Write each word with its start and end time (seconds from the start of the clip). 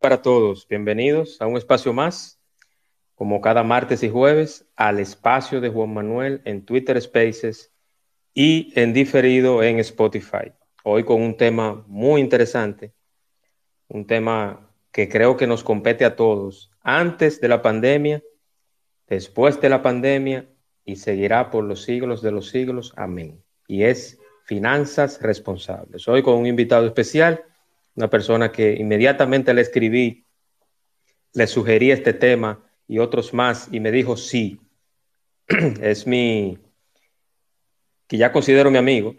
Para 0.00 0.22
todos, 0.22 0.66
bienvenidos 0.66 1.42
a 1.42 1.46
un 1.46 1.58
espacio 1.58 1.92
más, 1.92 2.40
como 3.14 3.42
cada 3.42 3.62
martes 3.62 4.02
y 4.02 4.08
jueves, 4.08 4.66
al 4.74 4.98
espacio 4.98 5.60
de 5.60 5.68
Juan 5.68 5.92
Manuel 5.92 6.40
en 6.46 6.64
Twitter 6.64 6.98
Spaces 7.00 7.70
y 8.32 8.72
en 8.80 8.94
diferido 8.94 9.62
en 9.62 9.78
Spotify. 9.78 10.52
Hoy 10.84 11.04
con 11.04 11.20
un 11.20 11.36
tema 11.36 11.84
muy 11.86 12.22
interesante, 12.22 12.94
un 13.88 14.06
tema 14.06 14.72
que 14.90 15.06
creo 15.10 15.36
que 15.36 15.46
nos 15.46 15.62
compete 15.62 16.06
a 16.06 16.16
todos, 16.16 16.70
antes 16.80 17.38
de 17.42 17.48
la 17.48 17.60
pandemia, 17.60 18.22
después 19.06 19.60
de 19.60 19.68
la 19.68 19.82
pandemia 19.82 20.48
y 20.82 20.96
seguirá 20.96 21.50
por 21.50 21.64
los 21.64 21.82
siglos 21.82 22.22
de 22.22 22.32
los 22.32 22.48
siglos. 22.48 22.94
Amén. 22.96 23.44
Y 23.68 23.82
es 23.82 24.18
finanzas 24.44 25.20
responsables. 25.20 26.08
Hoy 26.08 26.22
con 26.22 26.38
un 26.38 26.46
invitado 26.46 26.86
especial, 26.86 27.44
una 28.00 28.08
persona 28.08 28.50
que 28.50 28.74
inmediatamente 28.74 29.52
le 29.52 29.60
escribí, 29.60 30.24
le 31.34 31.46
sugerí 31.46 31.90
este 31.90 32.14
tema 32.14 32.64
y 32.88 32.98
otros 32.98 33.34
más 33.34 33.68
y 33.70 33.78
me 33.78 33.92
dijo 33.92 34.16
sí. 34.16 34.58
es 35.82 36.06
mi, 36.06 36.58
que 38.06 38.16
ya 38.16 38.32
considero 38.32 38.70
mi 38.70 38.78
amigo, 38.78 39.16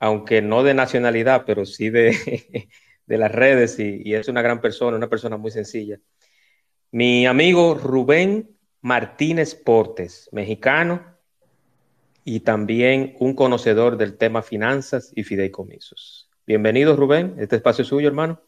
aunque 0.00 0.42
no 0.42 0.64
de 0.64 0.74
nacionalidad, 0.74 1.44
pero 1.46 1.64
sí 1.64 1.90
de, 1.90 2.68
de 3.06 3.18
las 3.18 3.30
redes 3.30 3.78
y, 3.78 4.02
y, 4.04 4.14
es 4.14 4.26
una 4.28 4.42
gran 4.42 4.60
persona, 4.60 4.96
una 4.96 5.08
persona 5.08 5.36
muy 5.36 5.52
sencilla. 5.52 6.00
Mi 6.90 7.26
amigo 7.26 7.74
Rubén 7.74 8.50
Martínez 8.80 9.54
Portes, 9.54 10.28
mexicano 10.32 11.04
y 12.24 12.40
también 12.40 13.14
un 13.20 13.34
conocedor 13.34 13.96
del 13.96 14.16
tema 14.16 14.42
finanzas 14.42 15.12
y 15.14 15.22
fideicomisos. 15.22 16.23
Bienvenido 16.46 16.94
Rubén, 16.94 17.36
este 17.38 17.56
espacio 17.56 17.80
es 17.80 17.88
suyo, 17.88 18.06
hermano. 18.06 18.38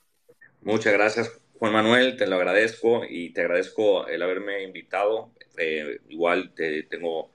Muchas 0.61 0.93
gracias, 0.93 1.41
Juan 1.59 1.73
Manuel, 1.73 2.19
te 2.19 2.27
lo 2.27 2.37
agradezco 2.37 3.05
y 3.09 3.31
te 3.31 3.41
agradezco 3.41 4.07
el 4.07 4.23
haberme 4.23 4.65
invitado. 4.65 5.31
Eh, 5.57 6.01
igual 6.11 6.53
te 6.55 6.83
tengo 6.83 7.31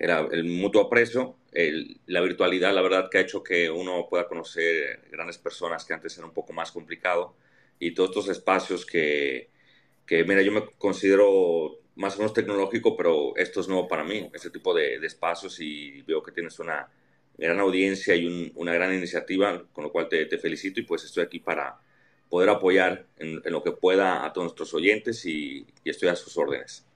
el, 0.00 0.44
mutuo 0.46 0.82
aprecio. 0.82 1.36
La 2.06 2.20
virtualidad, 2.22 2.74
la 2.74 2.82
verdad, 2.82 3.08
que 3.08 3.18
ha 3.18 3.20
hecho 3.20 3.44
que 3.44 3.70
uno 3.70 4.08
pueda 4.10 4.26
conocer 4.26 5.00
grandes 5.12 5.38
personas 5.38 5.84
que 5.84 5.94
antes 5.94 6.18
era 6.18 6.26
un 6.26 6.34
poco 6.34 6.52
más 6.52 6.72
complicado. 6.72 7.36
Y 7.78 7.92
todos 7.94 8.10
estos 8.10 8.28
espacios 8.30 8.84
que, 8.84 9.50
que, 10.04 10.24
mira, 10.24 10.42
yo 10.42 10.50
me 10.50 10.64
considero 10.76 11.78
más 11.94 12.16
o 12.16 12.18
menos 12.18 12.34
tecnológico, 12.34 12.96
pero 12.96 13.36
esto 13.36 13.60
es 13.60 13.68
nuevo 13.68 13.86
para 13.86 14.02
mí, 14.02 14.28
este 14.34 14.50
tipo 14.50 14.74
de, 14.74 14.98
de 14.98 15.06
espacios. 15.06 15.60
Y 15.60 16.02
veo 16.02 16.20
que 16.20 16.32
tienes 16.32 16.58
una 16.58 16.88
gran 17.46 17.60
audiencia 17.60 18.14
y 18.14 18.26
un, 18.26 18.52
una 18.54 18.72
gran 18.74 18.94
iniciativa, 18.94 19.62
con 19.72 19.84
lo 19.84 19.92
cual 19.92 20.08
te, 20.08 20.26
te, 20.26 20.38
felicito 20.38 20.80
y 20.80 20.84
pues 20.84 21.04
estoy 21.04 21.24
aquí 21.24 21.38
para 21.40 21.78
poder 22.28 22.48
apoyar 22.48 23.06
en, 23.18 23.40
en, 23.44 23.52
lo 23.52 23.62
que 23.62 23.72
pueda 23.72 24.24
a 24.24 24.32
todos 24.32 24.46
nuestros 24.46 24.72
oyentes 24.74 25.24
y, 25.26 25.66
y 25.82 25.90
estoy 25.90 26.08
a 26.08 26.16
sus 26.16 26.36
órdenes. 26.36 26.86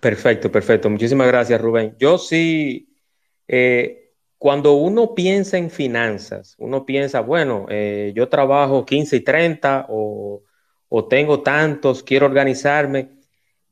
Perfecto, 0.00 0.50
perfecto. 0.50 0.88
Muchísimas 0.88 1.26
gracias, 1.26 1.60
Rubén. 1.60 1.94
Yo 1.98 2.18
sí 2.18 2.88
eh, 3.48 4.12
cuando 4.38 4.74
uno 4.74 5.14
piensa 5.14 5.58
en 5.58 5.70
finanzas, 5.70 6.54
uno 6.58 6.84
piensa, 6.84 7.20
bueno, 7.20 7.66
eh, 7.70 8.12
yo 8.14 8.28
trabajo 8.28 8.84
15 8.84 9.16
y 9.16 9.20
30 9.20 9.86
o, 9.88 10.42
o 10.88 11.08
tengo 11.08 11.42
tantos, 11.42 12.02
quiero 12.02 12.26
organizarme. 12.26 13.10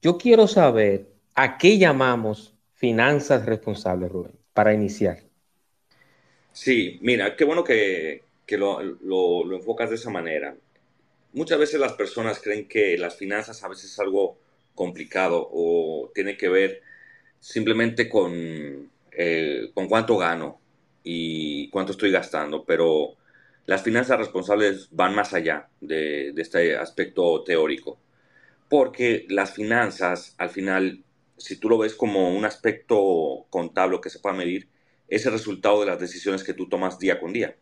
Yo 0.01 0.19
quiero 0.19 0.47
saber 0.47 1.13
a 1.35 1.59
qué 1.59 1.79
llamamos 1.79 2.55
finanzas 2.73 3.47
responsables, 3.47 4.11
Rubén, 4.11 4.33
para 4.53 4.75
iniciar. 4.75 5.19
Sí, 6.53 6.99
mira, 7.03 7.37
qué 7.37 7.45
bueno 7.45 7.65
que, 7.65 8.23
que 8.47 8.59
lo, 8.59 8.83
lo, 8.83 9.57
enfocas 9.57 9.91
de 9.91 9.97
esa 9.97 10.11
manera. 10.11 10.57
Muchas 11.33 11.59
veces 11.59 11.81
las 11.81 11.95
personas 11.95 12.41
creen 12.41 12.69
que 12.69 12.99
las 12.99 13.17
finanzas 13.17 13.63
a 13.65 13.69
veces 13.69 13.87
es 13.93 13.99
algo 14.01 14.39
complicado 14.75 15.49
o 15.53 16.11
tiene 16.15 16.37
que 16.37 16.49
ver 16.49 16.83
simplemente 17.41 18.09
con 18.09 18.91
eh, 19.13 19.71
con 19.75 19.89
cuánto 19.89 20.17
gano 20.19 20.61
y 21.05 21.71
cuánto 21.71 21.93
estoy 21.93 22.11
gastando, 22.13 22.65
pero 22.65 23.17
las 23.67 23.83
finanzas 23.83 24.19
responsables 24.19 24.89
van 24.93 25.15
más 25.15 25.35
allá 25.35 25.69
de, 25.81 26.33
de 26.33 26.43
este 26.43 26.77
aspecto 26.77 27.45
teórico, 27.45 27.99
porque 28.69 29.27
las 29.29 29.53
finanzas, 29.55 30.35
al 30.39 30.51
final, 30.51 31.05
si 31.37 31.57
tú 31.57 31.69
lo 31.69 31.79
ves 31.79 31.95
como 31.95 32.31
un 32.35 32.45
aspecto 32.45 33.47
contable 33.51 34.01
que 34.03 34.11
se 34.11 34.19
pueda 34.21 34.37
medir, 34.37 34.69
es 35.13 35.27
el 35.27 35.33
resultado 35.33 35.81
de 35.81 35.87
las 35.87 36.01
decisiones 36.01 36.43
que 36.43 36.55
tú 36.55 36.71
tomas 36.71 36.99
día 36.99 37.21
con 37.21 37.35
día. 37.35 37.55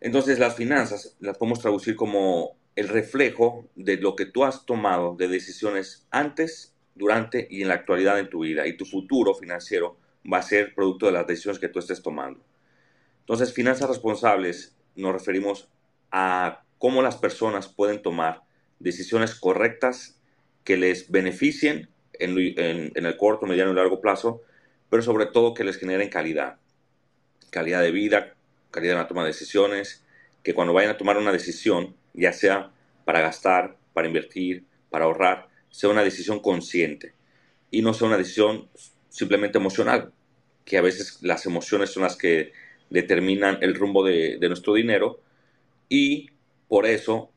Entonces 0.00 0.38
las 0.38 0.54
finanzas 0.54 1.16
las 1.18 1.36
podemos 1.36 1.58
traducir 1.58 1.96
como 1.96 2.56
el 2.76 2.88
reflejo 2.88 3.68
de 3.74 3.96
lo 3.96 4.14
que 4.14 4.26
tú 4.26 4.44
has 4.44 4.64
tomado 4.64 5.16
de 5.16 5.26
decisiones 5.26 6.06
antes, 6.12 6.72
durante 6.94 7.48
y 7.50 7.62
en 7.62 7.68
la 7.68 7.74
actualidad 7.74 8.20
en 8.20 8.30
tu 8.30 8.44
vida 8.44 8.68
y 8.68 8.76
tu 8.76 8.84
futuro 8.84 9.34
financiero 9.34 9.96
va 10.30 10.38
a 10.38 10.42
ser 10.42 10.72
producto 10.72 11.06
de 11.06 11.12
las 11.12 11.26
decisiones 11.26 11.58
que 11.58 11.68
tú 11.68 11.80
estés 11.80 12.00
tomando. 12.00 12.44
Entonces, 13.20 13.52
finanzas 13.52 13.88
responsables 13.88 14.76
nos 14.94 15.12
referimos 15.12 15.68
a 16.12 16.62
cómo 16.78 17.02
las 17.02 17.16
personas 17.16 17.66
pueden 17.66 18.02
tomar 18.02 18.42
decisiones 18.78 19.34
correctas 19.34 20.20
que 20.62 20.76
les 20.76 21.10
beneficien 21.10 21.88
en, 22.12 22.38
en, 22.38 22.92
en, 22.94 23.06
el 23.06 23.16
corto, 23.16 23.46
mediano 23.46 23.72
y 23.72 23.74
largo 23.74 24.00
plazo, 24.00 24.42
pero 24.92 25.02
sobre 25.02 25.24
todo 25.24 25.54
que 25.54 25.64
les 25.64 25.78
generen 25.78 26.10
calidad. 26.10 26.58
Calidad 27.48 27.80
de 27.80 27.92
vida, 27.92 28.34
calidad 28.70 28.92
en 28.92 28.98
la 28.98 29.08
toma 29.08 29.22
de 29.22 29.28
decisiones, 29.28 30.04
que 30.42 30.52
cuando 30.52 30.74
vayan 30.74 30.90
a 30.90 30.98
tomar 30.98 31.16
una 31.16 31.32
decisión, 31.32 31.96
ya 32.12 32.34
sea 32.34 32.72
para 33.06 33.22
gastar, 33.22 33.78
para 33.94 34.06
invertir, 34.06 34.66
para 34.90 35.06
ahorrar, 35.06 35.48
sea 35.70 35.88
una 35.88 36.04
decisión 36.04 36.40
consciente 36.40 37.14
y 37.70 37.80
no 37.80 37.94
sea 37.94 38.06
una 38.06 38.18
decisión 38.18 38.68
simplemente 39.08 39.56
emocional, 39.56 40.12
que 40.66 40.76
a 40.76 40.82
veces 40.82 41.22
las 41.22 41.46
emociones 41.46 41.88
son 41.88 42.02
las 42.02 42.16
que 42.16 42.52
determinan 42.90 43.60
el 43.62 43.74
rumbo 43.74 44.04
de, 44.04 44.36
de 44.38 44.48
nuestro 44.48 44.74
dinero 44.74 45.22
y 45.88 46.32
por 46.68 46.84
eso 46.84 47.30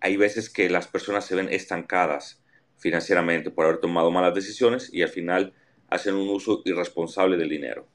hay 0.00 0.18
veces 0.18 0.50
que 0.50 0.68
las 0.68 0.86
personas 0.88 1.24
se 1.24 1.36
ven 1.36 1.48
estancadas 1.50 2.42
financieramente 2.76 3.50
por 3.50 3.64
haber 3.64 3.80
tomado 3.80 4.10
malas 4.10 4.34
decisiones 4.34 4.92
y 4.92 5.00
al 5.00 5.08
final 5.08 5.54
hacen 5.88 6.14
un 6.14 6.28
uso 6.28 6.62
irresponsable 6.64 7.36
del 7.36 7.48
dinero. 7.48 7.86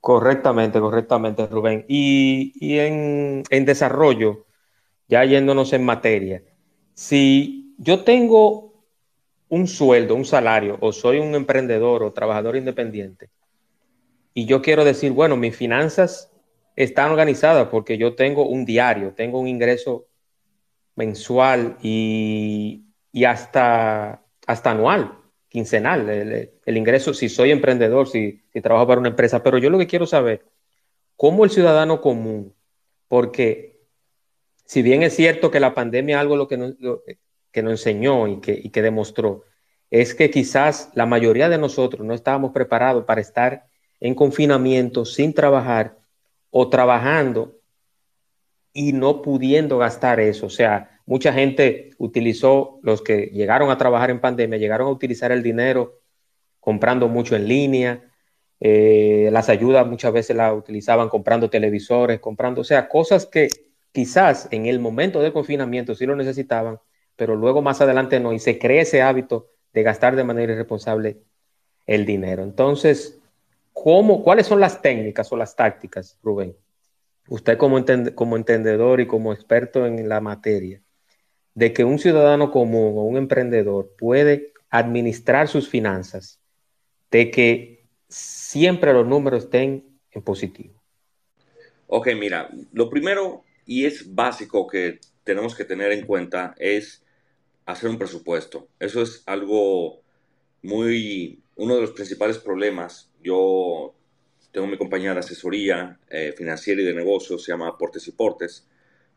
Correctamente, 0.00 0.80
correctamente, 0.80 1.46
Rubén. 1.46 1.84
Y, 1.88 2.52
y 2.56 2.78
en, 2.80 3.44
en, 3.50 3.64
desarrollo, 3.64 4.46
ya 5.08 5.24
yéndonos 5.24 5.72
en 5.72 5.84
materia, 5.84 6.42
si 6.94 7.74
yo 7.78 8.02
tengo 8.02 8.72
un 9.48 9.68
sueldo, 9.68 10.16
un 10.16 10.24
salario, 10.24 10.76
o 10.80 10.92
soy 10.92 11.18
un 11.18 11.34
emprendedor 11.34 12.02
o 12.02 12.12
trabajador 12.12 12.56
independiente, 12.56 13.30
y 14.34 14.46
yo 14.46 14.62
quiero 14.62 14.84
decir, 14.84 15.12
bueno, 15.12 15.36
mis 15.36 15.54
finanzas 15.54 16.32
están 16.74 17.10
organizadas 17.10 17.68
porque 17.68 17.98
yo 17.98 18.14
tengo 18.14 18.48
un 18.48 18.64
diario, 18.64 19.12
tengo 19.14 19.38
un 19.38 19.46
ingreso 19.46 20.06
mensual 20.94 21.76
y, 21.82 22.84
y 23.12 23.24
hasta, 23.24 24.24
hasta 24.46 24.70
anual, 24.70 25.18
quincenal, 25.48 26.08
el, 26.08 26.76
ingreso, 26.76 27.14
si 27.14 27.28
soy 27.28 27.50
emprendedor, 27.50 28.08
si, 28.08 28.42
trabajo 28.62 28.86
para 28.86 29.00
una 29.00 29.10
empresa, 29.10 29.42
pero 29.42 29.58
yo 29.58 29.70
lo 29.70 29.78
que 29.78 29.86
quiero 29.86 30.06
saber, 30.06 30.44
¿cómo 31.16 31.44
el 31.44 31.50
ciudadano 31.50 32.00
común? 32.00 32.54
Porque 33.08 33.80
si 34.64 34.82
bien 34.82 35.02
es 35.02 35.14
cierto 35.14 35.50
que 35.50 35.60
la 35.60 35.74
pandemia 35.74 36.20
algo 36.20 36.36
lo 36.36 36.48
que 36.48 36.56
nos, 36.56 36.74
que 37.50 37.62
nos 37.62 37.72
enseñó 37.72 38.28
y 38.28 38.40
que, 38.40 38.58
y 38.62 38.70
que 38.70 38.82
demostró, 38.82 39.44
es 39.90 40.14
que 40.14 40.30
quizás 40.30 40.90
la 40.94 41.04
mayoría 41.04 41.50
de 41.50 41.58
nosotros 41.58 42.06
no 42.06 42.14
estábamos 42.14 42.52
preparados 42.52 43.04
para 43.04 43.20
estar 43.20 43.66
en 44.00 44.14
confinamiento 44.14 45.04
sin 45.04 45.34
trabajar 45.34 45.98
o 46.50 46.68
trabajando 46.70 47.61
y 48.72 48.92
no 48.92 49.22
pudiendo 49.22 49.78
gastar 49.78 50.20
eso. 50.20 50.46
O 50.46 50.50
sea, 50.50 51.00
mucha 51.06 51.32
gente 51.32 51.90
utilizó, 51.98 52.78
los 52.82 53.02
que 53.02 53.26
llegaron 53.32 53.70
a 53.70 53.78
trabajar 53.78 54.10
en 54.10 54.20
pandemia, 54.20 54.58
llegaron 54.58 54.88
a 54.88 54.92
utilizar 54.92 55.32
el 55.32 55.42
dinero 55.42 56.00
comprando 56.60 57.08
mucho 57.08 57.36
en 57.36 57.48
línea, 57.48 58.08
Eh, 58.64 59.28
las 59.32 59.48
ayudas 59.48 59.84
muchas 59.88 60.12
veces 60.12 60.36
las 60.36 60.54
utilizaban 60.54 61.08
comprando 61.08 61.50
televisores, 61.50 62.20
comprando, 62.20 62.60
o 62.60 62.64
sea, 62.64 62.88
cosas 62.88 63.26
que 63.26 63.48
quizás 63.90 64.46
en 64.52 64.66
el 64.66 64.78
momento 64.78 65.20
de 65.20 65.32
confinamiento 65.32 65.96
sí 65.96 66.06
lo 66.06 66.14
necesitaban, 66.14 66.78
pero 67.16 67.34
luego 67.34 67.60
más 67.60 67.80
adelante 67.80 68.20
no, 68.20 68.32
y 68.32 68.38
se 68.38 68.60
crea 68.60 68.82
ese 68.82 69.02
hábito 69.02 69.48
de 69.72 69.82
gastar 69.82 70.14
de 70.14 70.22
manera 70.22 70.52
irresponsable 70.52 71.16
el 71.86 72.06
dinero. 72.06 72.44
Entonces, 72.44 73.18
¿cómo, 73.72 74.22
¿cuáles 74.22 74.46
son 74.46 74.60
las 74.60 74.80
técnicas 74.80 75.32
o 75.32 75.36
las 75.36 75.56
tácticas, 75.56 76.16
Rubén? 76.22 76.54
Usted 77.32 77.56
como, 77.56 77.82
como 78.14 78.36
entendedor 78.36 79.00
y 79.00 79.06
como 79.06 79.32
experto 79.32 79.86
en 79.86 80.06
la 80.06 80.20
materia, 80.20 80.82
de 81.54 81.72
que 81.72 81.82
un 81.82 81.98
ciudadano 81.98 82.50
común 82.50 82.98
o 82.98 83.04
un 83.04 83.16
emprendedor 83.16 83.94
puede 83.96 84.52
administrar 84.68 85.48
sus 85.48 85.66
finanzas, 85.66 86.42
de 87.10 87.30
que 87.30 87.86
siempre 88.06 88.92
los 88.92 89.06
números 89.06 89.44
estén 89.44 89.98
en 90.10 90.20
positivo. 90.20 90.82
Ok, 91.86 92.08
mira, 92.20 92.50
lo 92.70 92.90
primero 92.90 93.44
y 93.64 93.86
es 93.86 94.14
básico 94.14 94.66
que 94.66 95.00
tenemos 95.24 95.54
que 95.54 95.64
tener 95.64 95.90
en 95.92 96.04
cuenta 96.04 96.54
es 96.58 97.02
hacer 97.64 97.88
un 97.88 97.96
presupuesto. 97.96 98.68
Eso 98.78 99.00
es 99.00 99.22
algo 99.24 100.02
muy, 100.60 101.42
uno 101.56 101.76
de 101.76 101.80
los 101.80 101.92
principales 101.92 102.36
problemas. 102.36 103.10
Yo 103.22 103.94
tengo 104.52 104.66
mi 104.66 104.76
compañía 104.76 105.14
de 105.14 105.20
asesoría 105.20 105.98
eh, 106.10 106.34
financiera 106.36 106.80
y 106.80 106.84
de 106.84 106.94
negocios, 106.94 107.42
se 107.42 107.52
llama 107.52 107.68
Aportes 107.68 108.06
y 108.06 108.12
Portes. 108.12 108.66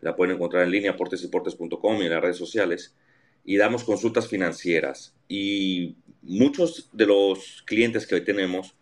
La 0.01 0.15
pueden 0.15 0.35
encontrar 0.35 0.63
en 0.63 0.71
línea, 0.71 0.91
aportesyportes.com 0.91 2.01
y 2.01 2.05
en 2.05 2.11
las 2.11 2.21
redes 2.21 2.37
sociales. 2.37 2.95
Y 3.43 3.57
damos 3.57 3.83
consultas 3.83 4.27
financieras. 4.27 5.13
Y 5.27 5.97
muchos 6.21 6.89
de 6.93 7.05
los 7.05 7.63
clientes 7.65 8.07
que 8.07 8.15
hoy 8.15 8.23
tenemos 8.23 8.75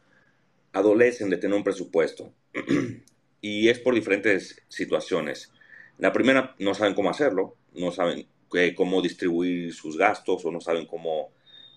adolecen 0.72 1.30
de 1.30 1.38
tener 1.38 1.58
un 1.58 1.64
presupuesto. 1.64 2.32
y 3.42 3.70
es 3.70 3.80
por 3.80 3.96
diferentes 3.96 4.62
situaciones. 4.70 5.52
La 5.98 6.14
primera, 6.14 6.56
no 6.60 6.74
saben 6.74 6.94
cómo 6.94 7.10
hacerlo, 7.10 7.56
no 7.74 7.92
saben 7.92 8.28
eh, 8.54 8.76
cómo 8.76 9.02
distribuir 9.02 9.74
sus 9.74 9.98
gastos 9.98 10.46
o 10.46 10.52
no 10.52 10.62
saben 10.62 10.86
cómo 10.86 11.32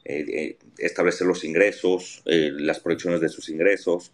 eh, 0.05 0.25
eh, 0.29 0.59
establecer 0.79 1.27
los 1.27 1.45
ingresos, 1.45 2.23
las 2.25 2.81
proyecciones 2.81 3.21
de 3.21 3.29
sus 3.29 3.49
ingresos, 3.49 4.13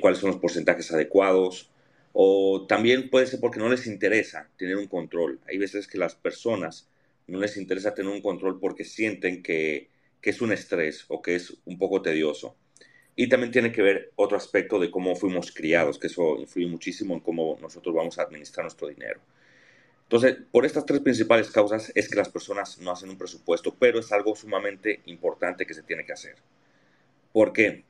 cuáles 0.00 0.20
son 0.20 0.30
los 0.30 0.40
porcentajes 0.40 0.92
adecuados. 0.92 1.70
O 2.12 2.66
también 2.68 3.10
puede 3.10 3.26
ser 3.26 3.40
porque 3.40 3.58
no 3.58 3.68
les 3.68 3.86
interesa 3.86 4.48
tener 4.56 4.76
un 4.76 4.86
control. 4.86 5.40
Hay 5.48 5.58
veces 5.58 5.86
que 5.86 5.98
las 5.98 6.14
personas 6.14 6.88
no 7.26 7.38
les 7.40 7.56
interesa 7.56 7.94
tener 7.94 8.12
un 8.12 8.20
control 8.20 8.60
porque 8.60 8.84
sienten 8.84 9.42
que, 9.42 9.88
que 10.20 10.30
es 10.30 10.40
un 10.40 10.52
estrés 10.52 11.04
o 11.08 11.22
que 11.22 11.34
es 11.36 11.56
un 11.64 11.78
poco 11.78 12.02
tedioso. 12.02 12.56
Y 13.16 13.28
también 13.28 13.52
tiene 13.52 13.72
que 13.72 13.82
ver 13.82 14.12
otro 14.16 14.36
aspecto 14.36 14.78
de 14.78 14.90
cómo 14.90 15.14
fuimos 15.16 15.52
criados, 15.52 15.98
que 15.98 16.06
eso 16.06 16.38
influye 16.38 16.66
muchísimo 16.66 17.14
en 17.14 17.20
cómo 17.20 17.58
nosotros 17.60 17.94
vamos 17.94 18.18
a 18.18 18.22
administrar 18.22 18.64
nuestro 18.64 18.88
dinero. 18.88 19.20
Entonces, 20.04 20.36
por 20.50 20.66
estas 20.66 20.84
tres 20.86 21.00
principales 21.00 21.50
causas 21.50 21.90
es 21.94 22.08
que 22.08 22.16
las 22.16 22.28
personas 22.28 22.78
no 22.78 22.90
hacen 22.90 23.10
un 23.10 23.18
presupuesto, 23.18 23.74
pero 23.78 23.98
es 23.98 24.12
algo 24.12 24.36
sumamente 24.36 25.00
importante 25.06 25.66
que 25.66 25.74
se 25.74 25.82
tiene 25.82 26.04
que 26.04 26.12
hacer. 26.12 26.36
Porque 27.32 27.84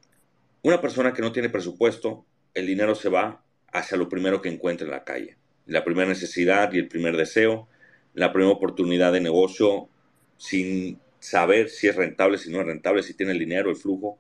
una 0.63 0.81
persona 0.81 1.13
que 1.13 1.23
no 1.23 1.33
tiene 1.33 1.49
presupuesto, 1.49 2.25
el 2.55 2.67
dinero 2.67 2.95
se 2.95 3.09
va 3.09 3.43
hacia 3.73 3.97
lo 3.97 4.09
primero 4.09 4.41
que 4.41 4.49
encuentre 4.49 4.87
en 4.87 4.93
la 4.93 5.05
calle. 5.05 5.37
La 5.67 5.85
primera 5.85 6.09
necesidad 6.09 6.73
y 6.73 6.79
el 6.79 6.89
primer 6.89 7.17
deseo, 7.17 7.69
la 8.15 8.33
primera 8.33 8.53
oportunidad 8.53 9.13
de 9.13 9.21
negocio, 9.21 9.89
sin 10.37 11.01
saber 11.19 11.69
si 11.69 11.89
es 11.89 11.97
rentable, 11.97 12.39
si 12.39 12.51
no 12.51 12.61
es 12.61 12.67
rentable, 12.67 13.03
si 13.03 13.15
tiene 13.15 13.33
el 13.33 13.39
dinero, 13.39 13.71
el 13.71 13.77
flujo, 13.77 14.19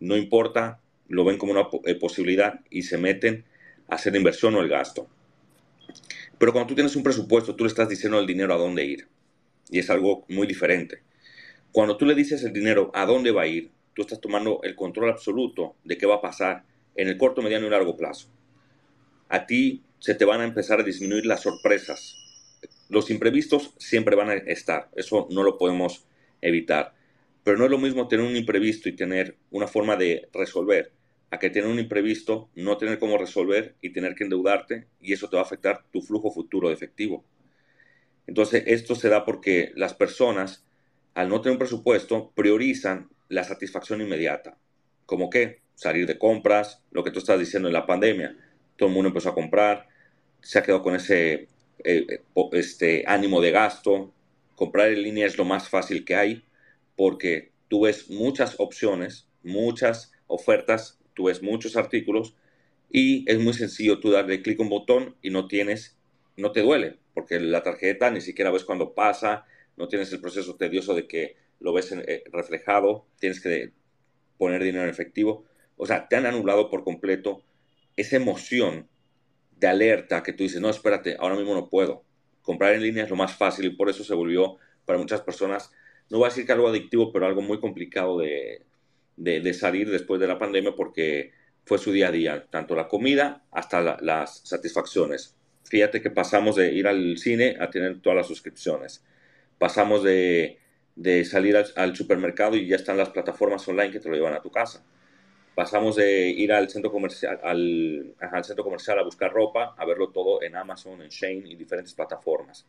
no 0.00 0.16
importa, 0.16 0.80
lo 1.08 1.24
ven 1.24 1.38
como 1.38 1.52
una 1.52 1.68
eh, 1.84 1.94
posibilidad 1.94 2.60
y 2.70 2.82
se 2.82 2.98
meten 2.98 3.44
a 3.88 3.96
hacer 3.96 4.12
la 4.12 4.18
inversión 4.18 4.54
o 4.54 4.60
el 4.60 4.68
gasto. 4.68 5.08
Pero 6.38 6.52
cuando 6.52 6.68
tú 6.68 6.74
tienes 6.74 6.96
un 6.96 7.02
presupuesto, 7.02 7.54
tú 7.54 7.64
le 7.64 7.68
estás 7.68 7.88
diciendo 7.88 8.18
al 8.18 8.26
dinero 8.26 8.54
a 8.54 8.58
dónde 8.58 8.84
ir. 8.84 9.08
Y 9.70 9.78
es 9.78 9.90
algo 9.90 10.24
muy 10.28 10.46
diferente. 10.46 11.02
Cuando 11.72 11.96
tú 11.96 12.04
le 12.06 12.14
dices 12.14 12.42
el 12.44 12.52
dinero 12.52 12.90
a 12.94 13.06
dónde 13.06 13.30
va 13.30 13.42
a 13.42 13.46
ir, 13.46 13.70
tú 13.94 14.02
estás 14.02 14.20
tomando 14.20 14.60
el 14.62 14.74
control 14.74 15.10
absoluto 15.10 15.76
de 15.84 15.96
qué 15.96 16.06
va 16.06 16.16
a 16.16 16.20
pasar 16.20 16.64
en 16.96 17.08
el 17.08 17.16
corto, 17.16 17.42
mediano 17.42 17.66
y 17.66 17.70
largo 17.70 17.96
plazo. 17.96 18.28
A 19.28 19.46
ti 19.46 19.82
se 19.98 20.14
te 20.14 20.24
van 20.24 20.40
a 20.40 20.44
empezar 20.44 20.80
a 20.80 20.84
disminuir 20.84 21.26
las 21.26 21.42
sorpresas. 21.42 22.16
Los 22.88 23.10
imprevistos 23.10 23.74
siempre 23.78 24.16
van 24.16 24.30
a 24.30 24.34
estar, 24.34 24.90
eso 24.96 25.26
no 25.30 25.42
lo 25.42 25.58
podemos 25.58 26.06
evitar. 26.40 26.94
Pero 27.42 27.58
no 27.58 27.64
es 27.64 27.70
lo 27.70 27.78
mismo 27.78 28.08
tener 28.08 28.26
un 28.26 28.36
imprevisto 28.36 28.88
y 28.88 28.92
tener 28.92 29.36
una 29.50 29.66
forma 29.66 29.96
de 29.96 30.28
resolver, 30.32 30.92
a 31.30 31.38
que 31.38 31.50
tener 31.50 31.68
un 31.68 31.78
imprevisto, 31.78 32.48
no 32.54 32.76
tener 32.76 32.98
cómo 32.98 33.18
resolver 33.18 33.74
y 33.80 33.90
tener 33.90 34.14
que 34.14 34.24
endeudarte 34.24 34.86
y 35.00 35.12
eso 35.12 35.28
te 35.28 35.36
va 35.36 35.42
a 35.42 35.46
afectar 35.46 35.84
tu 35.90 36.00
flujo 36.00 36.30
futuro 36.30 36.68
de 36.68 36.74
efectivo. 36.74 37.24
Entonces, 38.26 38.64
esto 38.66 38.94
se 38.94 39.08
da 39.08 39.24
porque 39.24 39.72
las 39.74 39.94
personas, 39.94 40.64
al 41.14 41.28
no 41.28 41.40
tener 41.40 41.52
un 41.52 41.58
presupuesto, 41.58 42.32
priorizan 42.34 43.10
la 43.28 43.44
satisfacción 43.44 44.00
inmediata. 44.00 44.56
¿Como 45.06 45.30
qué? 45.30 45.60
Salir 45.74 46.06
de 46.06 46.18
compras, 46.18 46.82
lo 46.90 47.04
que 47.04 47.10
tú 47.10 47.18
estás 47.18 47.38
diciendo 47.38 47.68
en 47.68 47.74
la 47.74 47.86
pandemia. 47.86 48.36
Todo 48.76 48.88
el 48.88 48.94
mundo 48.94 49.08
empezó 49.08 49.30
a 49.30 49.34
comprar, 49.34 49.88
se 50.40 50.58
ha 50.58 50.62
quedado 50.62 50.82
con 50.82 50.94
ese 50.94 51.48
eh, 51.84 52.06
eh, 52.08 52.22
este, 52.52 53.04
ánimo 53.06 53.40
de 53.40 53.50
gasto. 53.50 54.12
Comprar 54.54 54.88
en 54.88 55.02
línea 55.02 55.26
es 55.26 55.36
lo 55.36 55.44
más 55.44 55.68
fácil 55.68 56.04
que 56.04 56.14
hay 56.14 56.44
porque 56.96 57.52
tú 57.68 57.82
ves 57.82 58.10
muchas 58.10 58.56
opciones, 58.58 59.28
muchas 59.42 60.12
ofertas, 60.26 60.98
tú 61.14 61.24
ves 61.24 61.42
muchos 61.42 61.76
artículos 61.76 62.34
y 62.90 63.28
es 63.30 63.38
muy 63.38 63.54
sencillo 63.54 63.98
tú 63.98 64.10
darle 64.10 64.42
clic 64.42 64.60
a 64.60 64.62
un 64.62 64.68
botón 64.68 65.16
y 65.22 65.30
no 65.30 65.48
tienes, 65.48 65.96
no 66.36 66.52
te 66.52 66.62
duele, 66.62 66.98
porque 67.14 67.40
la 67.40 67.62
tarjeta 67.62 68.10
ni 68.10 68.20
siquiera 68.20 68.50
ves 68.50 68.64
cuando 68.64 68.94
pasa, 68.94 69.44
no 69.76 69.88
tienes 69.88 70.12
el 70.12 70.20
proceso 70.20 70.54
tedioso 70.54 70.94
de 70.94 71.08
que 71.08 71.36
lo 71.60 71.72
ves 71.72 71.92
eh, 71.92 72.24
reflejado, 72.32 73.06
tienes 73.18 73.40
que 73.40 73.72
poner 74.38 74.62
dinero 74.62 74.84
en 74.84 74.90
efectivo. 74.90 75.44
O 75.76 75.86
sea, 75.86 76.08
te 76.08 76.16
han 76.16 76.26
anulado 76.26 76.70
por 76.70 76.84
completo 76.84 77.42
esa 77.96 78.16
emoción 78.16 78.88
de 79.58 79.66
alerta 79.68 80.22
que 80.22 80.32
tú 80.32 80.42
dices, 80.42 80.60
no, 80.60 80.68
espérate, 80.68 81.16
ahora 81.18 81.36
mismo 81.36 81.54
no 81.54 81.68
puedo. 81.68 82.04
Comprar 82.42 82.74
en 82.74 82.82
línea 82.82 83.04
es 83.04 83.10
lo 83.10 83.16
más 83.16 83.36
fácil 83.36 83.66
y 83.66 83.70
por 83.70 83.88
eso 83.88 84.04
se 84.04 84.14
volvió 84.14 84.56
para 84.84 84.98
muchas 84.98 85.22
personas 85.22 85.70
no 86.10 86.18
voy 86.18 86.26
a 86.26 86.28
decir 86.28 86.46
que 86.46 86.52
algo 86.52 86.68
adictivo, 86.68 87.12
pero 87.12 87.26
algo 87.26 87.42
muy 87.42 87.60
complicado 87.60 88.18
de, 88.18 88.64
salir 89.54 89.90
después 89.90 90.20
de 90.20 90.26
la 90.26 90.38
pandemia 90.38 90.74
porque 90.76 91.32
fue 91.64 91.78
su 91.78 91.92
día 91.92 92.08
a 92.08 92.12
día, 92.12 92.46
tanto 92.50 92.74
la 92.74 92.88
comida 92.88 93.44
hasta 93.50 93.98
las 94.00 94.40
satisfacciones. 94.44 95.36
Fíjate 95.64 96.02
que 96.02 96.10
pasamos 96.10 96.56
de 96.56 96.74
ir 96.74 96.86
al 96.86 97.16
cine 97.16 97.56
a 97.58 97.70
tener 97.70 98.00
todas 98.00 98.16
las 98.16 98.28
suscripciones. 98.28 99.02
Pasamos 99.58 100.02
de, 100.02 100.58
salir 101.24 101.56
al, 101.56 101.96
supermercado 101.96 102.56
y 102.56 102.66
ya 102.66 102.76
están 102.76 102.96
las 102.96 103.10
plataformas 103.10 103.66
online 103.68 103.90
que 103.90 104.00
te 104.00 104.08
lo 104.08 104.14
llevan 104.14 104.34
a 104.34 104.42
tu 104.42 104.50
casa. 104.50 104.84
Pasamos 105.54 105.96
de 105.96 106.28
ir 106.30 106.52
al 106.52 106.68
centro 106.68 106.90
comercial, 106.90 107.38
al, 107.42 108.14
al 108.18 108.44
centro 108.44 108.64
comercial 108.64 108.98
a 108.98 109.04
buscar 109.04 109.32
ropa, 109.32 109.74
a 109.76 109.84
verlo 109.84 110.10
todo 110.10 110.42
en 110.42 110.56
Amazon, 110.56 111.00
en 111.02 111.08
Shane 111.08 111.48
y 111.48 111.54
diferentes 111.54 111.94
plataformas. 111.94 112.66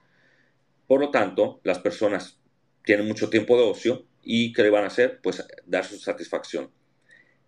Por 0.88 1.00
lo 1.00 1.10
tanto, 1.10 1.60
las 1.64 1.80
personas 1.80 2.40
tienen 2.84 3.08
mucho 3.08 3.30
tiempo 3.30 3.58
de 3.58 3.64
ocio 3.64 4.06
y 4.24 4.54
¿qué 4.54 4.64
le 4.64 4.70
van 4.70 4.84
a 4.84 4.88
hacer? 4.88 5.20
Pues 5.22 5.46
dar 5.66 5.84
su 5.84 5.98
satisfacción. 5.98 6.70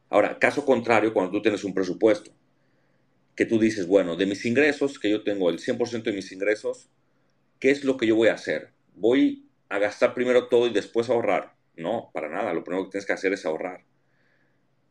Ahora, 0.10 0.40
caso 0.40 0.66
contrario, 0.66 1.14
cuando 1.14 1.32
tú 1.32 1.42
tienes 1.42 1.64
un 1.64 1.74
presupuesto, 1.74 2.32
que 3.36 3.46
tú 3.46 3.60
dices, 3.60 3.86
bueno, 3.86 4.16
de 4.16 4.26
mis 4.26 4.46
ingresos, 4.46 4.98
que 4.98 5.12
yo 5.12 5.24
tengo 5.24 5.50
el 5.50 5.60
100% 5.60 6.04
de 6.04 6.14
mis 6.14 6.32
ingresos, 6.32 6.90
¿qué 7.60 7.70
es 7.70 7.84
lo 7.84 7.98
que 7.98 8.08
yo 8.08 8.16
voy 8.16 8.30
a 8.30 8.34
hacer? 8.34 8.72
¿Voy 8.96 9.47
a 9.70 9.80
gastar 9.80 10.14
primero 10.14 10.48
todo 10.48 10.68
y 10.68 10.72
después 10.72 11.10
ahorrar? 11.10 11.54
No, 11.76 12.10
para 12.14 12.30
nada. 12.30 12.54
Lo 12.54 12.64
primero 12.64 12.86
que 12.86 12.92
tienes 12.92 13.06
que 13.06 13.14
hacer 13.14 13.34
es 13.34 13.46
ahorrar. 13.46 13.84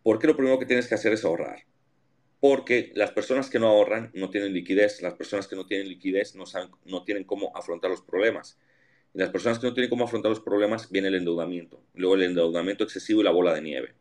¿Por 0.03 0.19
qué 0.19 0.27
lo 0.27 0.37
primero 0.37 0.59
que 0.59 0.67
tienes 0.67 0.89
que 0.89 0.95
hacer 0.95 1.13
es 1.13 1.25
ahorrar? 1.25 1.65
Porque 2.41 2.93
las 2.95 3.11
personas 3.11 3.51
que 3.51 3.59
no 3.59 3.69
ahorran 3.69 4.11
no 4.15 4.31
tienen 4.31 4.53
liquidez. 4.53 5.03
Las 5.03 5.15
personas 5.15 5.49
que 5.49 5.57
no 5.57 5.67
tienen 5.67 5.89
liquidez 5.89 6.35
no, 6.35 6.45
no 6.85 7.05
tienen 7.05 7.25
cómo 7.25 7.57
afrontar 7.57 7.91
los 7.91 8.03
problemas 8.03 8.59
las 9.17 9.31
personas 9.31 9.59
que 9.59 9.67
no 9.67 9.73
tienen 9.73 9.89
cómo 9.89 10.05
afrontar 10.05 10.29
los 10.29 10.41
problemas, 10.41 10.91
viene 10.91 11.09
el 11.09 11.15
endeudamiento. 11.15 11.83
Luego 11.95 12.17
el 12.17 12.25
endeudamiento 12.25 12.85
excesivo 12.85 13.23
y 13.23 13.25
la 13.25 13.31
bola 13.31 13.55
de 13.55 13.63
nieve. 13.63 13.95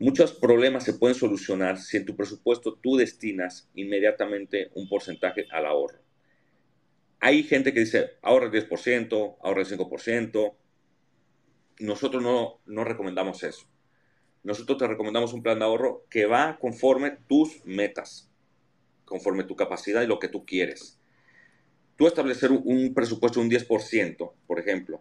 Muchos 0.00 0.32
problemas 0.32 0.84
se 0.84 0.94
pueden 0.94 1.14
solucionar 1.14 1.78
si 1.78 1.98
en 1.98 2.04
tu 2.04 2.16
presupuesto 2.16 2.74
tú 2.74 2.96
destinas 2.96 3.70
inmediatamente 3.76 4.70
un 4.74 4.88
porcentaje 4.88 5.46
al 5.52 5.66
ahorro. 5.66 6.03
Hay 7.24 7.42
gente 7.42 7.72
que 7.72 7.80
dice, 7.80 8.18
ahorra 8.20 8.50
el 8.52 8.52
10%, 8.52 9.38
ahorra 9.40 9.62
el 9.62 9.66
5%. 9.66 10.54
Nosotros 11.78 12.22
no, 12.22 12.84
recomendamos 12.84 13.42
eso. 13.44 13.66
Nosotros 14.42 14.76
te 14.76 14.86
recomendamos 14.86 15.32
un 15.32 15.42
plan 15.42 15.58
de 15.58 15.64
ahorro 15.64 16.04
que 16.10 16.26
va 16.26 16.58
conforme 16.60 17.16
tus 17.26 17.64
metas, 17.64 18.30
conforme 19.06 19.44
tu 19.44 19.56
capacidad 19.56 20.02
y 20.02 20.06
lo 20.06 20.18
que 20.18 20.28
tú 20.28 20.44
quieres 20.44 21.00
tú 21.96 22.06
establecer 22.06 22.50
un 22.50 22.92
presupuesto 22.92 23.40
de 23.40 23.46
un 23.46 23.52
10%, 23.52 24.32
por 24.46 24.58
ejemplo, 24.58 25.00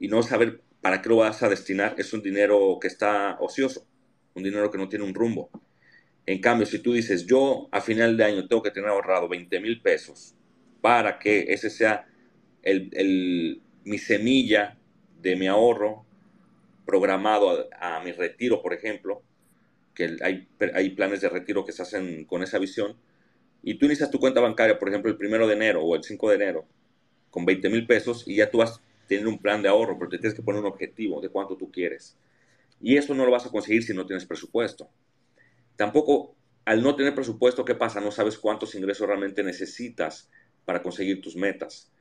y 0.00 0.08
no 0.08 0.24
saber 0.24 0.62
para 0.80 1.02
qué 1.02 1.08
lo 1.10 1.18
vas 1.18 1.44
a 1.44 1.50
destinar, 1.50 1.94
es 1.98 2.14
un 2.14 2.22
dinero 2.22 2.78
que 2.80 2.88
está 2.88 3.36
ocioso. 3.38 3.86
un 4.34 4.42
dinero 4.42 4.70
que 4.70 4.78
no 4.78 4.88
tiene 4.88 5.04
un 5.04 5.14
rumbo. 5.14 5.50
En 6.24 6.40
cambio, 6.40 6.66
si 6.66 6.78
tú 6.78 6.94
dices, 6.94 7.26
yo 7.26 7.68
a 7.70 7.82
final 7.82 8.16
de 8.16 8.24
año 8.24 8.48
tengo 8.48 8.62
que 8.62 8.70
tener 8.70 8.88
ahorrado 8.88 9.28
20 9.28 9.60
mil 9.60 9.82
pesos 9.82 10.34
para 10.82 11.18
que 11.18 11.46
ese 11.48 11.70
sea 11.70 12.06
el, 12.62 13.62
mi 13.84 13.98
semilla 13.98 14.76
de 15.22 15.36
mi 15.36 15.46
ahorro 15.46 16.04
programado 16.84 17.68
a, 17.80 18.00
mi 18.00 18.12
retiro, 18.12 18.60
por 18.60 18.74
ejemplo, 18.74 19.22
que 19.94 20.16
hay, 20.22 20.48
hay, 20.74 20.90
planes 20.90 21.20
de 21.20 21.28
retiro 21.28 21.64
que 21.64 21.72
se 21.72 21.82
hacen 21.82 22.24
con 22.24 22.42
esa 22.42 22.58
visión, 22.58 22.96
y 23.62 23.74
tú 23.74 23.86
inicias 23.86 24.10
tu 24.10 24.18
cuenta 24.18 24.40
bancaria, 24.40 24.78
por 24.78 24.88
ejemplo, 24.88 25.10
el 25.10 25.16
primero 25.16 25.46
de 25.46 25.54
enero 25.54 25.82
o 25.82 25.94
el 25.94 26.02
5 26.02 26.28
de 26.28 26.34
enero, 26.34 26.66
con 27.30 27.46
20 27.46 27.70
mil 27.70 27.86
pesos, 27.86 28.24
y 28.26 28.36
ya 28.36 28.50
tú 28.50 28.58
vas 28.58 28.72
a 28.72 29.06
tener 29.06 29.28
un 29.28 29.38
plan 29.38 29.62
de 29.62 29.68
ahorro, 29.68 29.96
pero 29.96 30.10
te 30.10 30.18
tienes 30.18 30.34
que 30.34 30.42
poner 30.42 30.60
un 30.60 30.66
objetivo 30.66 31.20
de 31.20 31.28
cuánto 31.28 31.56
tú 31.56 31.70
quieres. 31.70 32.16
Y 32.80 32.96
eso 32.96 33.14
no 33.14 33.24
lo 33.24 33.30
vas 33.30 33.46
a 33.46 33.50
conseguir 33.50 33.84
si 33.84 33.94
no 33.94 34.04
tienes 34.04 34.26
presupuesto. 34.26 34.90
Tampoco, 35.76 36.34
al 36.64 36.82
no 36.82 36.96
tener 36.96 37.14
presupuesto, 37.14 37.64
¿qué 37.64 37.76
pasa? 37.76 38.00
No 38.00 38.10
sabes 38.10 38.36
cuántos 38.36 38.74
ingresos 38.74 39.06
realmente 39.06 39.44
necesitas 39.44 40.28
para 40.64 40.82
conseguir 40.82 41.20
tus 41.20 41.36
metas. 41.36 41.92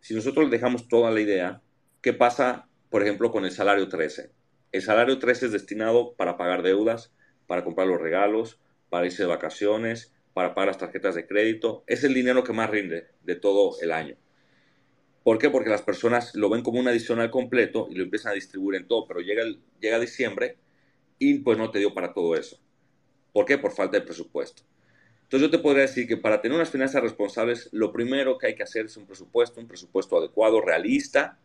Si 0.00 0.14
nosotros 0.14 0.50
dejamos 0.50 0.88
toda 0.88 1.10
la 1.10 1.20
idea, 1.20 1.62
¿qué 2.00 2.12
pasa, 2.12 2.68
por 2.90 3.02
ejemplo, 3.02 3.30
con 3.30 3.44
el 3.44 3.50
salario 3.50 3.88
13? 3.88 4.30
El 4.72 4.82
salario 4.82 5.18
13 5.18 5.46
es 5.46 5.52
destinado 5.52 6.14
para 6.14 6.36
pagar 6.36 6.62
deudas, 6.62 7.12
para 7.46 7.64
comprar 7.64 7.88
los 7.88 8.00
regalos, 8.00 8.60
para 8.88 9.06
irse 9.06 9.22
de 9.22 9.28
vacaciones, 9.28 10.12
para 10.34 10.54
pagar 10.54 10.68
las 10.68 10.78
tarjetas 10.78 11.14
de 11.14 11.26
crédito. 11.26 11.84
Es 11.86 12.04
el 12.04 12.14
dinero 12.14 12.44
que 12.44 12.52
más 12.52 12.70
rinde 12.70 13.06
de 13.22 13.36
todo 13.36 13.80
el 13.80 13.92
año. 13.92 14.16
¿Por 15.24 15.38
qué? 15.38 15.50
Porque 15.50 15.70
las 15.70 15.82
personas 15.82 16.34
lo 16.34 16.48
ven 16.48 16.62
como 16.62 16.78
un 16.78 16.86
adicional 16.86 17.30
completo 17.30 17.88
y 17.90 17.96
lo 17.96 18.04
empiezan 18.04 18.32
a 18.32 18.34
distribuir 18.34 18.80
en 18.80 18.86
todo, 18.86 19.06
pero 19.08 19.20
llega, 19.20 19.42
llega 19.80 19.98
diciembre 19.98 20.56
y 21.18 21.38
pues 21.40 21.58
no 21.58 21.70
te 21.70 21.80
dio 21.80 21.94
para 21.94 22.12
todo 22.12 22.36
eso. 22.36 22.60
¿Por 23.32 23.44
qué? 23.44 23.58
Por 23.58 23.72
falta 23.72 23.98
de 23.98 24.04
presupuesto. 24.04 24.62
Entonces 25.26 25.48
yo 25.48 25.50
te 25.50 25.58
podría 25.58 25.82
decir 25.82 26.06
que 26.06 26.16
para 26.16 26.40
tener 26.40 26.54
unas 26.54 26.70
finanzas 26.70 27.02
responsables, 27.02 27.68
lo 27.72 27.92
primero 27.92 28.38
que 28.38 28.46
hay 28.46 28.54
que 28.54 28.62
hacer 28.62 28.86
es 28.86 28.96
un 28.96 29.06
presupuesto, 29.06 29.60
un 29.60 29.66
presupuesto 29.66 30.16
adecuado, 30.16 30.60
realista, 30.60 31.40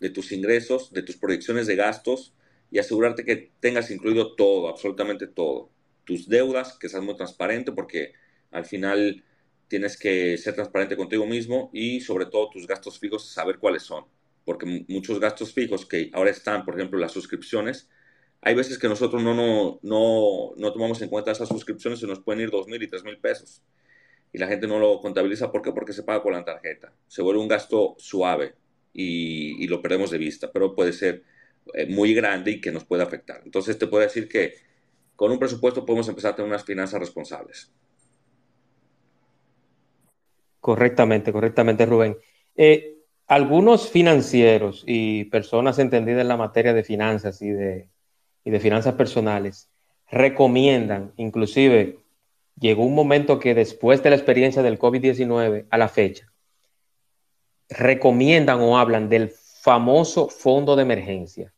de 0.00 0.10
tus 0.10 0.32
ingresos, 0.32 0.92
de 0.92 1.02
tus 1.02 1.16
proyecciones 1.16 1.66
de 1.66 1.76
gastos 1.76 2.34
y 2.70 2.78
asegurarte 2.78 3.24
que 3.24 3.50
tengas 3.60 3.90
incluido 3.90 4.34
todo, 4.34 4.68
absolutamente 4.68 5.26
todo. 5.26 5.70
Tus 6.04 6.28
deudas, 6.28 6.76
que 6.78 6.90
seas 6.90 7.02
muy 7.02 7.16
transparente 7.16 7.72
porque 7.72 8.12
al 8.50 8.66
final 8.66 9.24
tienes 9.68 9.96
que 9.96 10.36
ser 10.36 10.54
transparente 10.54 10.94
contigo 10.94 11.24
mismo 11.24 11.70
y 11.72 12.02
sobre 12.02 12.26
todo 12.26 12.50
tus 12.50 12.66
gastos 12.66 12.98
fijos, 12.98 13.30
saber 13.30 13.58
cuáles 13.58 13.82
son. 13.82 14.04
Porque 14.44 14.84
muchos 14.88 15.20
gastos 15.20 15.54
fijos 15.54 15.86
que 15.86 16.10
ahora 16.12 16.30
están, 16.30 16.66
por 16.66 16.74
ejemplo, 16.74 16.98
las 16.98 17.12
suscripciones, 17.12 17.88
hay 18.42 18.54
veces 18.56 18.76
que 18.76 18.88
nosotros 18.88 19.22
no, 19.22 19.34
no, 19.34 19.78
no, 19.82 20.52
no 20.56 20.72
tomamos 20.72 21.00
en 21.00 21.08
cuenta 21.08 21.30
esas 21.30 21.48
suscripciones 21.48 22.02
y 22.02 22.06
nos 22.06 22.20
pueden 22.20 22.42
ir 22.42 22.50
dos 22.50 22.66
mil 22.66 22.82
y 22.82 22.88
tres 22.88 23.04
mil 23.04 23.18
pesos. 23.18 23.62
Y 24.32 24.38
la 24.38 24.48
gente 24.48 24.66
no 24.66 24.78
lo 24.80 25.00
contabiliza. 25.00 25.52
¿Por 25.52 25.62
qué? 25.62 25.72
Porque 25.72 25.92
se 25.92 26.02
paga 26.02 26.22
con 26.22 26.32
la 26.32 26.44
tarjeta. 26.44 26.92
Se 27.06 27.22
vuelve 27.22 27.40
un 27.40 27.48
gasto 27.48 27.94
suave 27.98 28.54
y, 28.92 29.62
y 29.62 29.68
lo 29.68 29.80
perdemos 29.80 30.10
de 30.10 30.18
vista, 30.18 30.50
pero 30.50 30.74
puede 30.74 30.92
ser 30.92 31.22
eh, 31.72 31.86
muy 31.86 32.14
grande 32.14 32.50
y 32.50 32.60
que 32.60 32.72
nos 32.72 32.84
puede 32.84 33.04
afectar. 33.04 33.42
Entonces 33.44 33.78
te 33.78 33.86
puedo 33.86 34.02
decir 34.02 34.28
que 34.28 34.54
con 35.14 35.30
un 35.30 35.38
presupuesto 35.38 35.86
podemos 35.86 36.08
empezar 36.08 36.32
a 36.32 36.36
tener 36.36 36.48
unas 36.48 36.64
finanzas 36.64 36.98
responsables. 36.98 37.72
Correctamente, 40.60 41.32
correctamente, 41.32 41.86
Rubén. 41.86 42.16
Eh, 42.56 42.96
algunos 43.28 43.88
financieros 43.88 44.82
y 44.86 45.24
personas 45.26 45.78
entendidas 45.78 46.22
en 46.22 46.28
la 46.28 46.36
materia 46.36 46.72
de 46.74 46.82
finanzas 46.82 47.40
y 47.40 47.50
de 47.50 47.88
y 48.44 48.50
de 48.50 48.60
finanzas 48.60 48.94
personales 48.94 49.68
recomiendan, 50.10 51.12
inclusive 51.16 51.98
llegó 52.60 52.84
un 52.84 52.94
momento 52.94 53.38
que 53.38 53.54
después 53.54 54.02
de 54.02 54.10
la 54.10 54.16
experiencia 54.16 54.62
del 54.62 54.78
COVID-19 54.78 55.66
a 55.70 55.78
la 55.78 55.88
fecha, 55.88 56.30
recomiendan 57.68 58.60
o 58.60 58.78
hablan 58.78 59.08
del 59.08 59.30
famoso 59.30 60.28
fondo 60.28 60.76
de 60.76 60.82
emergencia. 60.82 61.52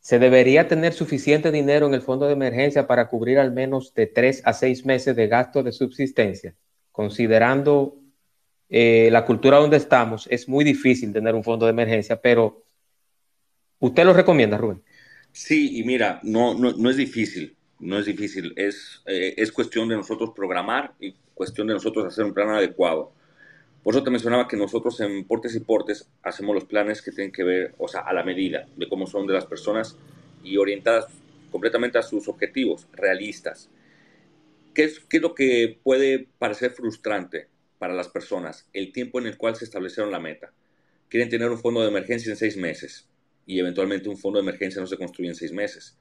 Se 0.00 0.18
debería 0.18 0.68
tener 0.68 0.92
suficiente 0.92 1.50
dinero 1.50 1.86
en 1.86 1.94
el 1.94 2.02
fondo 2.02 2.26
de 2.26 2.34
emergencia 2.34 2.86
para 2.86 3.08
cubrir 3.08 3.38
al 3.38 3.52
menos 3.52 3.94
de 3.94 4.06
tres 4.06 4.42
a 4.44 4.52
seis 4.52 4.84
meses 4.84 5.16
de 5.16 5.26
gasto 5.26 5.62
de 5.62 5.72
subsistencia. 5.72 6.54
Considerando 6.92 7.96
eh, 8.68 9.08
la 9.10 9.24
cultura 9.24 9.58
donde 9.58 9.78
estamos, 9.78 10.28
es 10.30 10.48
muy 10.48 10.64
difícil 10.64 11.12
tener 11.12 11.34
un 11.34 11.42
fondo 11.42 11.66
de 11.66 11.70
emergencia, 11.70 12.20
pero 12.20 12.62
¿usted 13.78 14.04
lo 14.04 14.12
recomienda, 14.12 14.58
Rubén? 14.58 14.82
Sí, 15.36 15.78
y 15.78 15.84
mira, 15.84 16.18
no, 16.22 16.54
no, 16.54 16.88
es 16.88 16.96
difícil, 16.96 17.54
no 17.78 17.98
es 17.98 18.06
difícil, 18.06 18.54
es, 18.56 19.02
eh, 19.04 19.34
es 19.36 19.52
cuestión 19.52 19.86
de 19.86 19.94
nosotros 19.94 20.30
programar 20.34 20.94
y 20.98 21.14
cuestión 21.34 21.66
de 21.66 21.74
nosotros 21.74 22.06
hacer 22.06 22.24
un 22.24 22.32
plan 22.32 22.48
adecuado. 22.48 23.12
Por 23.82 23.94
eso 23.94 24.02
te 24.02 24.10
mencionaba 24.10 24.48
que 24.48 24.56
nosotros 24.56 24.98
en 25.00 25.26
Portes 25.26 25.54
y 25.54 25.60
Portes 25.60 26.08
hacemos 26.22 26.54
los 26.54 26.64
planes 26.64 27.02
que 27.02 27.12
tienen 27.12 27.32
que 27.32 27.44
ver, 27.44 27.74
o 27.76 27.86
sea, 27.86 28.00
a 28.00 28.14
la 28.14 28.24
medida 28.24 28.66
de 28.76 28.88
cómo 28.88 29.06
son 29.06 29.26
de 29.26 29.34
las 29.34 29.44
personas 29.44 29.98
y 30.42 30.56
orientadas 30.56 31.06
completamente 31.50 31.98
a 31.98 32.02
sus 32.02 32.28
objetivos, 32.28 32.88
realistas. 32.94 33.68
¿Qué 34.72 34.84
es, 34.84 35.00
¿Qué 35.00 35.18
es 35.18 35.22
lo 35.22 35.34
que 35.34 35.78
puede 35.82 36.28
parecer 36.38 36.70
frustrante 36.70 37.46
para 37.78 37.92
las 37.92 38.08
personas? 38.08 38.66
El 38.72 38.90
tiempo 38.90 39.20
en 39.20 39.26
el 39.26 39.36
cual 39.36 39.54
se 39.54 39.66
establecieron 39.66 40.10
la 40.10 40.18
meta. 40.18 40.54
Quieren 41.10 41.28
tener 41.28 41.50
un 41.50 41.58
fondo 41.58 41.82
de 41.82 41.88
emergencia 41.88 42.30
en 42.30 42.38
seis 42.38 42.56
meses 42.56 43.06
y 43.46 43.58
eventualmente 43.58 44.08
un 44.08 44.18
fondo 44.18 44.38
de 44.38 44.42
emergencia 44.42 44.80
no 44.80 44.86
se 44.86 44.98
construye 44.98 45.30
en 45.30 45.36
seis 45.36 45.52
meses. 45.52 45.96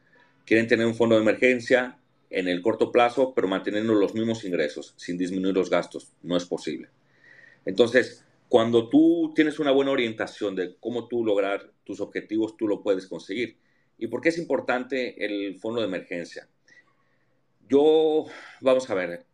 Quieren 0.46 0.68
tener 0.68 0.86
un 0.86 0.96
fondo 0.96 1.16
de 1.16 1.22
emergencia 1.22 2.00
en 2.30 2.48
el 2.48 2.62
corto 2.62 2.92
plazo, 2.92 3.34
pero 3.34 3.48
manteniendo 3.48 3.94
los 3.94 4.14
mismos 4.14 4.44
ingresos, 4.44 4.94
sin 4.98 5.18
disminuir 5.18 5.56
los 5.56 5.70
gastos. 5.70 6.12
No 6.22 6.36
es 6.36 6.46
posible. 6.46 6.90
Entonces, 7.66 8.26
cuando 8.50 8.90
tú 8.90 9.32
tienes 9.36 9.60
una 9.60 9.72
buena 9.72 9.92
orientación 9.92 10.56
de 10.56 10.76
cómo 10.80 11.08
tú 11.08 11.24
lograr 11.24 11.72
tus 11.84 12.00
objetivos, 12.00 12.58
tú 12.58 12.68
lo 12.68 12.82
puedes 12.82 13.08
conseguir. 13.08 13.58
¿Y 13.98 14.08
por 14.08 14.22
qué 14.22 14.30
es 14.30 14.38
importante 14.38 15.24
el 15.24 15.60
fondo 15.60 15.82
de 15.82 15.88
emergencia? 15.88 16.50
Yo, 17.68 18.26
vamos 18.62 18.90
a 18.90 18.94
ver, 18.94 19.26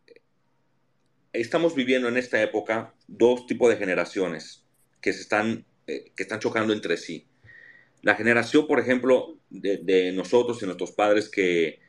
estamos 1.32 1.74
viviendo 1.74 2.08
en 2.08 2.16
esta 2.16 2.42
época 2.42 2.94
dos 3.06 3.46
tipos 3.46 3.68
de 3.68 3.76
generaciones 3.76 4.64
que 5.00 5.12
se 5.12 5.22
están, 5.22 5.66
eh, 5.86 6.12
que 6.16 6.22
están 6.22 6.40
chocando 6.40 6.72
entre 6.72 6.96
sí. 6.96 7.26
La 8.02 8.16
generación, 8.16 8.66
por 8.66 8.80
ejemplo, 8.80 9.38
de, 9.48 10.12
nosotros 10.12 10.60
y 10.62 10.66
nuestros 10.66 10.90
padres 10.90 11.28
que, 11.28 11.80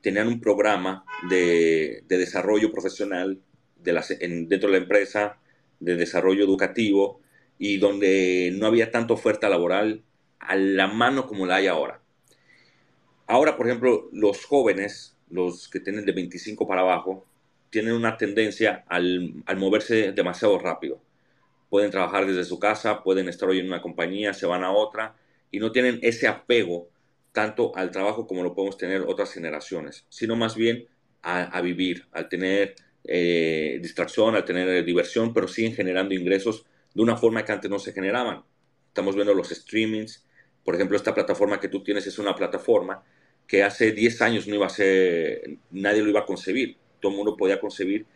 tenían 0.00 0.28
un 0.28 0.40
programa 0.40 1.04
de, 1.30 2.04
desarrollo 2.06 2.70
profesional 2.70 3.40
dentro 3.76 4.68
de 4.68 4.72
la 4.72 4.82
empresa, 4.82 5.38
de 5.80 5.96
desarrollo 5.96 6.44
educativo, 6.44 7.20
y 7.58 7.78
donde 7.78 8.52
no 8.54 8.66
había 8.66 8.90
tanta 8.90 9.14
oferta 9.14 9.48
laboral 9.48 10.02
a 10.38 10.54
la 10.54 10.86
mano 10.86 11.26
como 11.26 11.46
la 11.46 11.56
hay 11.56 11.66
ahora. 11.66 12.00
Ahora, 13.26 13.56
por 13.56 13.66
ejemplo, 13.66 14.08
los 14.12 14.44
jóvenes, 14.44 15.16
los 15.30 15.68
que 15.68 15.80
tienen 15.80 16.04
de 16.04 16.12
25 16.12 16.68
para 16.68 16.82
abajo, 16.82 17.26
tienen 17.70 17.94
una 17.94 18.16
tendencia 18.16 18.84
al, 18.86 19.42
al 19.46 19.56
moverse 19.56 20.12
demasiado 20.12 20.58
rápido. 20.58 21.00
Pueden 21.70 21.90
trabajar 21.90 22.26
desde 22.26 22.44
su 22.44 22.58
casa, 22.58 23.02
pueden 23.02 23.28
estar 23.28 23.48
hoy 23.48 23.58
en 23.58 23.66
una 23.66 23.82
compañía, 23.82 24.32
se 24.32 24.46
van 24.46 24.64
a 24.64 24.70
otra, 24.70 25.14
y 25.50 25.58
no 25.58 25.72
tienen 25.72 25.98
ese 26.02 26.28
apego 26.28 26.88
tanto 27.32 27.72
al 27.76 27.90
trabajo 27.90 28.26
como 28.26 28.42
lo 28.42 28.54
podemos 28.54 28.76
tener 28.76 29.02
otras 29.02 29.32
generaciones, 29.32 30.06
sino 30.08 30.36
más 30.36 30.56
bien 30.56 30.86
a, 31.22 31.60
vivir, 31.60 32.06
al 32.12 32.28
tener 32.28 32.74
eh, 33.04 33.78
distracción, 33.82 34.34
al 34.34 34.44
tener 34.44 34.68
eh, 34.68 34.82
diversión, 34.82 35.34
pero 35.34 35.46
siguen 35.46 35.74
generando 35.74 36.14
ingresos 36.14 36.64
de 36.94 37.02
una 37.02 37.16
forma 37.16 37.44
que 37.44 37.52
antes 37.52 37.70
no 37.70 37.78
se 37.78 37.92
generaban. 37.92 38.42
Estamos 38.88 39.14
viendo 39.14 39.34
los 39.34 39.50
streamings, 39.50 40.24
por 40.64 40.74
ejemplo, 40.74 40.96
esta 40.96 41.14
plataforma 41.14 41.60
que 41.60 41.68
tú 41.68 41.82
tienes 41.82 42.06
es 42.06 42.18
una 42.18 42.34
plataforma 42.34 43.02
que 43.46 43.62
hace 43.62 43.92
10 43.92 44.22
años 44.22 44.46
no 44.46 44.54
iba 44.54 44.66
a 44.66 44.70
ser, 44.70 45.58
nadie 45.70 46.02
lo 46.02 46.10
iba 46.10 46.20
a 46.20 46.26
concebir, 46.26 46.76
todo 47.00 47.12
el 47.12 47.16
mundo 47.16 47.36
podía 47.36 47.60
concebir 47.60 48.06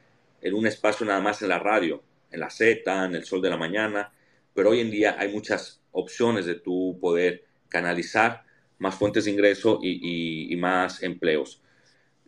en 0.41 0.55
un 0.55 0.67
espacio 0.67 1.07
nada 1.07 1.21
más 1.21 1.43
en 1.43 1.49
la 1.49 1.59
radio, 1.59 2.03
en 2.31 2.41
la 2.41 2.51
Z, 2.51 3.05
en 3.05 3.15
el 3.15 3.25
sol 3.25 3.41
de 3.41 3.51
la 3.51 3.57
mañana, 3.57 4.13
pero 4.55 4.71
hoy 4.71 4.81
en 4.81 4.91
día 4.91 5.17
hay 5.19 5.33
muchas 5.33 5.82
opciones 5.93 6.47
de 6.47 6.57
tu 6.57 6.99
poder 7.01 7.45
canalizar 7.69 8.45
más 8.79 8.95
fuentes 8.97 9.25
de 9.25 9.31
ingreso 9.31 9.79
y, 9.83 10.55
más 10.57 11.03
empleos. 11.03 11.63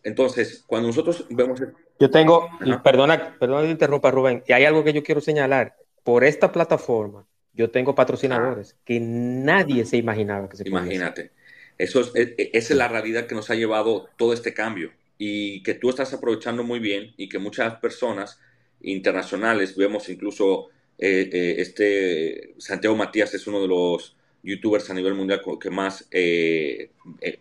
Entonces, 0.03 0.65
cuando 0.67 0.89
nosotros 0.89 1.27
vemos... 1.31 1.61
Yo 1.99 2.11
tengo, 2.11 2.49
perdona, 2.83 3.37
perdona 3.39 3.63
que 3.63 3.71
interrumpa 3.71 4.11
Rubén, 4.11 4.43
y 4.47 4.53
hay 4.53 4.65
algo 4.65 4.85
que 4.85 4.93
yo 4.93 5.03
quiero 5.03 5.21
señalar. 5.21 5.77
Por 6.03 6.25
esta 6.25 6.53
plataforma, 6.53 7.27
yo 7.53 7.71
tengo 7.71 7.95
patrocinadores 7.95 8.77
que 8.85 9.01
nadie 9.01 9.85
se 9.85 9.97
imaginaba 9.97 10.49
que 10.49 10.57
se 10.57 10.69
Imagínate. 10.69 11.33
Eso 11.79 12.01
es, 12.01 12.15
e, 12.15 12.35
e, 12.37 12.51
esa 12.53 12.73
es 12.73 12.79
la 12.79 12.89
realidad 12.89 13.27
que 13.27 13.35
nos 13.35 13.51
ha 13.51 13.55
llevado 13.55 14.09
todo 14.17 14.33
este 14.33 14.55
cambio 14.55 14.93
y 15.19 15.63
que 15.63 15.75
tú 15.75 15.91
estás 15.91 16.13
aprovechando 16.13 16.63
muy 16.63 16.79
bien 16.79 17.15
y 17.17 17.29
que 17.29 17.39
muchas 17.39 17.77
personas 17.77 18.41
internacionales, 18.81 19.77
vemos 19.77 20.09
incluso 20.09 20.69
eh, 20.99 21.29
eh, 21.33 21.55
este 21.59 22.55
Santiago 22.59 22.97
Matías 22.97 23.35
es 23.35 23.47
uno 23.47 23.61
de 23.61 23.69
los 23.69 24.17
youtubers 24.43 24.89
a 24.91 24.95
nivel 24.95 25.15
mundial 25.15 25.43
que 25.61 25.71
más 25.71 26.07
eh, 26.11 26.91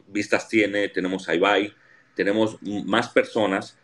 vistas 0.08 0.48
tiene, 0.48 0.90
tenemos 0.90 1.28
a 1.30 1.36
Ibai, 1.36 1.74
tenemos 2.16 2.58
más 2.62 3.10
personas. 3.10 3.78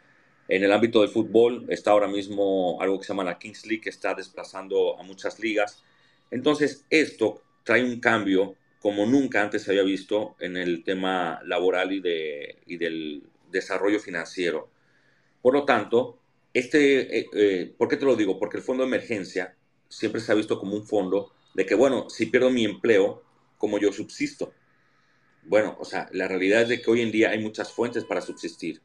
En 0.48 0.64
el 0.64 0.72
ámbito 0.72 1.02
del 1.02 1.10
fútbol 1.10 1.66
está 1.70 1.92
ahora 1.92 2.08
mismo 2.08 2.82
algo 2.82 2.98
que 2.98 3.06
se 3.06 3.10
llama 3.10 3.24
la 3.24 3.38
Kings 3.38 3.66
League, 3.68 3.82
que 3.82 3.90
está 3.90 4.16
desplazando 4.16 5.00
a 5.00 5.04
muchas 5.04 5.40
ligas. 5.40 5.84
Entonces, 6.32 6.86
esto 6.90 7.42
trae 7.64 7.84
un 7.84 8.00
cambio 8.00 8.56
como 8.80 9.06
nunca 9.06 9.42
antes 9.44 9.64
se 9.64 9.72
había 9.72 9.84
visto 9.84 10.36
en 10.40 10.58
el 10.58 10.84
tema 10.84 11.42
laboral 11.46 11.92
y, 11.92 12.00
de, 12.00 12.58
y 12.66 12.78
del 12.78 13.24
desarrollo 13.52 14.00
financiero. 14.00 14.70
Por 15.42 15.54
lo 15.54 15.66
tanto, 15.66 16.18
este, 16.54 17.30
¿por 17.78 17.88
qué 17.88 17.98
te 17.98 18.06
lo 18.06 18.16
digo? 18.16 18.40
Porque 18.40 18.58
el 18.58 18.64
fondo 18.64 18.84
de 18.84 18.88
emergencia 18.88 19.56
siempre 19.90 20.22
se 20.22 20.32
ha 20.32 20.36
visto 20.36 20.60
como 20.60 20.76
un 20.76 20.86
fondo 20.86 21.34
de 21.56 21.66
que, 21.66 21.76
bueno, 21.76 22.10
si 22.10 22.28
pierdo 22.28 22.50
mi 22.50 22.64
empleo, 22.64 23.24
¿cómo 23.58 23.80
yo 23.80 23.92
subsisto? 23.92 24.54
Bueno, 25.44 25.76
o 25.80 25.86
sea, 25.86 26.08
la 26.14 26.28
realidad 26.28 26.62
es 26.62 26.70
de 26.70 26.82
que 26.82 26.92
hoy 26.92 27.02
en 27.02 27.12
día 27.12 27.32
hay 27.32 27.40
muchas 27.40 27.72
fuentes 27.72 28.06
para 28.06 28.22
subsistir. 28.22 28.82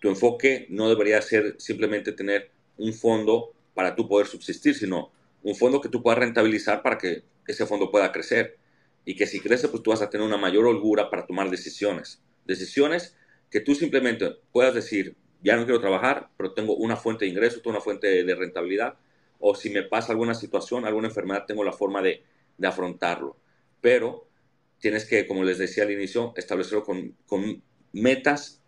Tu 0.00 0.08
enfoque 0.08 0.66
no 0.70 0.88
debería 0.88 1.20
ser 1.20 1.56
simplemente 1.58 2.12
tener 2.12 2.50
un 2.76 2.94
fondo 2.94 3.52
para 3.74 3.96
tú 3.96 4.08
poder 4.08 4.28
subsistir, 4.28 4.74
sino 4.76 5.10
un 5.42 5.56
fondo 5.56 5.80
que 5.80 5.88
tú 5.88 6.02
puedas 6.02 6.20
rentabilizar 6.20 6.82
para 6.82 6.98
que 6.98 7.24
ese 7.46 7.66
fondo 7.66 7.90
pueda 7.90 8.12
crecer. 8.12 8.58
Y 9.04 9.16
que 9.16 9.26
si 9.26 9.40
crece, 9.40 9.68
pues 9.68 9.82
tú 9.82 9.90
vas 9.90 10.02
a 10.02 10.10
tener 10.10 10.26
una 10.26 10.36
mayor 10.36 10.66
holgura 10.66 11.10
para 11.10 11.26
tomar 11.26 11.50
decisiones. 11.50 12.22
Decisiones 12.44 13.16
que 13.50 13.60
tú 13.60 13.74
simplemente 13.74 14.36
puedas 14.52 14.74
decir, 14.74 15.16
ya 15.42 15.56
no 15.56 15.64
quiero 15.64 15.80
trabajar, 15.80 16.28
pero 16.36 16.52
tengo 16.52 16.76
una 16.76 16.96
fuente 16.96 17.24
de 17.24 17.30
ingreso, 17.30 17.60
tengo 17.60 17.70
una 17.70 17.80
fuente 17.80 18.22
de 18.22 18.34
rentabilidad 18.34 18.98
o 19.38 19.54
si 19.54 19.70
me 19.70 19.82
pasa 19.82 20.12
alguna 20.12 20.34
situación, 20.34 20.84
alguna 20.84 21.08
enfermedad, 21.08 21.44
tengo 21.46 21.64
la 21.64 21.72
forma 21.72 22.02
de, 22.02 22.22
afrontarlo. 22.62 23.36
Pero 23.80 24.26
tienes 24.80 25.04
que, 25.04 25.26
como 25.26 25.44
les 25.44 25.58
decía 25.58 25.84
al 25.84 25.92
inicio, 25.92 26.32
establecerlo 26.36 26.84
con, 26.84 27.14
con 27.26 27.62
metas 27.92 28.60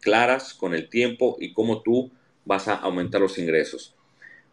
claras, 0.00 0.52
con 0.52 0.74
el 0.74 0.90
tiempo 0.90 1.36
y 1.40 1.54
cómo 1.54 1.82
tú 1.82 2.12
vas 2.44 2.68
a 2.68 2.74
aumentar 2.74 3.22
los 3.22 3.38
ingresos. 3.38 3.94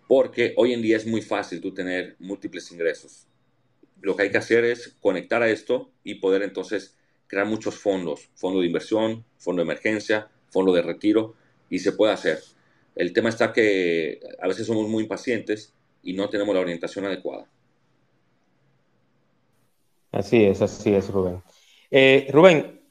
Porque 0.07 0.53
hoy 0.55 0.73
en 0.73 0.81
día 0.81 0.97
es 0.97 1.05
muy 1.05 1.21
fácil 1.21 1.59
tú 1.59 1.73
tener 1.73 2.15
múltiples 2.19 2.71
ingresos. 2.71 3.27
Lo 4.01 4.15
que 4.15 4.23
hay 4.23 4.31
que 4.31 4.37
hacer 4.37 4.63
es 4.63 4.95
conectar 5.01 5.43
a 5.43 5.49
esto 5.49 5.91
y 6.03 6.15
poder 6.15 6.43
entonces 6.43 6.95
crear 7.27 7.45
muchos 7.45 7.75
fondos, 7.75 8.29
fondo 8.35 8.61
de 8.61 8.67
inversión, 8.67 9.25
fondo 9.37 9.61
de 9.61 9.65
emergencia, 9.65 10.29
fondo 10.49 10.73
de 10.73 10.81
retiro, 10.81 11.35
y 11.69 11.79
se 11.79 11.93
puede 11.93 12.13
hacer. 12.13 12.39
El 12.95 13.13
tema 13.13 13.29
está 13.29 13.53
que 13.53 14.19
a 14.39 14.47
veces 14.47 14.67
somos 14.67 14.87
muy 14.87 15.03
impacientes 15.03 15.73
y 16.03 16.13
no 16.13 16.29
tenemos 16.29 16.53
la 16.53 16.61
orientación 16.61 17.05
adecuada. 17.05 17.47
Así 20.11 20.43
es, 20.43 20.61
así 20.61 20.93
es, 20.93 21.09
Rubén. 21.09 21.41
Eh, 21.89 22.27
Rubén, 22.31 22.81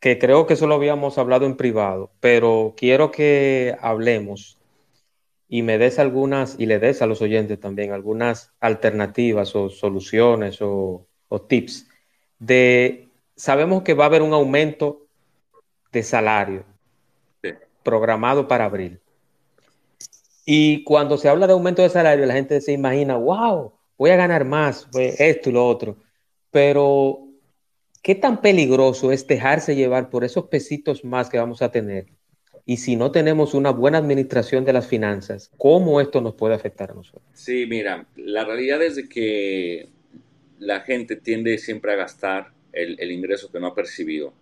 que 0.00 0.18
creo 0.18 0.46
que 0.46 0.54
eso 0.54 0.66
lo 0.66 0.74
habíamos 0.74 1.18
hablado 1.18 1.46
en 1.46 1.56
privado, 1.56 2.10
pero 2.20 2.74
quiero 2.76 3.10
que 3.10 3.76
hablemos 3.80 4.58
y 5.48 5.62
me 5.62 5.78
des 5.78 5.98
algunas, 5.98 6.56
y 6.58 6.66
le 6.66 6.78
des 6.78 7.00
a 7.00 7.06
los 7.06 7.22
oyentes 7.22 7.58
también 7.58 7.92
algunas 7.92 8.52
alternativas 8.60 9.54
o 9.56 9.70
soluciones 9.70 10.60
o, 10.60 11.06
o 11.28 11.40
tips 11.40 11.88
de, 12.38 13.08
sabemos 13.36 13.82
que 13.82 13.94
va 13.94 14.04
a 14.04 14.06
haber 14.08 14.22
un 14.22 14.32
aumento 14.32 15.06
de 15.92 16.02
salario 16.02 16.64
programado 17.82 18.46
para 18.46 18.66
abril. 18.66 19.00
Y 20.50 20.82
cuando 20.82 21.18
se 21.18 21.28
habla 21.28 21.46
de 21.46 21.52
aumento 21.52 21.82
de 21.82 21.90
salario, 21.90 22.24
la 22.24 22.32
gente 22.32 22.62
se 22.62 22.72
imagina, 22.72 23.16
wow, 23.18 23.70
voy 23.98 24.08
a 24.08 24.16
ganar 24.16 24.46
más, 24.46 24.88
pues, 24.90 25.20
esto 25.20 25.50
y 25.50 25.52
lo 25.52 25.68
otro. 25.68 25.98
Pero, 26.50 27.28
¿qué 28.02 28.14
tan 28.14 28.40
peligroso 28.40 29.12
es 29.12 29.26
dejarse 29.26 29.76
llevar 29.76 30.08
por 30.08 30.24
esos 30.24 30.46
pesitos 30.46 31.04
más 31.04 31.28
que 31.28 31.36
vamos 31.36 31.60
a 31.60 31.70
tener? 31.70 32.06
Y 32.64 32.78
si 32.78 32.96
no 32.96 33.10
tenemos 33.10 33.52
una 33.52 33.72
buena 33.72 33.98
administración 33.98 34.64
de 34.64 34.72
las 34.72 34.86
finanzas, 34.86 35.50
¿cómo 35.58 36.00
esto 36.00 36.22
nos 36.22 36.32
puede 36.32 36.54
afectar 36.54 36.92
a 36.92 36.94
nosotros? 36.94 37.28
Sí, 37.34 37.66
mira, 37.66 38.06
la 38.16 38.46
realidad 38.46 38.80
es 38.82 38.96
de 38.96 39.06
que 39.06 39.90
la 40.58 40.80
gente 40.80 41.16
tiende 41.16 41.58
siempre 41.58 41.92
a 41.92 41.96
gastar 41.96 42.54
el, 42.72 42.98
el 42.98 43.12
ingreso 43.12 43.52
que 43.52 43.60
no 43.60 43.66
ha 43.66 43.74
percibido. 43.74 44.32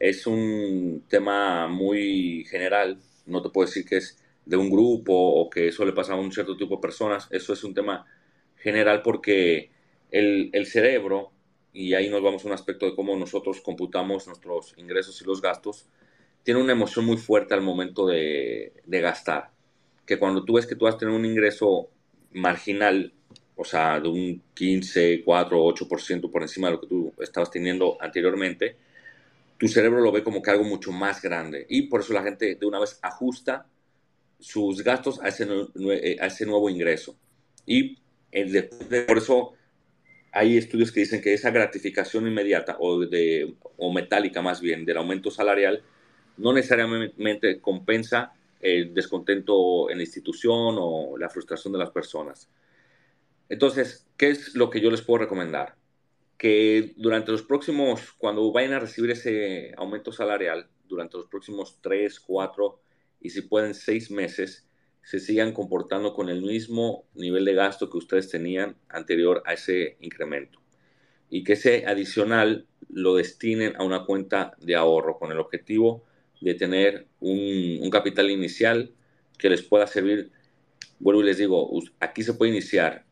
Es 0.00 0.26
un 0.26 1.04
tema 1.06 1.68
muy 1.68 2.44
general, 2.50 2.98
no 3.24 3.40
te 3.40 3.50
puedo 3.50 3.68
decir 3.68 3.84
que 3.84 3.98
es 3.98 4.18
de 4.46 4.56
un 4.56 4.70
grupo 4.70 5.14
o 5.14 5.48
que 5.48 5.68
eso 5.68 5.84
le 5.84 5.92
pasa 5.92 6.12
a 6.14 6.16
un 6.16 6.32
cierto 6.32 6.56
tipo 6.56 6.76
de 6.76 6.82
personas, 6.82 7.28
eso 7.30 7.52
es 7.52 7.64
un 7.64 7.74
tema 7.74 8.06
general 8.56 9.02
porque 9.02 9.70
el, 10.10 10.66
cerebro, 10.66 11.32
y 11.72 11.94
ahí 11.94 12.08
nos 12.08 12.22
vamos 12.22 12.44
a 12.44 12.48
un 12.48 12.54
aspecto 12.54 12.86
de 12.86 12.94
cómo 12.94 13.16
nosotros 13.16 13.60
computamos 13.60 14.26
nuestros 14.26 14.74
ingresos 14.76 15.20
y 15.20 15.24
los 15.24 15.42
gastos, 15.42 15.86
tiene 16.42 16.60
una 16.60 16.72
emoción 16.72 17.04
muy 17.04 17.16
fuerte 17.16 17.54
al 17.54 17.62
momento 17.62 18.06
de, 18.06 18.72
gastar. 18.86 19.50
Que 20.06 20.18
cuando 20.18 20.44
tú 20.44 20.54
ves 20.54 20.66
que 20.66 20.76
tú 20.76 20.84
vas 20.84 20.94
a 20.94 20.98
tener 20.98 21.14
un 21.14 21.24
ingreso 21.24 21.88
marginal, 22.32 23.12
o 23.56 23.64
sea, 23.64 23.98
de 23.98 24.08
un 24.08 24.42
15, 24.54 25.22
4, 25.24 25.58
8% 25.58 26.30
por 26.30 26.42
encima 26.42 26.68
de 26.68 26.74
lo 26.74 26.80
que 26.80 26.86
tú 26.86 27.12
estabas 27.18 27.50
teniendo 27.50 27.96
anteriormente, 28.00 28.76
tu 29.58 29.68
cerebro 29.68 30.00
lo 30.00 30.12
ve 30.12 30.22
como 30.22 30.42
que 30.42 30.50
algo 30.50 30.64
mucho 30.64 30.92
más 30.92 31.22
grande. 31.22 31.66
Y 31.68 31.82
por 31.82 32.00
eso 32.00 32.12
la 32.12 32.22
gente 32.22 32.54
de 32.54 32.66
una 32.66 32.78
vez 32.78 32.98
ajusta 33.02 33.66
sus 34.38 34.82
gastos 34.82 35.20
a 35.22 35.28
ese, 35.28 35.46
eh, 35.90 36.16
a 36.20 36.26
ese 36.26 36.46
nuevo 36.46 36.68
ingreso. 36.68 37.16
Y 37.66 37.98
por 39.06 39.18
eso 39.18 39.52
hay 40.32 40.56
estudios 40.56 40.90
que 40.90 41.00
dicen 41.00 41.22
que 41.22 41.32
esa 41.32 41.50
gratificación 41.50 42.26
inmediata 42.26 42.76
o, 42.80 43.00
de, 43.00 43.54
o 43.76 43.92
metálica 43.92 44.42
más 44.42 44.60
bien 44.60 44.84
del 44.84 44.96
aumento 44.96 45.30
salarial 45.30 45.82
no 46.36 46.52
necesariamente 46.52 47.60
compensa 47.60 48.32
el 48.60 48.94
descontento 48.94 49.90
en 49.90 49.98
la 49.98 50.02
institución 50.02 50.76
o 50.78 51.16
la 51.18 51.28
frustración 51.28 51.72
de 51.72 51.78
las 51.78 51.90
personas. 51.90 52.48
Entonces, 53.48 54.06
¿qué 54.16 54.30
es 54.30 54.54
lo 54.54 54.70
que 54.70 54.80
yo 54.80 54.90
les 54.90 55.02
puedo 55.02 55.18
recomendar? 55.18 55.76
Que 56.38 56.94
durante 56.96 57.30
los 57.30 57.42
próximos, 57.42 58.12
cuando 58.18 58.50
vayan 58.50 58.72
a 58.72 58.80
recibir 58.80 59.10
ese 59.10 59.72
aumento 59.76 60.12
salarial, 60.12 60.68
durante 60.88 61.16
los 61.16 61.26
próximos 61.26 61.78
3, 61.80 62.20
4, 62.20 62.80
y 63.24 63.30
si 63.30 63.40
pueden 63.40 63.74
seis 63.74 64.10
meses 64.10 64.68
se 65.02 65.18
sigan 65.18 65.52
comportando 65.52 66.14
con 66.14 66.28
el 66.28 66.42
mismo 66.42 67.06
nivel 67.14 67.46
de 67.46 67.54
gasto 67.54 67.90
que 67.90 67.96
ustedes 67.96 68.28
tenían 68.30 68.76
anterior 68.88 69.42
a 69.46 69.54
ese 69.54 69.96
incremento 70.00 70.60
y 71.30 71.42
que 71.42 71.54
ese 71.54 71.86
adicional 71.86 72.66
lo 72.90 73.16
destinen 73.16 73.74
a 73.76 73.82
una 73.82 74.04
cuenta 74.04 74.54
de 74.60 74.76
ahorro 74.76 75.18
con 75.18 75.32
el 75.32 75.38
objetivo 75.38 76.04
de 76.42 76.54
tener 76.54 77.06
un, 77.20 77.88
capital 77.90 78.30
inicial 78.30 78.92
que 79.38 79.48
les 79.48 79.62
pueda 79.62 79.86
servir. 79.86 80.30
Vuelvo 80.98 81.22
y 81.22 81.24
les 81.24 81.38
digo, 81.38 81.70
aquí 82.00 82.22
se 82.22 82.34
puede 82.34 82.52
iniciar 82.52 83.06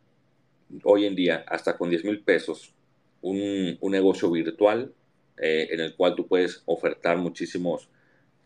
hoy 0.85 1.07
en 1.07 1.17
día 1.17 1.45
hasta 1.49 1.79
con 1.79 1.89
10 1.89 2.05
mil 2.05 2.21
pesos 2.21 2.75
un, 3.23 3.79
negocio 3.81 4.31
virtual 4.31 4.93
eh, 5.39 5.69
en 5.71 5.81
el 5.81 5.97
cual 5.97 6.15
tú 6.15 6.27
puedes 6.27 6.63
ofertar 6.67 7.17
muchísimos 7.17 7.89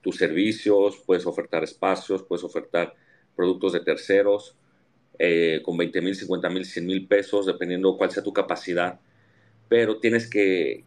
tus 0.01 0.17
servicios, 0.17 1.03
puedes 1.05 1.27
ofertar 1.27 1.65
espacios, 1.65 2.23
puedes 2.23 2.45
ofertar 2.45 2.95
productos 3.35 3.73
de 3.73 3.81
terceros 3.81 4.57
eh, 5.19 5.61
con 5.65 5.77
20 5.77 6.01
mil, 6.01 6.15
50 6.15 6.49
mil, 6.51 6.65
100 6.65 6.87
mil 6.87 7.07
pesos, 7.07 7.47
dependiendo 7.47 7.97
cuál 7.97 8.11
sea 8.11 8.23
tu 8.23 8.33
capacidad, 8.33 9.01
pero 9.69 9.99
tienes 9.99 10.29
que, 10.29 10.85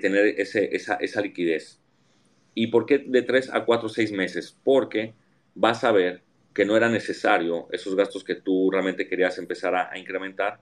tener 0.00 0.40
ese, 0.40 0.74
esa, 0.74 0.94
esa, 0.94 1.20
liquidez. 1.20 1.78
¿Y 2.54 2.68
por 2.68 2.86
qué 2.86 2.98
de 2.98 3.22
3 3.22 3.50
a 3.52 3.66
4 3.66 3.86
o 3.86 3.90
6 3.90 4.12
meses? 4.12 4.56
Porque 4.64 5.12
vas 5.54 5.84
a 5.84 5.92
ver 5.92 6.22
que 6.54 6.64
no 6.64 6.76
era 6.76 6.88
necesario 6.88 7.68
esos 7.72 7.94
gastos 7.94 8.24
que 8.24 8.36
tú 8.36 8.70
realmente 8.70 9.06
querías 9.06 9.36
empezar 9.36 9.74
a, 9.74 9.98
incrementar 9.98 10.60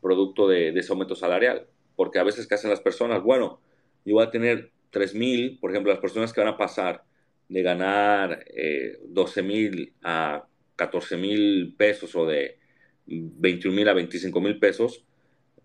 producto 0.00 0.48
de, 0.48 0.72
de, 0.72 0.80
ese 0.80 0.92
aumento 0.92 1.14
salarial. 1.14 1.66
Porque 1.94 2.18
a 2.18 2.24
veces, 2.24 2.48
¿qué 2.48 2.54
hacen 2.56 2.70
las 2.70 2.80
personas? 2.80 3.22
Bueno, 3.22 3.60
yo 4.04 4.14
voy 4.14 4.24
a 4.24 4.30
tener 4.30 4.72
3 4.90 5.14
mil, 5.14 5.58
por 5.60 5.70
ejemplo, 5.70 5.92
las 5.92 6.00
personas 6.00 6.32
que 6.32 6.40
van 6.40 6.52
a 6.52 6.56
pasar 6.56 7.04
de 7.52 7.62
ganar 7.62 8.44
eh, 8.46 8.98
12 9.08 9.42
mil 9.42 9.92
a 10.02 10.46
14 10.76 11.18
mil 11.18 11.74
pesos 11.76 12.14
o 12.16 12.26
de 12.26 12.58
21 13.06 13.76
mil 13.76 13.88
a 13.88 13.92
25 13.92 14.40
mil 14.40 14.58
pesos, 14.58 15.04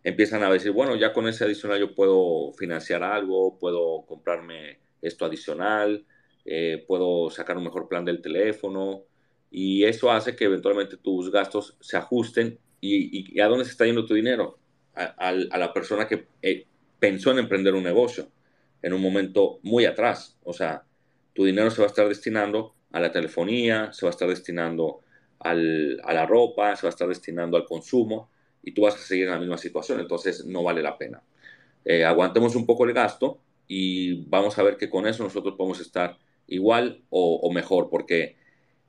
empiezan 0.03 0.43
a 0.43 0.51
decir, 0.51 0.71
bueno, 0.71 0.95
ya 0.97 1.13
con 1.13 1.27
ese 1.27 1.45
adicional 1.45 1.79
yo 1.79 1.95
puedo 1.95 2.51
financiar 2.53 3.03
algo, 3.03 3.57
puedo 3.57 4.05
comprarme 4.05 4.79
esto 5.01 5.25
adicional, 5.25 6.05
eh, 6.43 6.83
puedo 6.87 7.29
sacar 7.29 7.57
un 7.57 7.63
mejor 7.63 7.87
plan 7.87 8.03
del 8.03 8.21
teléfono 8.21 9.03
y 9.49 9.85
eso 9.85 10.11
hace 10.11 10.35
que 10.35 10.45
eventualmente 10.45 10.97
tus 10.97 11.31
gastos 11.31 11.77
se 11.79 11.95
ajusten. 11.95 12.59
Y, 12.81 13.39
a 13.39 13.47
dónde 13.47 13.65
se 13.65 13.71
está 13.71 13.85
yendo 13.85 14.05
tu 14.05 14.13
dinero, 14.13 14.59
a, 14.93 15.31
la 15.31 15.73
persona 15.73 16.07
que 16.07 16.27
eh, 16.41 16.65
pensó 16.99 17.31
en 17.31 17.39
emprender 17.39 17.73
un 17.73 17.83
negocio 17.83 18.29
en 18.81 18.93
un 18.93 19.01
momento 19.01 19.59
muy 19.63 19.85
atrás, 19.85 20.37
o 20.43 20.53
sea, 20.53 20.83
tu 21.37 21.45
dinero 21.45 21.69
se 21.69 21.83
va 21.83 21.85
a 21.85 21.89
estar 21.89 22.07
destinando 22.07 22.73
a 22.91 22.99
la 22.99 23.11
telefonía, 23.11 23.93
se 23.93 24.07
va 24.07 24.09
a 24.09 24.15
estar 24.15 24.27
destinando 24.27 25.01
a 25.37 25.53
la 25.53 26.25
ropa, 26.25 26.75
se 26.75 26.81
va 26.81 26.89
a 26.89 26.89
estar 26.89 27.07
destinando 27.07 27.57
al 27.57 27.65
consumo 27.65 28.31
y 28.63 28.71
tú 28.71 28.81
vas 28.81 28.95
a 28.95 28.97
seguir 28.97 29.25
en 29.25 29.33
la 29.33 29.39
misma 29.39 29.59
situación, 29.59 29.99
entonces 29.99 30.45
no 30.45 30.63
vale 30.63 30.81
la 30.81 30.97
pena. 30.97 31.21
eh, 31.85 32.03
aguantemos 32.03 32.55
un 32.55 32.65
poco 32.65 32.85
el 32.85 32.93
gasto 32.93 33.39
y 33.67 34.25
vamos 34.27 34.57
a 34.57 34.63
ver 34.63 34.77
que 34.77 34.89
con 34.89 35.05
eso 35.05 35.23
nosotros 35.23 35.53
podemos 35.55 35.79
estar 35.79 36.17
igual 36.47 37.03
o, 37.11 37.51
mejor, 37.53 37.91
porque 37.91 38.37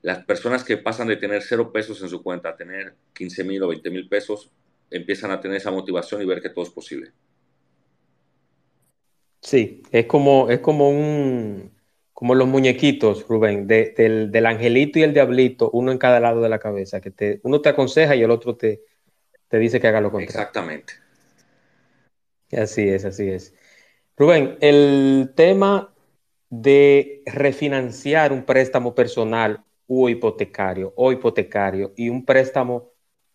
las 0.01 0.25
personas 0.25 0.65
que 0.65 0.79
pasan 0.79 1.09
de 1.09 1.17
tener 1.17 1.43
cero 1.43 1.71
pesos 1.71 2.01
en 2.01 2.09
su 2.09 2.23
cuenta 2.23 2.49
a 2.49 2.57
tener 2.57 2.95
15 3.13 3.45
mil 3.45 3.63
o 3.63 3.69
20 3.69 3.91
mil 3.91 4.09
pesos, 4.09 4.51
empiezan 4.91 5.33
a 5.33 5.41
tener 5.43 5.59
esa 5.59 5.71
motivación 5.71 6.23
y 6.23 6.25
ver 6.25 6.41
que 6.41 6.49
todo 6.49 6.65
es 6.65 6.71
posible. 6.71 7.13
Sí, 9.43 9.83
es 9.93 10.07
como, 10.07 10.49
es 10.51 10.61
como 10.61 10.91
un, 10.91 11.78
como 12.19 12.35
los 12.35 12.49
muñequitos, 12.49 13.29
Rubén, 13.29 13.69
del, 13.69 14.33
del, 14.33 14.47
angelito 14.47 14.99
y 14.99 15.05
el 15.05 15.15
diablito, 15.15 15.71
uno 15.73 15.93
en 15.93 15.99
cada 15.99 16.19
lado 16.19 16.41
de 16.41 16.49
la 16.49 16.59
cabeza, 16.59 17.01
que 17.01 17.13
te, 17.13 17.39
uno 17.45 17.61
te 17.61 17.69
aconseja 17.69 18.17
y 18.17 18.25
el 18.25 18.33
otro 18.33 18.57
te, 18.57 18.83
te 19.47 19.57
dice 19.61 19.79
que 19.79 19.87
haga 19.87 20.01
lo 20.01 20.11
contrario. 20.11 20.41
Exactamente. 20.41 20.95
Así 22.51 22.89
es, 22.89 23.05
así 23.05 23.29
es. 23.31 23.55
Rubén, 24.17 24.59
el 24.61 25.31
tema 25.37 25.95
de 26.51 27.23
refinanciar 27.25 28.33
un 28.33 28.43
préstamo 28.43 28.97
personal 28.97 29.65
o 29.87 30.09
hipotecario 30.09 30.93
o 30.97 31.13
hipotecario 31.13 31.93
y 31.97 32.09
un 32.09 32.25
préstamo 32.25 32.91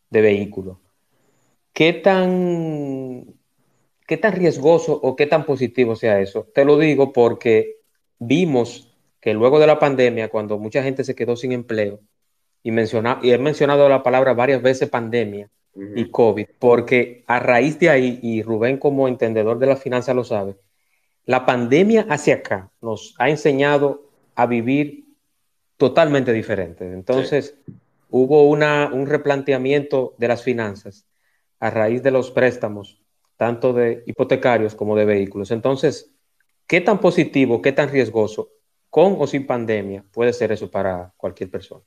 de 0.09 0.19
vehículo. 0.19 0.81
¿Qué 1.71 1.93
tan, 1.93 3.33
¿Qué 4.05 4.17
tan 4.17 4.33
riesgoso 4.33 4.91
o 5.01 5.15
qué 5.15 5.25
tan 5.25 5.45
positivo 5.45 5.95
sea 5.95 6.19
eso? 6.19 6.49
Te 6.53 6.65
lo 6.65 6.77
digo 6.77 7.13
porque 7.13 7.82
vimos 8.19 8.93
que 9.19 9.33
luego 9.33 9.59
de 9.59 9.67
la 9.67 9.79
pandemia, 9.79 10.29
cuando 10.29 10.57
mucha 10.57 10.83
gente 10.83 11.03
se 11.03 11.15
quedó 11.15 11.35
sin 11.35 11.51
empleo, 11.51 11.99
y, 12.63 12.71
menciona, 12.71 13.19
y 13.21 13.31
he 13.31 13.37
mencionado 13.37 13.87
la 13.89 14.03
palabra 14.03 14.33
varias 14.33 14.61
veces 14.61 14.89
pandemia 14.89 15.49
y 15.95 16.09
COVID, 16.09 16.47
porque 16.59 17.23
a 17.27 17.39
raíz 17.39 17.79
de 17.79 17.89
ahí, 17.89 18.19
y 18.21 18.41
Rubén 18.43 18.77
como 18.77 19.07
entendedor 19.07 19.59
de 19.59 19.67
la 19.67 19.75
finanza 19.75 20.13
lo 20.13 20.23
sabe, 20.23 20.55
la 21.25 21.45
pandemia 21.45 22.05
hacia 22.09 22.35
acá 22.35 22.69
nos 22.81 23.15
ha 23.17 23.29
enseñado 23.29 24.09
a 24.35 24.45
vivir 24.45 25.05
totalmente 25.77 26.31
diferente. 26.31 26.85
Entonces, 26.85 27.57
hubo 28.09 28.43
una, 28.43 28.91
un 28.93 29.07
replanteamiento 29.07 30.13
de 30.17 30.27
las 30.27 30.43
finanzas 30.43 31.05
a 31.59 31.69
raíz 31.69 32.03
de 32.03 32.11
los 32.11 32.29
préstamos, 32.29 33.01
tanto 33.37 33.73
de 33.73 34.03
hipotecarios 34.05 34.75
como 34.75 34.95
de 34.95 35.05
vehículos. 35.05 35.49
Entonces, 35.51 36.12
¿qué 36.67 36.81
tan 36.81 36.99
positivo, 36.99 37.61
qué 37.61 37.71
tan 37.71 37.89
riesgoso, 37.89 38.49
con 38.89 39.15
o 39.19 39.27
sin 39.27 39.45
pandemia, 39.45 40.03
puede 40.11 40.33
ser 40.33 40.51
eso 40.51 40.69
para 40.69 41.13
cualquier 41.17 41.49
persona? 41.49 41.83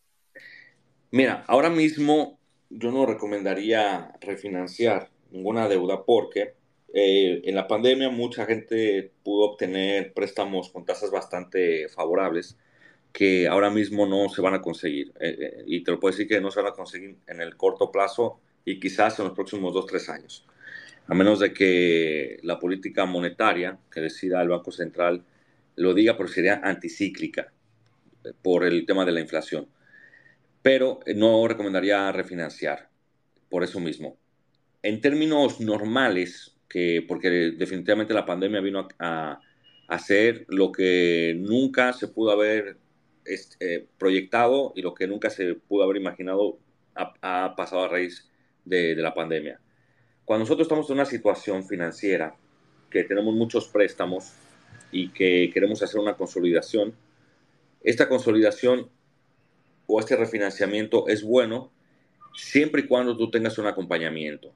Mira, 1.11 1.45
ahora 1.47 1.71
mismo 1.71 2.39
yo 2.69 2.91
no 2.91 3.07
recomendaría 3.07 4.13
refinanciar 4.21 5.11
ninguna 5.31 5.69
deuda 5.69 6.05
porque 6.05 6.55
eh, 6.93 7.43
en 7.45 7.55
la 7.55 7.67
pandemia 7.67 8.11
mucha 8.11 8.47
gente 8.47 9.13
pudo 9.23 9.51
obtener 9.51 10.13
préstamos 10.15 10.71
con 10.71 10.85
tasas 10.85 11.11
bastante 11.11 11.89
favorables 11.89 12.57
que 13.13 13.49
ahora 13.49 13.71
mismo 13.71 14.07
no 14.07 14.29
se 14.29 14.43
van 14.43 14.55
a 14.55 14.63
conseguir. 14.63 15.13
Eh, 15.21 15.37
eh, 15.41 15.65
y 15.67 15.83
te 15.85 15.91
lo 15.91 16.01
puedo 16.01 16.13
decir 16.13 16.29
que 16.29 16.41
no 16.41 16.51
se 16.51 16.61
van 16.61 16.73
a 16.73 16.75
conseguir 16.75 17.17
en 17.27 17.41
el 17.41 17.57
corto 17.57 17.91
plazo 17.91 18.41
y 18.65 18.79
quizás 18.79 19.19
en 19.19 19.27
los 19.27 19.35
próximos 19.35 19.73
dos, 19.73 19.87
tres 19.87 20.09
años. 20.09 20.47
A 21.09 21.15
menos 21.15 21.39
de 21.39 21.53
que 21.53 22.39
la 22.43 22.59
política 22.59 23.05
monetaria 23.05 23.79
que 23.91 24.01
decida 24.01 24.43
el 24.43 24.49
Banco 24.49 24.73
Central 24.73 25.25
lo 25.77 25.95
diga, 25.95 26.17
pero 26.17 26.29
sería 26.29 26.61
anticíclica 26.63 27.53
por 28.43 28.65
el 28.65 28.87
tema 28.87 29.05
de 29.05 29.13
la 29.13 29.21
inflación. 29.21 29.69
Pero 30.63 31.01
no 31.15 31.47
recomendaría 31.47 32.11
refinanciar 32.13 32.89
por 33.49 33.63
eso 33.63 33.79
mismo. 33.79 34.19
En 34.83 35.01
términos 35.01 35.61
normales, 35.61 36.57
que, 36.69 37.05
porque 37.07 37.31
definitivamente 37.57 38.15
la 38.15 38.27
pandemia 38.27 38.61
vino 38.61 38.89
a, 38.99 39.41
hacer 39.89 40.47
lo 40.49 40.73
que 40.73 41.37
nunca 41.39 41.93
se 41.93 42.09
pudo 42.09 42.33
haber 42.33 42.77
eh, 43.61 43.87
proyectado 43.99 44.73
y 44.75 44.83
lo 44.83 44.95
que 44.95 45.07
nunca 45.07 45.31
se 45.31 45.55
pudo 45.55 45.85
haber 45.85 45.99
imaginado 45.99 46.59
ha, 46.95 47.55
pasado 47.57 47.85
a 47.85 47.89
raíz 47.89 48.29
de, 48.65 48.97
la 48.97 49.15
pandemia. 49.15 49.61
Cuando 50.27 50.43
nosotros 50.43 50.67
estamos 50.67 50.91
en 50.91 50.95
una 50.95 51.05
situación 51.05 51.65
financiera, 51.65 52.35
que 52.91 53.05
tenemos 53.05 53.33
muchos 53.33 53.69
préstamos 53.69 54.33
y 54.91 55.11
que 55.11 55.51
queremos 55.55 55.85
hacer 55.85 56.01
una 56.01 56.17
consolidación, 56.17 56.95
esta 57.85 58.09
consolidación 58.09 58.91
o 59.87 60.01
este 60.01 60.17
refinanciamiento 60.17 61.07
es 61.07 61.23
bueno 61.23 61.71
siempre 62.35 62.83
y 62.83 62.87
cuando 62.89 63.17
tú 63.17 63.31
tengas 63.31 63.57
un 63.59 63.69
acompañamiento 63.69 64.53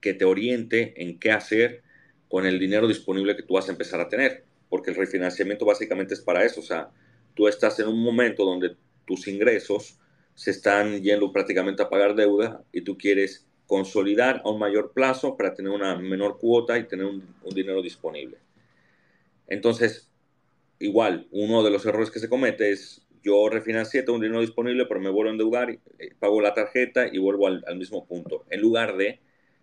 que 0.00 0.14
te 0.14 0.24
oriente 0.24 0.94
en 1.02 1.18
qué 1.18 1.32
hacer 1.32 1.82
con 2.28 2.46
el 2.46 2.60
dinero 2.60 2.86
disponible 2.86 3.34
que 3.34 3.42
tú 3.42 3.54
vas 3.54 3.68
a 3.68 3.72
empezar 3.72 4.00
a 4.00 4.08
tener, 4.08 4.44
porque 4.68 4.92
el 4.92 4.96
refinanciamiento 4.96 5.66
básicamente 5.66 6.14
es 6.14 6.20
para 6.20 6.44
eso, 6.44 6.60
o 6.60 6.64
sea, 6.64 6.88
tú 7.34 7.48
estás 7.48 7.80
en 7.80 7.88
un 7.88 8.00
momento 8.00 8.44
donde 8.44 8.76
tus 9.06 9.26
ingresos 9.26 9.98
se 10.36 10.52
están 10.52 11.02
yendo 11.02 11.32
prácticamente 11.32 11.82
a 11.82 11.88
pagar 11.90 12.14
deuda 12.14 12.62
y 12.72 12.82
tú 12.82 12.96
quieres 12.96 13.44
consolidar 13.72 14.42
a 14.44 14.50
un 14.50 14.58
mayor 14.58 14.92
plazo 14.92 15.34
para 15.34 15.54
tener 15.54 15.72
una 15.72 15.96
menor 15.96 16.36
cuota 16.38 16.76
y 16.76 16.86
tener 16.86 17.06
un, 17.06 17.34
dinero 17.54 17.80
disponible. 17.80 18.36
Entonces, 19.48 20.10
igual, 20.78 21.26
uno 21.30 21.62
de 21.62 21.70
los 21.70 21.86
errores 21.86 22.10
que 22.10 22.18
se 22.18 22.28
comete 22.28 22.70
es 22.70 23.00
yo 23.22 23.48
refinancié, 23.48 24.02
tengo 24.02 24.16
un 24.16 24.20
dinero 24.20 24.42
disponible, 24.42 24.84
pero 24.84 25.00
me 25.00 25.08
vuelvo 25.08 25.30
a 25.30 25.32
endeudar, 25.32 25.70
eh, 25.70 25.80
pago 26.18 26.42
la 26.42 26.52
tarjeta 26.52 27.06
y 27.10 27.16
vuelvo 27.16 27.46
al, 27.46 27.64
al 27.66 27.76
mismo 27.76 28.04
punto, 28.04 28.44
en 28.50 28.60
lugar 28.60 28.98
de 28.98 29.20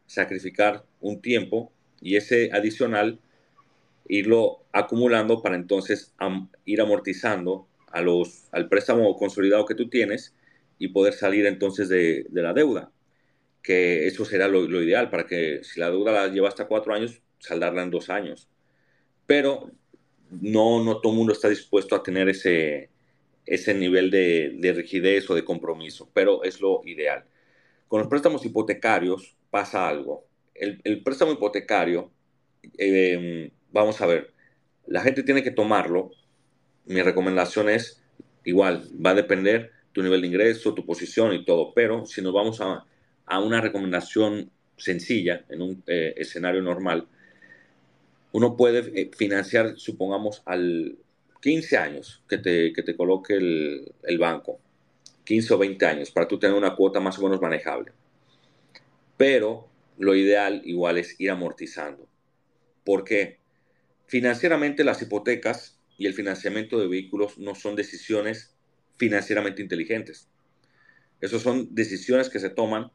sacrificar 0.08 0.84
un 1.02 1.22
tiempo 1.22 1.72
y 2.02 2.16
ese 2.16 2.50
adicional 2.52 3.20
irlo 4.08 4.64
acumulando 4.72 5.44
para 5.44 5.56
entonces 5.56 6.16
ir 6.66 6.82
amortizando 6.82 7.68
a 7.92 8.02
los, 8.02 8.48
al 8.54 8.70
préstamo 8.70 9.16
consolidado 9.18 9.68
que 9.68 9.76
tú 9.76 9.88
tienes 9.88 10.34
y 10.80 10.88
poder 10.88 11.14
salir 11.14 11.46
entonces 11.46 11.90
de, 11.90 12.26
la 12.32 12.54
deuda, 12.54 12.92
que 13.62 14.08
eso 14.08 14.26
será 14.26 14.48
lo, 14.48 14.64
ideal 14.82 15.10
para 15.10 15.26
que 15.26 15.64
si 15.64 15.80
la 15.80 15.90
deuda 15.90 16.12
la 16.12 16.28
lleva 16.28 16.48
hasta 16.48 16.68
cuatro 16.68 16.94
años, 16.94 17.22
saldarla 17.40 17.84
en 17.84 17.92
dos 17.92 18.10
años. 18.10 18.50
Pero 19.26 19.72
no, 20.30 20.84
no 20.84 21.00
todo 21.02 21.12
el 21.14 21.18
mundo 21.18 21.34
está 21.34 21.50
dispuesto 21.50 21.96
a 21.96 22.04
tener 22.04 22.30
ese, 22.30 22.90
ese 23.46 23.74
nivel 23.74 24.12
de, 24.12 24.56
de 24.60 24.74
rigidez 24.74 25.30
o 25.30 25.36
de 25.36 25.46
compromiso, 25.46 26.10
pero 26.14 26.44
es 26.44 26.62
lo 26.62 26.82
ideal. 26.86 27.26
Con 27.88 28.00
los 28.02 28.08
préstamos 28.08 28.46
hipotecarios, 28.46 29.36
pasa 29.50 29.88
algo. 29.88 30.26
El, 30.54 31.02
préstamo 31.04 31.32
hipotecario, 31.32 32.12
em, 32.78 33.50
vamos 33.72 34.02
a 34.02 34.06
ver, 34.06 34.34
la 34.88 35.02
gente 35.02 35.24
tiene 35.24 35.42
que 35.44 35.52
tomarlo. 35.52 36.12
Mi 36.86 37.02
recomendación 37.02 37.70
es, 37.70 38.04
igual, 38.44 38.84
va 39.04 39.12
a 39.12 39.16
depender 39.16 39.72
tu 39.92 40.04
nivel 40.04 40.22
de 40.22 40.28
ingreso, 40.28 40.74
tu 40.74 40.86
posición 40.86 41.34
y 41.34 41.46
todo, 41.46 41.74
pero 41.74 42.06
si 42.06 42.22
nos 42.22 42.34
vamos 42.34 42.62
a, 42.62 42.86
una 43.38 43.62
recomendación 43.62 44.50
sencilla, 44.78 45.46
en 45.50 45.62
un 45.62 45.84
eh, 45.86 46.16
escenario 46.18 46.64
normal, 46.64 47.08
uno 48.32 48.58
puede 48.58 49.00
eh, 49.00 49.12
financiar, 49.16 49.74
supongamos, 49.78 50.42
al 50.46 50.98
15 51.42 51.78
años 51.78 52.24
que 52.28 52.40
te, 52.40 52.74
que 52.74 52.82
te 52.82 52.96
coloque 52.96 53.36
el, 53.36 53.94
el, 54.04 54.18
banco, 54.18 54.60
15 55.26 55.54
o 55.54 55.58
20 55.60 55.86
años, 55.86 56.12
para 56.12 56.28
tú 56.28 56.40
tener 56.40 56.56
una 56.56 56.76
cuota 56.76 57.00
más 57.00 57.20
o 57.20 57.22
menos 57.22 57.40
manejable 57.40 57.92
pero 59.20 59.68
lo 59.98 60.16
ideal 60.16 60.62
igual 60.64 60.98
es 60.98 61.20
ir 61.20 61.30
amortizando. 61.30 62.08
¿Por 62.86 63.04
qué? 63.04 63.40
Financieramente 64.08 64.86
las 64.86 65.02
hipotecas 65.02 65.78
y 65.98 66.06
el 66.06 66.14
financiamiento 66.14 66.80
de 66.80 66.88
vehículos 66.88 67.38
no 67.38 67.54
son 67.54 67.76
decisiones 67.76 68.56
financieramente 68.96 69.62
inteligentes. 69.62 70.30
Esas 71.20 71.42
son 71.42 71.76
decisiones 71.76 72.30
que 72.30 72.40
se 72.40 72.50
toman 72.50 72.94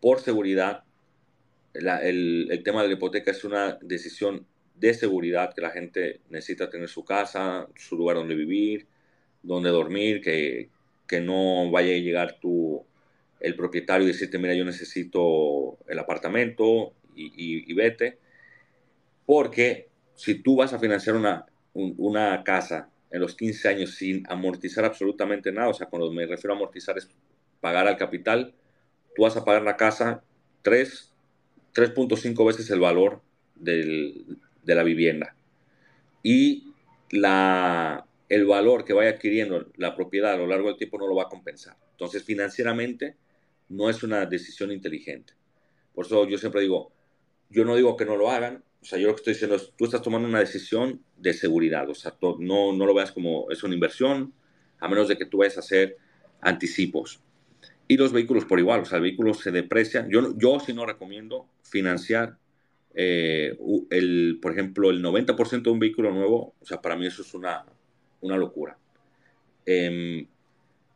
por 0.00 0.20
seguridad. 0.20 0.84
el, 1.74 2.48
el, 2.50 2.62
tema 2.62 2.82
de 2.82 2.88
la 2.88 2.94
hipoteca 2.94 3.30
es 3.30 3.44
una 3.44 3.78
decisión 3.82 4.46
de 4.74 4.94
seguridad 4.94 5.54
que 5.54 5.60
la 5.60 5.70
gente 5.70 6.20
necesita 6.30 6.70
tener 6.70 6.88
su 6.88 7.04
casa, 7.04 7.68
su 7.76 7.96
lugar 7.96 8.16
donde 8.16 8.34
vivir, 8.34 8.86
donde 9.42 9.70
dormir, 9.70 10.20
que, 10.20 10.70
que 11.06 11.20
no 11.20 11.70
vaya 11.70 11.94
a 11.94 11.98
llegar 11.98 12.38
tu, 12.40 12.84
el 13.40 13.56
propietario 13.56 14.04
y 14.04 14.12
decirte, 14.12 14.38
mira, 14.38 14.54
yo 14.54 14.64
necesito 14.64 15.78
el 15.88 15.98
apartamento 15.98 16.92
y, 17.16 17.72
vete. 17.74 18.18
Porque 19.26 19.88
si 20.14 20.36
tú 20.36 20.56
vas 20.56 20.72
a 20.72 20.78
financiar 20.78 21.16
una, 21.16 21.46
una 21.74 22.42
casa 22.44 22.90
en 23.10 23.20
los 23.20 23.34
15 23.34 23.68
años 23.68 23.94
sin 23.94 24.24
amortizar 24.28 24.84
absolutamente 24.84 25.52
nada, 25.52 25.68
o 25.68 25.74
sea, 25.74 25.88
cuando 25.88 26.12
me 26.12 26.26
refiero 26.26 26.54
a 26.54 26.56
amortizar 26.56 26.96
es 26.98 27.08
pagar 27.60 27.88
al 27.88 27.96
capital, 27.96 28.54
tú 29.14 29.22
vas 29.22 29.36
a 29.36 29.44
pagar 29.44 29.62
la 29.62 29.76
casa 29.76 30.22
3, 30.62 31.12
3.5 31.74 32.46
veces 32.46 32.70
el 32.70 32.80
valor 32.80 33.22
de 33.56 34.24
la 34.64 34.82
vivienda. 34.82 35.34
Y 36.22 36.72
la, 37.10 38.06
el 38.28 38.46
valor 38.46 38.84
que 38.84 38.92
vaya 38.92 39.10
adquiriendo 39.10 39.66
la 39.76 39.94
propiedad 39.94 40.34
a 40.34 40.36
lo 40.36 40.46
largo 40.46 40.68
del 40.68 40.76
tiempo 40.76 40.98
no 40.98 41.06
lo 41.06 41.16
va 41.16 41.24
a 41.24 41.28
compensar. 41.28 41.76
Entonces, 41.92 42.24
financieramente, 42.24 43.16
no 43.68 43.90
es 43.90 44.02
una 44.02 44.26
decisión 44.26 44.72
inteligente. 44.72 45.34
Por 45.94 46.06
eso 46.06 46.26
yo 46.28 46.38
siempre 46.38 46.60
digo, 46.60 46.92
yo 47.50 47.64
no 47.64 47.76
digo 47.76 47.96
que 47.96 48.04
no 48.04 48.16
lo 48.16 48.30
hagan, 48.30 48.62
O 48.82 48.84
sea, 48.84 48.98
yo 48.98 49.08
lo 49.08 49.14
que 49.14 49.20
estoy 49.20 49.34
diciendo 49.34 49.56
es, 49.56 49.72
tú 49.76 49.84
estás 49.84 50.00
tomando 50.00 50.26
una 50.26 50.38
decisión 50.38 51.02
de 51.18 51.34
seguridad, 51.34 51.90
o 51.90 51.94
sea, 51.94 52.16
no, 52.38 52.72
no 52.72 52.86
lo 52.86 52.94
veas 52.94 53.12
como 53.12 53.50
es 53.50 53.62
una 53.62 53.74
inversión, 53.74 54.32
a 54.78 54.88
menos 54.88 55.08
de 55.08 55.18
que 55.18 55.26
tú 55.26 55.38
vayas 55.38 55.58
a 55.58 55.60
hacer 55.60 55.98
anticipos. 56.40 57.20
Y 57.90 57.96
los 57.96 58.12
vehículos 58.12 58.44
por 58.44 58.60
igual, 58.60 58.82
o 58.82 58.84
sea, 58.84 58.98
el 58.98 59.02
vehículo 59.02 59.34
se 59.34 59.50
deprecia. 59.50 60.06
Yo, 60.08 60.38
yo 60.38 60.60
sí 60.60 60.72
no 60.72 60.86
recomiendo 60.86 61.48
financiar, 61.64 62.36
eh, 62.94 63.58
el, 63.90 64.38
por 64.40 64.52
ejemplo, 64.52 64.90
el 64.90 65.02
90% 65.02 65.62
de 65.62 65.70
un 65.70 65.80
vehículo 65.80 66.12
nuevo, 66.12 66.54
o 66.60 66.64
sea, 66.64 66.80
para 66.80 66.94
mí 66.94 67.08
eso 67.08 67.22
es 67.22 67.34
una, 67.34 67.64
una 68.20 68.36
locura. 68.36 68.78
Em, 69.66 70.24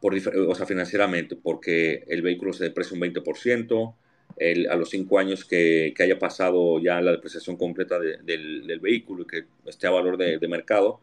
por, 0.00 0.14
o 0.14 0.54
sea, 0.54 0.66
financieramente, 0.66 1.34
porque 1.34 2.04
el 2.06 2.22
vehículo 2.22 2.52
se 2.52 2.62
deprecia 2.62 2.94
un 2.94 3.00
20%, 3.00 3.94
el, 4.36 4.70
a 4.70 4.76
los 4.76 4.88
5 4.90 5.18
años 5.18 5.44
que, 5.44 5.92
que, 5.96 6.02
haya 6.04 6.20
pasado 6.20 6.78
ya 6.78 7.00
la 7.00 7.10
depreciación 7.10 7.56
completa 7.56 7.98
del, 7.98 8.68
del, 8.68 8.78
vehículo 8.78 9.24
y 9.24 9.26
que 9.26 9.46
esté 9.66 9.88
a 9.88 9.90
valor 9.90 10.16
de, 10.16 10.38
de, 10.38 10.46
mercado, 10.46 11.00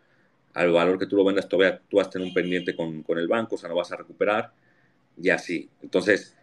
al 0.54 0.72
valor 0.72 0.98
que 0.98 1.06
tú 1.06 1.18
lo 1.18 1.26
vendas 1.26 1.50
todavía 1.50 1.82
tú 1.90 1.98
vas 1.98 2.08
a 2.08 2.12
tener 2.12 2.30
un 2.30 2.34
pendiente 2.34 2.78
con, 2.78 3.04
con 3.04 3.18
el 3.18 3.28
banco, 3.28 3.56
o 3.56 3.58
sea, 3.58 3.68
no 3.68 3.76
vas 3.76 3.92
a 3.92 3.98
recuperar 3.98 4.54
y 5.18 5.30
así. 5.30 5.70
Entonces, 5.82 6.36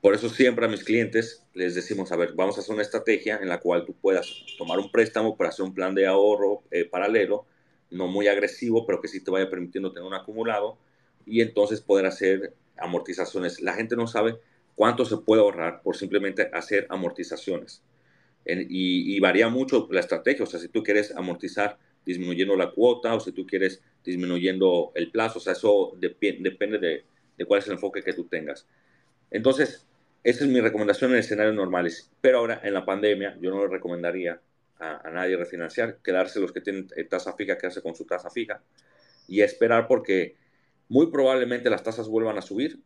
por 0.00 0.14
eso 0.14 0.28
siempre 0.28 0.66
a 0.66 0.68
mis 0.68 0.84
clientes 0.84 1.44
les 1.54 1.74
decimos, 1.74 2.12
a 2.12 2.16
ver, 2.16 2.32
vamos 2.34 2.56
a 2.56 2.60
hacer 2.60 2.72
una 2.72 2.82
estrategia 2.82 3.38
en 3.42 3.48
la 3.48 3.58
cual 3.58 3.84
tú 3.84 3.94
puedas 3.94 4.44
tomar 4.56 4.78
un 4.78 4.90
préstamo 4.90 5.36
para 5.36 5.50
hacer 5.50 5.64
un 5.64 5.74
plan 5.74 5.94
de 5.94 6.06
ahorro 6.06 6.62
eh, 6.70 6.84
paralelo, 6.84 7.46
no 7.90 8.06
muy 8.06 8.28
agresivo, 8.28 8.86
pero 8.86 9.00
que 9.00 9.08
sí 9.08 9.22
te 9.22 9.30
vaya 9.30 9.50
permitiendo 9.50 9.92
tener 9.92 10.06
un 10.06 10.14
acumulado 10.14 10.78
y 11.26 11.40
entonces 11.40 11.80
poder 11.80 12.06
hacer 12.06 12.54
amortizaciones. 12.76 13.60
La 13.60 13.74
gente 13.74 13.96
no 13.96 14.06
sabe 14.06 14.36
cuánto 14.76 15.04
se 15.04 15.16
puede 15.16 15.42
ahorrar 15.42 15.82
por 15.82 15.96
simplemente 15.96 16.48
hacer 16.52 16.86
amortizaciones. 16.90 17.82
y, 18.46 19.16
y, 19.16 19.20
varía 19.20 19.48
mucho 19.48 19.88
la 19.90 20.00
estrategia, 20.00 20.44
o 20.44 20.46
sea, 20.46 20.60
si 20.60 20.68
tú 20.68 20.82
quieres 20.82 21.14
amortizar 21.14 21.76
disminuyendo 22.06 22.56
la 22.56 22.70
cuota 22.70 23.14
o 23.14 23.20
si 23.20 23.32
tú 23.32 23.46
quieres 23.46 23.82
disminuyendo 24.04 24.92
el 24.94 25.10
plazo, 25.10 25.38
o 25.38 25.42
sea, 25.42 25.52
eso 25.52 25.92
depende 26.00 26.78
de, 26.78 27.04
de 27.38 27.46
cuál 27.46 27.60
es 27.60 27.66
el 27.66 27.74
enfoque 27.74 28.02
que 28.02 28.12
tú 28.12 28.24
tengas. 28.24 28.66
Entonces, 29.30 29.86
esa 30.24 30.44
es 30.44 30.50
mi 30.50 30.60
recomendación 30.60 31.12
en 31.12 31.18
escenarios 31.18 31.54
normales. 31.54 32.10
Pero 32.20 32.38
ahora, 32.38 32.60
en 32.62 32.74
la 32.74 32.84
pandemia, 32.84 33.38
yo 33.40 33.50
no 33.50 33.62
le 33.62 33.68
recomendaría 33.68 34.40
a, 34.78 35.10
nadie 35.10 35.36
refinanciar, 35.36 35.98
quedarse 36.02 36.40
los 36.40 36.52
que 36.52 36.60
tienen 36.60 36.88
eh, 36.96 37.04
tasa 37.04 37.32
fija, 37.34 37.56
quedarse 37.56 37.82
con 37.82 37.94
su 37.94 38.04
tasa 38.04 38.30
fija 38.30 38.62
y 39.26 39.40
esperar 39.40 39.86
porque 39.86 40.36
muy 40.88 41.10
probablemente 41.10 41.70
las 41.70 41.82
tasas 41.82 42.08
vuelvan 42.08 42.38
a 42.38 42.42
subir, 42.42 42.80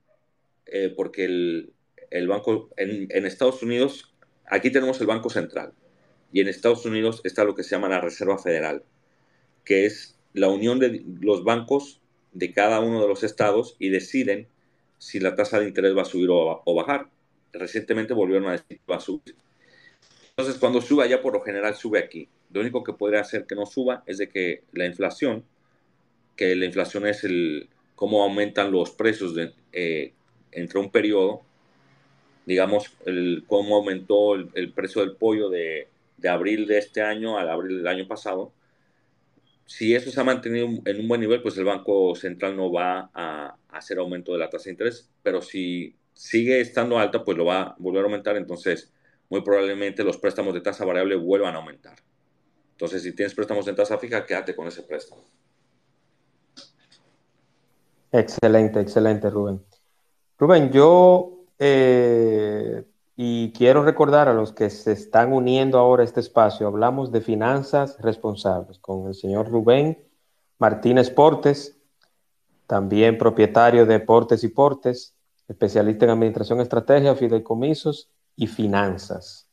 eh, 0.66 0.92
porque 0.94 1.24
el, 1.24 1.72
el 2.10 2.28
banco 2.28 2.70
en, 2.76 3.06
en, 3.10 3.26
Estados 3.26 3.62
Unidos, 3.62 4.14
aquí 4.46 4.70
tenemos 4.70 5.00
el 5.00 5.06
Banco 5.06 5.30
Central, 5.30 5.72
y 6.32 6.40
en 6.40 6.48
Estados 6.48 6.84
Unidos 6.86 7.20
está 7.24 7.44
lo 7.44 7.54
que 7.54 7.62
se 7.62 7.70
llama 7.70 7.88
la 7.88 8.00
Reserva 8.00 8.38
Federal, 8.38 8.82
que 9.64 9.86
es 9.86 10.18
la 10.32 10.48
unión 10.48 10.78
de 10.78 11.04
los 11.20 11.44
bancos 11.44 12.01
de 12.32 12.52
cada 12.52 12.80
uno 12.80 13.00
de 13.00 13.08
los 13.08 13.22
estados 13.22 13.76
y 13.78 13.88
deciden 13.90 14.46
si 14.98 15.20
la 15.20 15.34
tasa 15.34 15.58
de 15.58 15.68
interés 15.68 15.96
va 15.96 16.02
a 16.02 16.06
subir 16.06 16.28
o, 16.30 16.74
bajar. 16.74 17.08
Recientemente 17.52 18.14
volvieron 18.14 18.48
a 18.48 18.52
decir 18.52 18.78
que 18.78 18.92
va 18.92 18.96
a 18.96 19.00
subir. 19.00 19.34
Entonces, 20.30 20.58
cuando 20.58 20.80
sube 20.80 21.04
allá, 21.04 21.20
por 21.20 21.34
lo 21.34 21.42
general 21.42 21.74
sube 21.74 21.98
aquí. 21.98 22.28
Lo 22.52 22.60
único 22.60 22.82
que 22.82 22.92
podría 22.92 23.20
hacer 23.20 23.46
que 23.46 23.54
no 23.54 23.66
suba 23.66 24.02
es 24.06 24.18
de 24.18 24.28
que 24.28 24.62
la 24.72 24.86
inflación, 24.86 25.44
que 26.36 26.54
la 26.56 26.64
inflación 26.64 27.06
es 27.06 27.24
el 27.24 27.68
cómo 27.94 28.22
aumentan 28.22 28.72
los 28.72 28.90
precios 28.92 29.34
de, 29.34 29.52
eh, 29.72 30.12
entre 30.52 30.78
un 30.78 30.90
periodo, 30.90 31.42
digamos, 32.46 32.92
el, 33.04 33.44
cómo 33.46 33.76
aumentó 33.76 34.34
el, 34.34 34.48
el 34.54 34.72
precio 34.72 35.02
del 35.02 35.16
pollo 35.16 35.50
de, 35.50 35.88
de 36.22 36.28
abril 36.28 36.66
de 36.66 36.78
este 36.78 37.02
año 37.02 37.36
al 37.36 37.50
abril 37.50 37.78
del 37.78 37.88
año 37.88 38.06
pasado, 38.06 38.52
si 39.66 39.94
eso 39.94 40.10
se 40.10 40.20
ha 40.20 40.24
mantenido 40.24 40.68
en 40.84 41.00
un 41.00 41.08
buen 41.08 41.20
nivel, 41.20 41.42
pues 41.42 41.56
el 41.58 41.64
Banco 41.64 42.14
Central 42.14 42.56
no 42.56 42.70
va 42.72 43.10
a 43.14 43.56
hacer 43.68 43.98
aumento 43.98 44.32
de 44.32 44.38
la 44.38 44.50
tasa 44.50 44.64
de 44.64 44.72
interés, 44.72 45.10
pero 45.22 45.40
si 45.40 45.96
sigue 46.12 46.60
estando 46.60 46.98
alta, 46.98 47.24
pues 47.24 47.36
lo 47.36 47.44
va 47.44 47.62
a 47.62 47.76
volver 47.78 48.02
a 48.02 48.04
aumentar, 48.04 48.36
entonces 48.36 48.92
muy 49.28 49.40
probablemente 49.42 50.04
los 50.04 50.18
préstamos 50.18 50.52
de 50.52 50.60
tasa 50.60 50.84
variable 50.84 51.16
vuelvan 51.16 51.54
a 51.54 51.58
aumentar. 51.58 51.96
Entonces, 52.72 53.02
si 53.02 53.12
tienes 53.12 53.34
préstamos 53.34 53.66
en 53.68 53.76
tasa 53.76 53.96
fija, 53.96 54.26
quédate 54.26 54.54
con 54.54 54.66
ese 54.66 54.82
préstamo. 54.82 55.24
Excelente, 58.10 58.80
excelente, 58.80 59.30
Rubén. 59.30 59.62
Rubén, 60.38 60.70
yo 60.70 61.46
eh, 61.58 62.84
y 63.24 63.52
quiero 63.52 63.84
recordar 63.84 64.28
a 64.28 64.34
los 64.34 64.52
que 64.52 64.68
se 64.68 64.90
están 64.90 65.32
uniendo 65.32 65.78
ahora 65.78 66.02
a 66.02 66.04
este 66.04 66.18
espacio, 66.18 66.66
hablamos 66.66 67.12
de 67.12 67.20
finanzas 67.20 67.96
responsables 68.00 68.80
con 68.80 69.06
el 69.06 69.14
señor 69.14 69.48
Rubén 69.48 70.04
Martínez 70.58 71.08
Portes, 71.08 71.78
también 72.66 73.18
propietario 73.18 73.86
de 73.86 74.00
Portes 74.00 74.42
y 74.42 74.48
Portes, 74.48 75.14
especialista 75.46 76.04
en 76.04 76.10
administración, 76.10 76.60
estrategia, 76.60 77.14
fideicomisos 77.14 78.10
y 78.34 78.48
finanzas. 78.48 79.48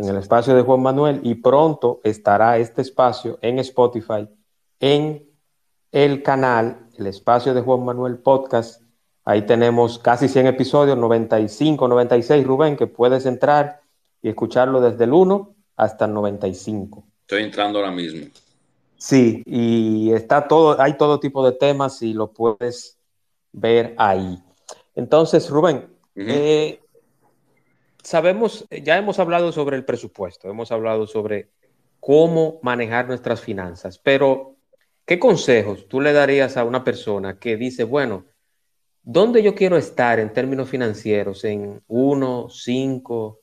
En 0.00 0.08
el 0.08 0.16
espacio 0.16 0.56
de 0.56 0.62
Juan 0.62 0.82
Manuel 0.82 1.20
y 1.22 1.36
pronto 1.36 2.00
estará 2.02 2.58
este 2.58 2.82
espacio 2.82 3.38
en 3.42 3.60
Spotify, 3.60 4.28
en 4.80 5.24
el 5.92 6.20
canal, 6.24 6.88
el 6.98 7.06
espacio 7.06 7.54
de 7.54 7.60
Juan 7.60 7.84
Manuel 7.84 8.18
Podcast 8.18 8.83
Ahí 9.24 9.42
tenemos 9.42 9.98
casi 9.98 10.28
100 10.28 10.48
episodios, 10.48 10.98
95, 10.98 11.88
96, 11.88 12.46
Rubén, 12.46 12.76
que 12.76 12.86
puedes 12.86 13.24
entrar 13.24 13.80
y 14.20 14.28
escucharlo 14.28 14.80
desde 14.80 15.04
el 15.04 15.12
1 15.12 15.54
hasta 15.76 16.04
el 16.04 16.12
95. 16.12 17.04
Estoy 17.22 17.42
entrando 17.42 17.78
ahora 17.78 17.90
mismo. 17.90 18.26
Sí, 18.96 19.42
y 19.46 20.12
está 20.12 20.46
todo, 20.46 20.80
hay 20.80 20.96
todo 20.96 21.20
tipo 21.20 21.44
de 21.44 21.52
temas 21.52 22.00
y 22.02 22.12
lo 22.12 22.32
puedes 22.32 22.98
ver 23.52 23.94
ahí. 23.96 24.42
Entonces, 24.94 25.48
Rubén, 25.48 25.88
eh, 26.16 26.80
sabemos, 28.02 28.66
ya 28.70 28.98
hemos 28.98 29.18
hablado 29.18 29.52
sobre 29.52 29.76
el 29.76 29.84
presupuesto, 29.84 30.48
hemos 30.48 30.70
hablado 30.70 31.06
sobre 31.06 31.50
cómo 31.98 32.58
manejar 32.62 33.08
nuestras 33.08 33.40
finanzas, 33.40 33.98
pero 33.98 34.56
¿qué 35.06 35.18
consejos 35.18 35.88
tú 35.88 36.00
le 36.00 36.12
darías 36.12 36.56
a 36.56 36.64
una 36.64 36.84
persona 36.84 37.38
que 37.38 37.56
dice, 37.56 37.84
bueno, 37.84 38.24
¿Dónde 39.06 39.42
yo 39.42 39.54
quiero 39.54 39.76
estar 39.76 40.18
en 40.18 40.32
términos 40.32 40.70
financieros 40.70 41.44
en 41.44 41.82
1, 41.88 42.48
5, 42.48 43.40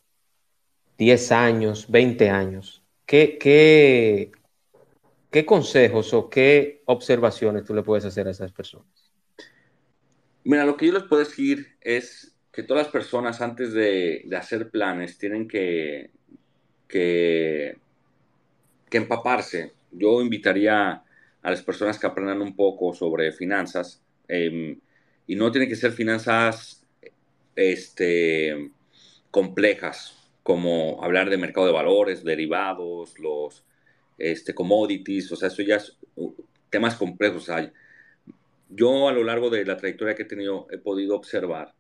10 0.98 1.32
años, 1.32 1.86
20 1.88 2.30
años? 2.32 2.84
¿Qué, 3.06 3.38
qué, 5.30 5.46
consejos 5.46 6.16
o 6.16 6.32
qué 6.32 6.82
observaciones 6.86 7.64
tú 7.64 7.76
le 7.76 7.84
puedes 7.84 8.06
hacer 8.06 8.28
a 8.28 8.32
esas 8.32 8.52
personas? 8.52 8.88
Mira, 10.44 10.66
lo 10.66 10.76
que 10.76 10.88
yo 10.88 10.94
les 10.94 11.04
puedo 11.04 11.24
decir 11.24 11.76
es 11.80 12.34
que 12.52 12.64
todas 12.64 12.86
las 12.86 12.92
personas 12.92 13.40
antes 13.40 13.72
de, 13.72 14.28
hacer 14.36 14.72
planes 14.72 15.20
tienen 15.20 15.48
que, 15.48 16.10
que, 16.88 17.78
empaparse. 18.90 19.74
Yo 19.92 20.24
invitaría 20.24 21.04
a 21.44 21.52
las 21.52 21.62
personas 21.62 22.00
que 22.00 22.08
aprendan 22.08 22.42
un 22.42 22.56
poco 22.56 22.96
sobre 22.96 23.32
finanzas. 23.32 24.02
Eh, 24.28 24.80
y 25.32 25.36
no 25.36 25.50
tienen 25.50 25.70
que 25.70 25.78
ser 25.78 25.94
finanzas 25.94 26.86
este, 27.56 28.70
complejas, 29.32 30.14
como 30.44 31.02
hablar 31.02 31.30
de 31.30 31.38
mercado 31.38 31.68
de 31.68 31.72
valores, 31.72 32.26
derivados, 32.26 33.18
los 33.18 33.64
este, 34.18 34.54
commodities, 34.54 35.32
o 35.32 35.38
sea, 35.38 35.48
eso 35.48 35.62
ya 35.62 35.78
es 35.78 35.98
temas 36.70 36.96
complejos. 36.96 37.50
yo 38.68 39.08
a 39.08 39.14
lo 39.14 39.24
largo 39.24 39.50
de 39.50 39.64
la 39.64 39.78
trayectoria 39.78 40.16
que 40.16 40.24
he 40.24 40.26
tenido 40.26 40.68
he 40.70 40.78
podido 40.78 41.16
observar 41.16 41.74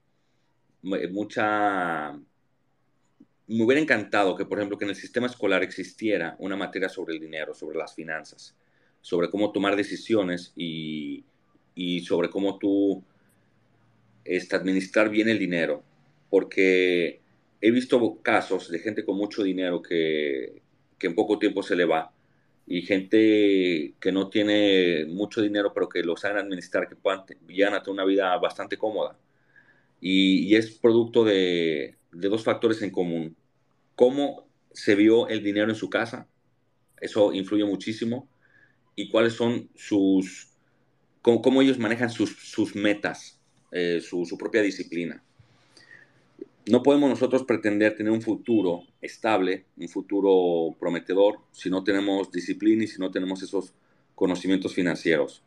mucha... 0.81 2.13
Me 2.13 3.63
hubiera 3.65 3.81
encantado 3.81 4.33
que, 4.37 4.45
por 4.45 4.59
ejemplo, 4.59 4.77
que 4.77 4.85
en 4.85 4.91
el 4.91 4.95
sistema 4.95 5.27
escolar 5.27 5.61
existiera 5.61 6.37
una 6.39 6.55
materia 6.55 6.87
sobre 6.87 7.15
el 7.15 7.19
dinero, 7.19 7.53
sobre 7.53 7.77
las 7.77 7.93
finanzas, 7.93 8.55
sobre 9.01 9.29
cómo 9.29 9.51
tomar 9.51 9.75
decisiones 9.75 10.53
y, 10.55 11.25
y 11.75 11.99
sobre 12.05 12.29
cómo 12.29 12.57
tú 12.57 13.03
este, 14.25 14.55
administrar 14.55 15.09
bien 15.09 15.29
el 15.29 15.39
dinero, 15.39 15.83
porque 16.29 17.21
he 17.61 17.71
visto 17.71 18.21
casos 18.21 18.69
de 18.69 18.79
gente 18.79 19.05
con 19.05 19.17
mucho 19.17 19.43
dinero 19.43 19.81
que, 19.81 20.61
que 20.97 21.07
en 21.07 21.15
poco 21.15 21.39
tiempo 21.39 21.63
se 21.63 21.75
le 21.75 21.85
va 21.85 22.11
y 22.67 22.83
gente 22.83 23.95
que 23.99 24.11
no 24.11 24.29
tiene 24.29 25.05
mucho 25.07 25.41
dinero 25.41 25.73
pero 25.73 25.89
que 25.89 26.03
lo 26.03 26.15
saben 26.15 26.37
administrar, 26.37 26.87
que 26.87 26.95
puedan, 26.95 27.23
llegan 27.47 27.73
a 27.73 27.83
tener 27.83 27.93
una 27.93 28.05
vida 28.05 28.37
bastante 28.37 28.77
cómoda. 28.77 29.17
Y, 29.99 30.47
y 30.47 30.55
es 30.55 30.71
producto 30.71 31.23
de, 31.23 31.97
de, 32.11 32.29
dos 32.29 32.43
factores 32.43 32.81
en 32.81 32.91
común. 32.91 33.35
Cómo 33.95 34.47
se 34.71 34.95
vio 34.95 35.27
el 35.27 35.43
dinero 35.43 35.69
en 35.69 35.75
su 35.75 35.89
casa, 35.89 36.27
eso 37.01 37.33
influye 37.33 37.65
muchísimo, 37.65 38.29
y 38.95 39.09
cuáles 39.09 39.33
son 39.33 39.69
sus, 39.75 40.53
cómo, 41.21 41.41
cómo 41.41 41.61
ellos 41.61 41.77
manejan 41.77 42.09
sus, 42.09 42.31
sus 42.37 42.75
metas 42.75 43.40
eh, 43.71 44.01
su, 44.01 44.37
propia 44.37 44.61
disciplina. 44.61 45.23
no 46.69 46.83
podemos 46.83 47.09
nosotros 47.09 47.43
pretender 47.43 47.95
tener 47.95 48.11
un 48.11 48.21
futuro 48.21 48.83
estable, 49.01 49.65
un 49.77 49.89
futuro 49.89 50.75
prometedor, 50.79 51.39
si 51.51 51.69
no 51.69 51.83
tenemos 51.83 52.31
disciplina 52.31 52.83
y 52.83 52.87
si 52.87 52.99
no 52.99 53.11
tenemos 53.11 53.41
esos 53.41 53.73
conocimientos 54.15 54.75
financieros. 54.75 55.43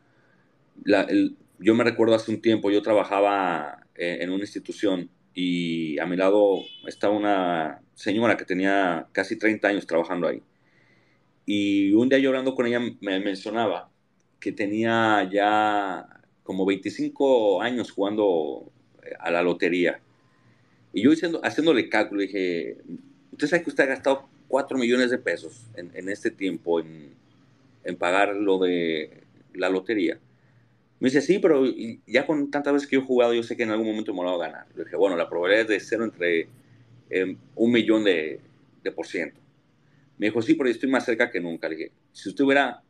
yo 1.59 1.75
me 1.75 1.85
recuerdo 1.85 2.15
hace 2.15 2.31
un 2.33 2.41
tiempo, 2.41 2.71
yo 2.71 2.83
trabajaba 2.83 3.87
en, 3.95 4.23
en 4.23 4.31
una 4.31 4.43
institución 4.43 5.11
y 5.35 5.99
a 5.99 6.07
mi 6.07 6.17
lado 6.17 6.63
estaba 6.87 7.15
una 7.15 7.81
señora 7.95 8.37
que 8.37 8.45
tenía 8.45 9.07
casi 9.13 9.37
30 9.37 9.69
años 9.69 9.87
trabajando 9.87 10.29
ahí. 10.29 10.43
Y 11.47 11.93
un 11.93 12.09
día 12.09 12.19
yo 12.19 12.31
hablando 12.31 12.55
con 12.55 12.67
ella 12.67 12.81
me 13.01 13.21
mencionaba 13.21 13.91
que 14.41 14.53
tenía 14.53 15.29
ya 15.31 16.14
como 16.45 16.65
25 16.65 17.63
años 17.63 17.91
jugando 17.91 18.71
eh, 19.03 19.15
a 19.19 19.31
la 19.33 19.43
lotería. 19.43 20.01
Y 20.93 21.03
yo 21.03 21.11
diciendo, 21.11 21.41
haciéndole 21.43 21.89
cálculo, 21.89 22.21
dije, 22.21 22.77
usted 23.33 23.49
sabe 23.49 23.65
que 23.65 23.71
usted 23.71 23.85
ha 23.85 23.89
gastado 23.89 24.29
4 24.47 24.79
millones 24.79 25.11
de 25.11 25.19
pesos 25.19 25.67
en, 25.75 25.91
en 25.95 26.09
este 26.09 26.31
tiempo 26.31 26.79
en, 26.79 27.15
en, 27.83 27.97
pagar 27.97 28.37
lo 28.37 28.59
de 28.59 29.25
la 29.55 29.69
lotería. 29.69 30.21
Me 31.01 31.09
dice, 31.09 31.21
sí, 31.21 31.41
pero 31.41 31.65
ya 32.07 32.25
con 32.25 32.51
tantas 32.51 32.75
veces 32.75 32.89
que 32.89 32.97
yo 32.97 33.03
he 33.03 33.05
jugado, 33.05 33.35
yo 33.35 33.43
sé 33.43 33.57
que 33.57 33.65
en 33.65 33.71
algún 33.71 33.89
momento 33.89 34.15
me 34.15 34.23
lo 34.23 34.37
voy 34.37 34.45
a 34.45 34.49
ganar. 34.49 34.67
Le 34.77 34.85
dije, 34.85 34.97
bueno, 34.97 35.17
la 35.17 35.29
probabilidad 35.29 35.63
es 35.63 35.69
de 35.69 35.81
cero 35.81 36.05
entre 36.05 36.49
em, 37.11 37.37
un 37.57 37.73
millón 37.73 38.05
de, 38.05 38.41
de 38.85 38.93
por 38.93 39.07
ciento. 39.07 39.41
Me 40.19 40.27
dijo, 40.27 40.41
sí, 40.41 40.55
pero 40.55 40.69
yo 40.69 40.75
estoy 40.75 40.89
más 40.89 41.05
cerca 41.05 41.31
que 41.31 41.41
nunca. 41.41 41.69
Le 41.69 41.77
dije, 41.77 41.93
si 42.13 42.29
usted 42.29 42.45
hubiera 42.45 42.83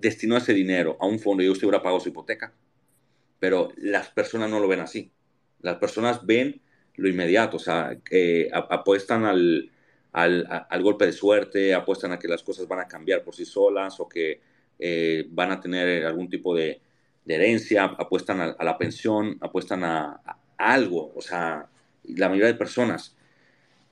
destinado 0.00 0.38
ese 0.40 0.54
dinero 0.54 0.96
a 1.00 1.06
un 1.06 1.18
fondo 1.18 1.42
y 1.42 1.48
usted 1.50 1.66
hubiera 1.66 1.82
pagado 1.82 2.00
su 2.00 2.08
hipoteca, 2.08 2.52
pero 3.38 3.70
las 3.76 4.10
personas 4.10 4.50
no 4.50 4.60
lo 4.60 4.68
ven 4.68 4.80
así. 4.80 5.12
Las 5.60 5.76
personas 5.76 6.24
ven 6.26 6.60
lo 6.96 7.08
inmediato, 7.08 7.56
o 7.56 7.60
sea, 7.60 7.96
apuestan 8.52 9.24
al, 9.24 9.70
al, 10.12 10.66
al, 10.68 10.82
golpe 10.82 11.06
de 11.06 11.12
suerte, 11.12 11.72
apuestan 11.72 12.12
a 12.12 12.18
que 12.18 12.26
las 12.26 12.42
cosas 12.42 12.66
van 12.66 12.80
a 12.80 12.88
cambiar 12.88 13.22
por 13.22 13.34
sí 13.36 13.44
solas 13.44 14.00
o 14.00 14.08
que 14.08 14.40
eh, 14.78 15.26
van 15.30 15.52
a 15.52 15.60
tener 15.60 16.04
algún 16.04 16.28
tipo 16.28 16.56
de, 16.56 16.80
de 17.24 17.34
herencia, 17.34 17.84
apuestan 17.84 18.40
a, 18.40 18.64
la 18.64 18.78
pensión, 18.78 19.38
apuestan 19.40 19.84
a, 19.84 20.20
a, 20.24 20.38
algo, 20.56 21.12
o 21.14 21.20
sea, 21.20 21.68
la 22.04 22.28
mayoría 22.28 22.48
de 22.48 22.58
personas, 22.58 23.16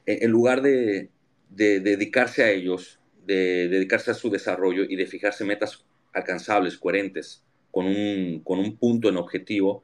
en 0.05 0.31
lugar 0.31 0.63
de, 0.63 1.11
de, 1.51 1.81
dedicarse 1.81 2.43
a 2.43 2.51
ellos, 2.51 2.99
de 3.25 3.69
dedicarse 3.69 4.11
a 4.11 4.15
su 4.15 4.31
desarrollo 4.31 4.85
y 4.85 4.97
de 4.97 5.07
fijarse 5.07 5.45
metas 5.45 5.85
alcanzables, 6.13 6.79
coherentes, 6.79 7.45
con 7.77 7.85
un, 7.85 8.41
con 8.43 8.59
un 8.59 8.79
punto 8.79 9.11
en 9.11 9.19
objetivo 9.19 9.83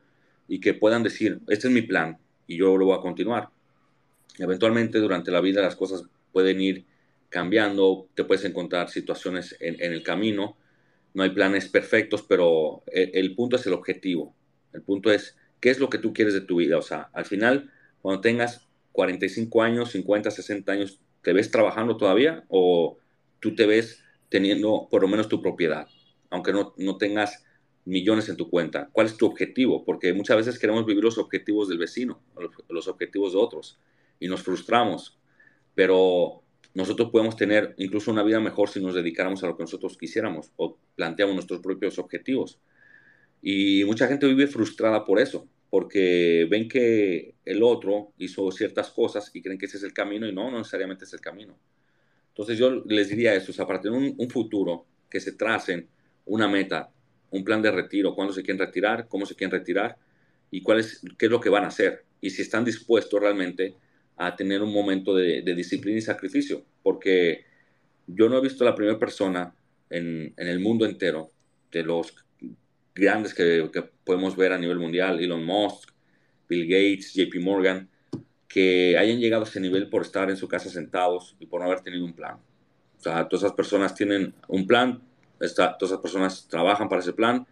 y 0.49 0.61
que 0.61 0.73
puedan 0.73 1.03
decir, 1.03 1.41
este 1.49 1.69
es 1.69 1.75
mi 1.75 1.83
plan 1.83 2.17
y 2.47 2.57
yo 2.57 2.79
lo 2.79 2.87
voy 2.87 2.97
a 2.97 3.03
continuar. 3.03 3.51
Eventualmente 4.39 4.99
durante 4.99 5.31
la 5.31 5.43
vida 5.43 5.61
las 5.61 5.77
cosas 5.77 6.05
pueden 6.33 6.63
ir 6.63 6.87
cambiando, 7.29 8.09
te 8.15 8.25
puedes 8.25 8.47
encontrar 8.47 8.89
situaciones 8.89 9.59
en, 9.61 9.79
en 9.79 9.93
el 9.93 10.03
camino, 10.03 10.57
no 11.13 11.23
hay 11.23 11.29
planes 11.35 11.69
perfectos, 11.69 12.23
pero 12.27 12.83
el, 12.87 13.11
el, 13.13 13.35
punto 13.35 13.57
es 13.57 13.67
el 13.67 13.75
objetivo, 13.75 14.35
el 14.73 14.81
punto 14.81 15.13
es 15.13 15.37
qué 15.61 15.69
es 15.69 15.79
lo 15.79 15.91
que 15.91 15.99
tú 15.99 16.15
quieres 16.15 16.33
de 16.33 16.41
tu 16.41 16.57
vida, 16.57 16.79
o 16.79 16.83
sea, 16.83 17.11
al 17.13 17.27
final, 17.27 17.71
cuando 18.01 18.23
tengas 18.23 18.67
45 18.93 19.63
años, 19.63 19.91
50, 19.91 20.31
60 20.31 20.73
años, 20.73 20.99
¿te 21.21 21.35
ves 21.35 21.51
trabajando 21.51 21.99
todavía 21.99 22.43
o 22.49 22.97
tú 23.39 23.55
te 23.55 23.67
ves 23.67 24.03
teniendo 24.31 24.89
por 24.91 25.03
lo 25.03 25.09
menos 25.09 25.29
tu 25.29 25.43
propiedad, 25.43 25.89
aunque 26.31 26.55
no, 26.55 26.73
no 26.79 26.97
tengas 26.97 27.45
millones 27.85 28.29
en 28.29 28.37
tu 28.37 28.49
cuenta? 28.49 28.89
¿Cuál 28.93 29.07
es 29.07 29.17
tu 29.17 29.27
objetivo? 29.27 29.85
Porque 29.85 30.13
muchas 30.13 30.37
veces 30.37 30.59
queremos 30.59 30.87
vivir 30.87 31.03
los 31.03 31.19
objetivos 31.19 31.69
del 31.69 31.79
vecino, 31.79 32.23
los 32.69 32.89
objetivos 32.89 33.33
de 33.33 33.39
otros, 33.39 33.79
y 34.21 34.29
nos 34.29 34.43
frustramos, 34.43 35.19
pero 35.75 36.43
nosotros 36.75 37.11
podemos 37.11 37.37
tener 37.37 37.75
incluso 37.79 38.11
una 38.11 38.23
vida 38.23 38.41
mejor 38.41 38.69
si 38.69 38.81
nos 38.81 38.95
dedicáramos 38.95 39.43
a 39.43 39.49
lo 39.49 39.57
que 39.57 39.65
nosotros 39.65 39.99
quisiéramos 39.99 40.53
o 40.57 40.79
planteamos 40.95 41.35
nuestros 41.35 41.61
propios 41.61 41.99
objetivos. 41.99 42.59
Y 43.43 43.85
mucha 43.85 44.07
gente 44.07 44.27
vive 44.27 44.47
frustrada 44.47 45.05
por 45.05 45.19
eso, 45.19 45.49
porque 45.69 46.47
ven 46.49 46.69
que 46.69 47.35
el 47.45 47.63
otro 47.63 48.13
hizo 48.19 48.51
ciertas 48.53 48.91
cosas 48.91 49.31
y 49.35 49.43
creen 49.43 49.59
que 49.59 49.67
ese 49.67 49.79
es 49.79 49.83
el 49.83 49.93
camino 49.93 50.27
y 50.27 50.33
no, 50.33 50.51
no 50.51 50.59
necesariamente 50.59 51.05
es 51.05 51.13
el 51.13 51.21
camino. 51.21 51.59
Entonces 52.29 52.57
yo 52.57 52.83
les 52.87 53.09
diría 53.09 53.35
eso, 53.35 53.51
o 53.51 53.55
sea, 53.55 53.67
para 53.67 53.81
tener 53.81 53.99
un, 53.99 54.15
un 54.17 54.31
futuro, 54.31 54.87
que 55.11 55.21
se 55.21 55.33
tracen 55.33 55.89
una 56.25 56.49
meta, 56.49 56.91
un 57.33 57.45
plan 57.45 57.61
de 57.61 57.71
retiro, 57.71 58.15
cuándo 58.15 58.33
se 58.33 58.43
quieren 58.43 58.61
retirar, 58.61 59.09
cómo 59.09 59.27
se 59.27 59.35
quieren 59.35 59.59
retirar 59.59 59.97
y 60.51 60.63
cuál 60.63 60.81
es, 60.81 61.03
qué 61.19 61.27
es 61.27 61.33
lo 61.33 61.41
que 61.41 61.49
van 61.49 61.65
a 61.65 61.69
hacer 61.69 62.05
y 62.21 62.31
si 62.31 62.43
están 62.43 62.65
dispuestos 62.65 63.21
realmente 63.21 63.75
a 64.17 64.37
tener 64.37 64.63
un 64.63 64.73
momento 64.73 65.15
de, 65.15 65.43
disciplina 65.43 65.99
y 65.99 66.03
sacrificio, 66.03 66.65
porque 66.83 67.45
yo 68.07 68.29
no 68.29 68.39
he 68.39 68.41
visto 68.41 68.65
a 68.65 68.71
la 68.71 68.75
primera 68.75 68.99
persona 68.99 69.55
en, 69.91 70.33
en 70.37 70.49
el 70.49 70.61
mundo 70.61 70.87
entero 70.87 71.31
de 71.71 71.83
los 71.83 72.15
grandes 72.95 73.35
que, 73.35 73.69
que, 73.73 73.83
podemos 74.05 74.37
ver 74.37 74.53
a 74.53 74.59
nivel 74.59 74.79
mundial, 74.79 75.19
Elon 75.21 75.45
Musk, 75.45 75.91
Bill 76.49 76.67
Gates, 76.67 77.15
JP 77.15 77.41
Morgan, 77.41 77.89
que 78.47 78.97
hayan 78.99 79.19
llegado 79.19 79.45
a 79.45 79.49
ese 79.49 79.61
nivel 79.61 79.89
por 79.89 80.03
estar 80.03 80.29
en 80.29 80.37
su 80.37 80.47
casa 80.47 80.69
sentados 80.69 81.37
y 81.41 81.47
por 81.47 81.61
no 81.61 81.67
haber 81.67 81.81
tenido 81.81 82.05
un 82.05 82.13
plan. 82.13 82.37
O 82.99 83.03
sea, 83.03 83.27
todas 83.27 83.45
esas 83.45 83.57
personas 83.57 83.95
tienen 83.95 84.35
un 84.49 84.67
plan, 84.67 85.03
esta, 85.43 85.77
todas 85.77 85.93
esas 85.93 86.03
personas 86.03 86.49
trabajan 86.49 86.89
para 86.89 87.03
ese 87.03 87.13
plan, 87.13 87.47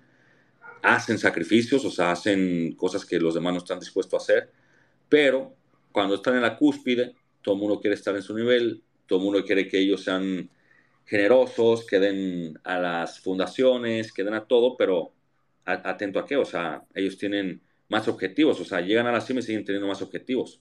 hacen 0.82 1.18
sacrificios, 1.18 1.84
o 1.84 1.90
sea, 1.90 2.12
hacen 2.12 2.72
cosas 2.72 3.04
que 3.04 3.18
los 3.18 3.34
demás 3.34 3.52
no 3.52 3.58
están 3.58 3.78
dispuestos 3.78 4.14
a 4.14 4.22
hacer, 4.22 4.50
pero 5.08 5.54
cuando 5.92 6.14
están 6.14 6.36
en 6.36 6.42
la 6.42 6.56
cúspide, 6.56 7.14
todo 7.42 7.54
el 7.54 7.60
mundo 7.60 7.80
quiere 7.80 7.94
estar 7.94 8.14
en 8.14 8.22
su 8.22 8.34
nivel, 8.34 8.82
todo 9.06 9.18
el 9.18 9.24
mundo 9.24 9.44
quiere 9.44 9.66
que 9.68 9.78
ellos 9.78 10.04
sean 10.04 10.48
generosos, 11.04 11.84
que 11.86 11.98
den 11.98 12.58
a 12.62 12.78
las 12.78 13.20
fundaciones, 13.20 14.12
que 14.12 14.22
den 14.22 14.34
a 14.34 14.44
todo, 14.44 14.76
pero 14.76 15.12
atento 15.64 16.18
a 16.18 16.26
qué, 16.26 16.36
o 16.36 16.44
sea, 16.44 16.84
ellos 16.94 17.18
tienen 17.18 17.60
más 17.88 18.06
objetivos, 18.08 18.60
o 18.60 18.64
sea, 18.64 18.80
llegan 18.80 19.06
a 19.06 19.12
la 19.12 19.20
cima 19.20 19.40
y 19.40 19.42
siguen 19.42 19.64
teniendo 19.64 19.88
más 19.88 20.00
objetivos. 20.00 20.60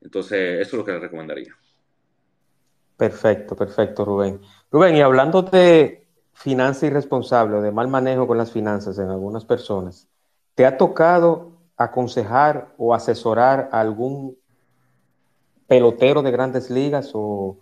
Entonces, 0.00 0.60
eso 0.60 0.70
es 0.70 0.72
lo 0.74 0.84
que 0.84 0.92
les 0.92 1.00
recomendaría. 1.00 1.56
Perfecto, 2.96 3.56
perfecto, 3.56 4.04
Rubén. 4.04 4.40
Rubén, 4.70 4.96
y 4.96 5.00
hablando 5.00 5.42
de 5.42 6.01
finanza 6.42 6.86
irresponsable 6.86 7.56
o 7.56 7.62
de 7.62 7.70
mal 7.70 7.88
manejo 7.88 8.26
con 8.26 8.36
las 8.36 8.50
finanzas 8.50 8.98
en 8.98 9.08
algunas 9.08 9.44
personas, 9.44 10.08
¿te 10.54 10.66
ha 10.66 10.76
tocado 10.76 11.52
aconsejar 11.76 12.74
o 12.78 12.94
asesorar 12.94 13.68
a 13.72 13.80
algún 13.80 14.36
pelotero 15.66 16.20
de 16.22 16.30
grandes 16.30 16.68
ligas 16.70 17.12
o, 17.14 17.60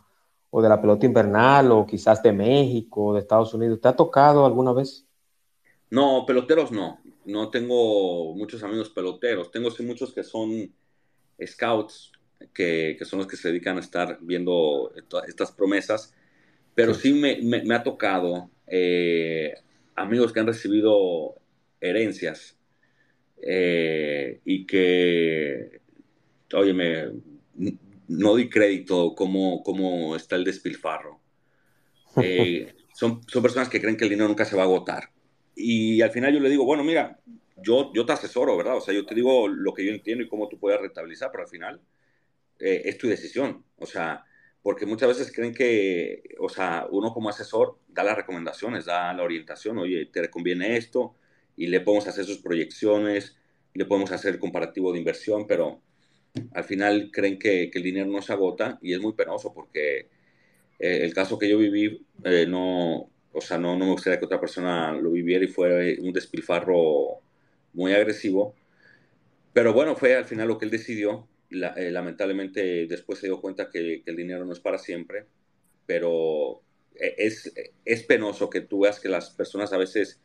o 0.50 0.62
de 0.62 0.68
la 0.68 0.80
pelota 0.80 1.06
invernal 1.06 1.70
o 1.72 1.86
quizás 1.86 2.22
de 2.22 2.32
México 2.32 3.06
o 3.06 3.14
de 3.14 3.20
Estados 3.20 3.52
Unidos? 3.54 3.80
¿Te 3.80 3.88
ha 3.88 3.96
tocado 3.96 4.46
alguna 4.46 4.72
vez? 4.72 5.06
No, 5.90 6.24
peloteros 6.26 6.72
no. 6.72 7.00
No 7.24 7.50
tengo 7.50 8.34
muchos 8.34 8.62
amigos 8.62 8.90
peloteros. 8.90 9.50
Tengo 9.50 9.70
sí 9.70 9.82
muchos 9.82 10.12
que 10.12 10.24
son 10.24 10.72
scouts, 11.44 12.12
que, 12.54 12.96
que, 12.98 13.04
son 13.04 13.18
los 13.18 13.28
que 13.28 13.36
se 13.36 13.48
dedican 13.48 13.76
a 13.76 13.80
estar 13.80 14.18
viendo 14.22 14.92
estas 15.26 15.52
promesas. 15.52 16.14
Pero 16.74 16.94
sí, 16.94 17.12
sí 17.12 17.14
me, 17.14 17.40
me, 17.42 17.62
me, 17.62 17.74
ha 17.74 17.82
tocado 17.82 18.50
eh, 18.70 19.54
amigos 19.96 20.32
que 20.32 20.40
han 20.40 20.46
recibido 20.46 21.34
herencias 21.80 22.56
eh, 23.42 24.40
y 24.44 24.66
que, 24.66 25.80
oye, 26.54 26.72
me, 26.72 27.10
no 28.08 28.36
di 28.36 28.48
crédito 28.48 29.14
cómo, 29.14 29.62
cómo 29.62 30.16
está 30.16 30.36
el 30.36 30.44
despilfarro. 30.44 31.20
Eh, 32.20 32.74
son, 32.92 33.20
son 33.28 33.40
personas 33.40 33.68
que 33.68 33.80
creen 33.80 33.96
que 33.96 34.02
el 34.02 34.10
dinero 34.10 34.26
nunca 34.26 34.44
se 34.44 34.56
va 34.56 34.62
a 34.62 34.64
agotar 34.64 35.10
y 35.60 36.00
al 36.00 36.10
final 36.10 36.32
yo 36.32 36.40
le 36.40 36.48
digo, 36.48 36.64
bueno, 36.64 36.82
mira, 36.82 37.18
yo, 37.56 37.92
yo 37.94 38.06
te 38.06 38.12
asesoro, 38.12 38.56
¿verdad? 38.56 38.76
O 38.76 38.80
sea, 38.80 38.94
yo 38.94 39.04
te 39.04 39.14
digo 39.14 39.48
lo 39.48 39.74
que 39.74 39.84
yo 39.84 39.92
entiendo 39.92 40.24
y 40.24 40.28
cómo 40.28 40.48
tú 40.48 40.58
puedes 40.58 40.80
rentabilizar, 40.80 41.30
pero 41.30 41.44
al 41.44 41.50
final 41.50 41.80
eh, 42.58 42.82
es 42.84 42.98
tu 42.98 43.08
decisión. 43.08 43.64
O 43.76 43.86
sea, 43.86 44.24
porque 44.62 44.86
muchas 44.86 45.08
veces 45.08 45.32
creen 45.34 45.54
que, 45.54 46.22
o 46.38 46.48
sea, 46.48 46.86
uno 46.90 47.12
como 47.12 47.28
asesor 47.28 47.78
da 47.88 48.04
las 48.04 48.16
recomendaciones, 48.16 48.84
da 48.84 49.12
la 49.14 49.22
orientación, 49.22 49.78
oye, 49.78 50.06
te 50.06 50.28
conviene 50.30 50.76
esto, 50.76 51.14
y 51.56 51.66
le 51.66 51.80
podemos 51.80 52.06
hacer 52.06 52.24
sus 52.24 52.38
proyecciones, 52.38 53.36
le 53.74 53.84
podemos 53.84 54.12
hacer 54.12 54.38
comparativo 54.38 54.92
de 54.92 54.98
inversión, 54.98 55.46
pero 55.46 55.80
al 56.52 56.64
final 56.64 57.10
creen 57.12 57.38
que, 57.38 57.70
que 57.70 57.78
el 57.78 57.84
dinero 57.84 58.06
no 58.06 58.22
se 58.22 58.32
agota 58.32 58.78
y 58.82 58.94
es 58.94 59.00
muy 59.00 59.12
penoso 59.14 59.52
porque 59.52 60.08
eh, 60.78 61.00
el 61.04 61.12
caso 61.12 61.38
que 61.38 61.48
yo 61.48 61.58
viví 61.58 62.06
eh, 62.24 62.46
no, 62.48 63.10
o 63.32 63.40
sea, 63.40 63.58
no, 63.58 63.76
no 63.76 63.84
me 63.84 63.92
gustaría 63.92 64.18
que 64.18 64.24
otra 64.24 64.40
persona 64.40 64.92
lo 64.92 65.10
viviera 65.10 65.44
y 65.44 65.48
fuera 65.48 65.76
un 66.00 66.12
despilfarro 66.12 67.20
muy 67.72 67.92
agresivo. 67.92 68.54
Pero 69.52 69.72
bueno, 69.72 69.96
fue 69.96 70.16
al 70.16 70.24
final 70.24 70.48
lo 70.48 70.58
que 70.58 70.64
él 70.64 70.70
decidió. 70.70 71.28
Eh, 71.50 71.90
lamentablemente 71.90 72.86
después 72.86 73.18
se 73.18 73.26
dio 73.26 73.40
cuenta 73.40 73.70
que, 73.70 74.02
el 74.06 74.16
dinero 74.16 74.44
no 74.44 74.52
es 74.52 74.60
para 74.60 74.78
siempre, 74.78 75.26
pero 75.86 76.62
e, 76.94 77.14
es, 77.18 77.52
es 77.84 78.02
penoso 78.04 78.48
que 78.50 78.60
tú 78.60 78.80
veas 78.80 79.00
que 79.00 79.08
las 79.08 79.30
personas 79.30 79.72
a 79.72 79.78
veces 79.78 80.20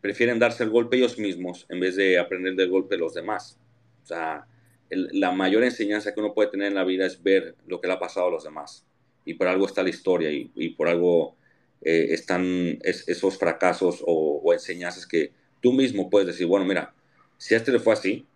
prefieren 0.00 0.38
darse 0.38 0.64
el 0.64 0.70
golpe 0.70 0.96
ellos 0.96 1.18
mismos 1.18 1.66
en 1.68 1.80
vez 1.80 1.96
de 1.96 2.18
aprender 2.18 2.54
del 2.54 2.70
golpe 2.70 2.96
de 2.96 3.00
los 3.00 3.14
demás. 3.14 3.58
O 4.02 4.06
sea, 4.06 4.46
la 4.90 5.30
mayor 5.32 5.62
enseñanza 5.62 6.12
que 6.12 6.20
uno 6.20 6.34
puede 6.34 6.50
tener 6.50 6.68
en 6.68 6.74
la 6.74 6.84
vida 6.84 7.06
es 7.06 7.22
ver 7.22 7.54
lo 7.66 7.80
que 7.80 7.86
le 7.86 7.94
ha 7.94 7.98
pasado 7.98 8.26
a 8.26 8.30
los 8.30 8.44
demás. 8.44 8.86
Y 9.24 9.34
por 9.34 9.46
algo 9.46 9.66
está 9.66 9.82
la 9.82 9.90
historia 9.90 10.30
y, 10.30 10.70
por 10.70 10.88
algo 10.88 11.36
eh, 11.82 12.08
están 12.10 12.78
esos 12.82 13.38
fracasos 13.38 14.02
o, 14.06 14.52
enseñanzas 14.52 15.06
que 15.06 15.32
tú 15.60 15.72
mismo 15.72 16.10
puedes 16.10 16.26
decir, 16.26 16.46
bueno, 16.46 16.64
mira, 16.64 16.94
si 17.36 17.54
a 17.54 17.58
este 17.58 17.70
le 17.70 17.78
fue 17.78 17.92
así, 17.92 18.26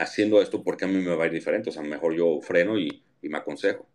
haciendo 0.00 0.40
esto, 0.40 0.62
¿por 0.62 0.76
qué 0.76 0.86
a 0.86 0.88
mí 0.88 0.96
me 0.96 1.14
va 1.14 1.24
a 1.24 1.26
ir 1.26 1.32
diferente? 1.32 1.70
O 1.70 1.72
sea, 1.72 1.82
mejor 1.82 2.14
yo 2.14 2.40
freno 2.40 2.78
y, 2.78 3.02
y 3.22 3.28
me 3.28 3.38
aconsejo. 3.38 3.86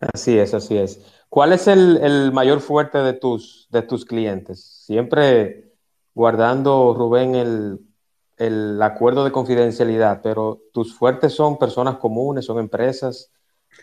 Así 0.00 0.38
es, 0.38 0.54
así 0.54 0.78
es. 0.78 1.00
¿Cuál 1.28 1.52
es 1.52 1.68
el, 1.68 1.98
el, 1.98 2.32
mayor 2.32 2.60
fuerte 2.60 2.98
de 2.98 3.12
tus, 3.12 3.68
de 3.70 3.82
tus 3.82 4.04
clientes? 4.04 4.64
Siempre 4.86 5.72
guardando, 6.14 6.94
Rubén, 6.96 7.34
el, 7.34 7.78
el 8.38 8.80
acuerdo 8.80 9.24
de 9.24 9.30
confidencialidad, 9.30 10.22
pero 10.22 10.62
tus 10.72 10.94
fuertes 10.94 11.34
son 11.34 11.58
personas 11.58 11.98
comunes, 11.98 12.46
son 12.46 12.58
empresas, 12.58 13.30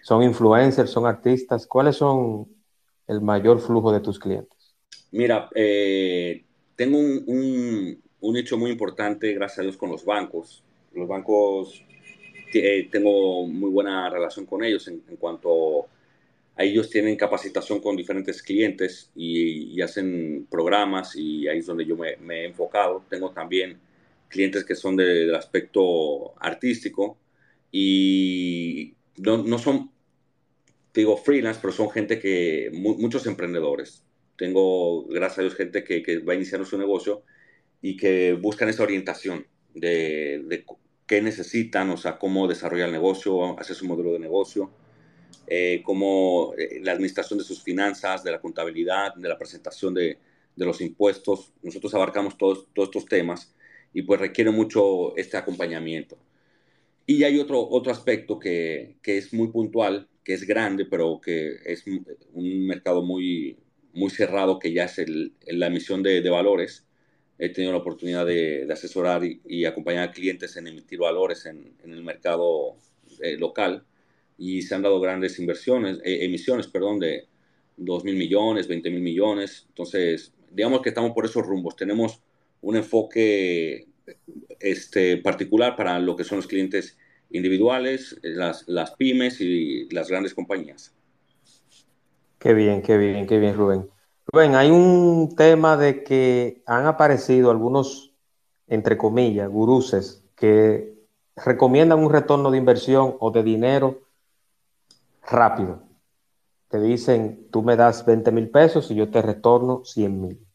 son 0.01 0.23
influencers, 0.23 0.89
son 0.89 1.05
artistas. 1.05 1.67
¿Cuáles 1.67 1.97
son 1.97 2.47
el 3.05 3.21
mayor 3.21 3.59
flujo 3.59 3.91
de 3.91 3.99
tus 3.99 4.17
clientes? 4.19 4.75
Mira, 5.11 5.49
eh, 5.53 6.43
tengo 6.75 6.97
un, 6.97 7.23
un, 7.27 8.03
hecho 8.35 8.57
muy 8.57 8.71
importante, 8.71 9.33
gracias 9.33 9.59
a 9.59 9.61
Dios, 9.63 9.77
con 9.77 9.89
los 9.89 10.05
bancos. 10.05 10.63
Los 10.93 11.07
bancos, 11.07 11.83
eh, 12.53 12.87
tengo 12.91 13.45
muy 13.47 13.69
buena 13.69 14.09
relación 14.09 14.45
con 14.45 14.63
ellos 14.63 14.87
en, 14.87 14.99
cuanto 15.19 15.87
a 16.55 16.63
ellos 16.63 16.89
tienen 16.89 17.15
capacitación 17.15 17.79
con 17.79 17.95
diferentes 17.95 18.41
clientes 18.41 19.11
y, 19.15 19.79
hacen 19.81 20.47
programas 20.49 21.15
y 21.15 21.47
ahí 21.47 21.59
es 21.59 21.67
donde 21.67 21.85
yo 21.85 21.95
me, 21.95 22.17
he 22.41 22.45
enfocado. 22.45 23.03
Tengo 23.09 23.31
también 23.31 23.79
clientes 24.27 24.65
que 24.65 24.75
son 24.75 24.95
del 24.95 25.33
aspecto 25.35 26.33
artístico 26.41 27.17
y 27.71 28.93
no, 29.17 29.57
son 29.59 29.91
digo 30.93 31.15
freelance, 31.15 31.59
pero 31.61 31.71
son 31.73 31.91
gente 31.91 32.19
que, 32.19 32.71
muchos 32.73 33.27
emprendedores. 33.27 34.03
Tengo, 34.35 35.05
gracias 35.05 35.39
a 35.39 35.41
Dios, 35.43 35.55
gente 35.55 35.83
que, 35.83 36.01
que 36.01 36.19
va 36.19 36.33
iniciando 36.33 36.65
su 36.65 36.77
negocio 36.77 37.23
y 37.81 37.97
que 37.97 38.33
buscan 38.33 38.69
esa 38.69 38.83
orientación 38.83 39.45
de, 39.73 40.43
de, 40.47 40.65
qué 41.05 41.21
necesitan, 41.21 41.89
o 41.89 41.97
sea, 41.97 42.17
cómo 42.17 42.47
desarrollar 42.47 42.87
el 42.87 42.93
negocio, 42.93 43.57
hacer 43.59 43.75
su 43.75 43.85
modelo 43.85 44.13
de 44.13 44.19
negocio, 44.19 44.71
eh, 45.47 45.81
cómo 45.83 46.53
eh, 46.57 46.79
la 46.81 46.91
administración 46.91 47.39
de 47.39 47.45
sus 47.45 47.63
finanzas, 47.63 48.23
de 48.23 48.31
la 48.31 48.41
contabilidad, 48.41 49.15
de 49.15 49.29
la 49.29 49.37
presentación 49.37 49.93
de, 49.93 50.17
de 50.55 50.65
los 50.65 50.81
impuestos. 50.81 51.53
Nosotros 51.63 51.93
abarcamos 51.93 52.37
todos, 52.37 52.67
todos 52.73 52.89
estos 52.89 53.05
temas 53.05 53.55
y 53.93 54.01
pues 54.01 54.19
requiere 54.19 54.51
mucho 54.51 55.15
este 55.15 55.37
acompañamiento. 55.37 56.17
Y 57.05 57.23
hay 57.23 57.39
otro, 57.39 57.65
otro 57.69 57.91
aspecto 57.91 58.37
que, 58.37 58.97
que 59.01 59.17
es 59.17 59.33
muy 59.33 59.47
puntual, 59.47 60.09
que 60.25 60.33
es 60.33 60.45
grande, 60.45 60.85
pero 60.85 61.21
que 61.21 61.55
es 61.65 61.85
un 62.33 62.67
mercado 62.67 63.01
muy, 63.01 63.57
muy 63.93 64.09
cerrado, 64.09 64.59
que 64.59 64.73
ya 64.73 64.85
es 64.85 64.99
el, 64.99 65.33
la 65.45 65.67
emisión 65.67 66.03
de, 66.03 66.21
de, 66.21 66.29
valores. 66.29 66.86
He 67.39 67.49
tenido 67.49 67.71
la 67.73 67.79
oportunidad 67.79 68.25
de, 68.25 68.65
de 68.65 68.73
asesorar 68.73 69.23
y, 69.23 69.65
acompañar 69.65 70.09
a 70.09 70.11
clientes 70.11 70.57
en 70.57 70.67
emitir 70.67 70.99
valores 70.99 71.45
en, 71.45 71.73
en 71.83 71.93
el 71.93 72.03
mercado 72.03 72.75
eh, 73.21 73.37
local 73.37 73.83
y 74.37 74.61
se 74.61 74.75
han 74.75 74.81
dado 74.83 74.99
grandes 74.99 75.39
inversiones, 75.39 75.99
eh, 76.03 76.25
emisiones, 76.25 76.67
perdón, 76.67 76.99
de 76.99 77.27
2 77.77 78.03
mil 78.03 78.15
millones, 78.15 78.67
20 78.67 78.89
mil 78.89 79.01
millones. 79.01 79.65
Entonces, 79.69 80.33
digamos 80.51 80.81
que 80.81 80.89
estamos 80.89 81.11
por 81.11 81.25
esos 81.25 81.45
rumbos. 81.45 81.75
Tenemos 81.75 82.21
un 82.61 82.75
enfoque 82.75 83.87
este, 84.59 85.17
particular 85.17 85.75
para 85.75 85.99
lo 85.99 86.15
que 86.15 86.23
son 86.23 86.37
los 86.37 86.47
clientes 86.47 86.97
individuales, 87.29 88.19
las, 88.21 88.67
las 88.67 88.91
pymes 88.91 89.41
y 89.41 89.89
las 89.89 90.09
grandes 90.09 90.33
compañías. 90.33 90.93
Qué 92.39 92.53
bien, 92.53 92.81
qué 92.81 92.97
bien, 92.97 93.25
qué 93.25 93.39
bien, 93.39 93.55
Rubén. 93.55 93.89
Rubén, 94.29 94.55
hay 94.55 94.71
un 94.71 95.35
tema 95.37 95.77
de 95.77 96.03
que 96.03 96.61
han 96.65 96.85
aparecido 96.85 97.49
algunos, 97.49 98.13
entre 98.67 98.97
comillas, 98.97 99.49
guruses 99.49 100.25
que 100.35 100.97
recomiendan 101.35 101.99
un 101.99 102.11
retorno 102.11 102.51
de 102.51 102.57
inversión 102.57 103.15
o 103.19 103.31
de 103.31 103.43
dinero 103.43 104.01
rápido. 105.25 105.81
Te 106.67 106.81
dicen, 106.81 107.47
tú 107.51 107.63
me 107.63 107.77
das 107.77 108.05
20 108.05 108.31
mil 108.33 108.49
pesos 108.49 108.91
y 108.91 108.95
yo 108.95 109.09
te 109.09 109.21
retorno 109.21 109.85
100 109.85 110.21
mil. 110.21 110.47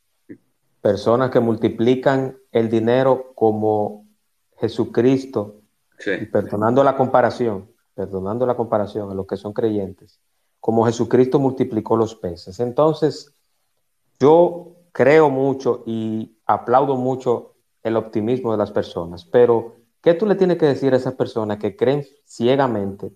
Personas 0.82 1.30
que 1.30 1.40
multiplican 1.40 2.36
el 2.50 2.68
dinero 2.68 3.32
como 3.34 4.06
Jesucristo 4.58 5.62
perdonando 6.30 6.84
la 6.84 6.96
comparación, 6.96 7.70
perdonando 7.94 8.44
la 8.44 8.56
comparación 8.56 9.10
a 9.10 9.14
los 9.14 9.26
que 9.26 9.36
son 9.36 9.52
creyentes, 9.52 10.20
como 10.60 10.84
Jesucristo 10.84 11.38
multiplicó 11.38 11.96
los 11.96 12.14
peces. 12.14 12.60
Entonces, 12.60 13.32
yo 14.22 14.76
creo 14.92 15.30
mucho 15.30 15.82
y 15.84 16.38
aplaudo 16.46 16.96
mucho 16.96 17.56
el 17.82 17.96
optimismo 17.96 18.52
de 18.52 18.58
las 18.58 18.70
personas, 18.70 19.24
pero 19.24 19.78
¿qué 20.00 20.14
tú 20.14 20.26
le 20.26 20.36
tienes 20.36 20.58
que 20.58 20.66
decir 20.66 20.94
a 20.94 20.96
esas 20.96 21.14
personas 21.14 21.58
que 21.58 21.74
creen 21.74 22.06
ciegamente 22.24 23.10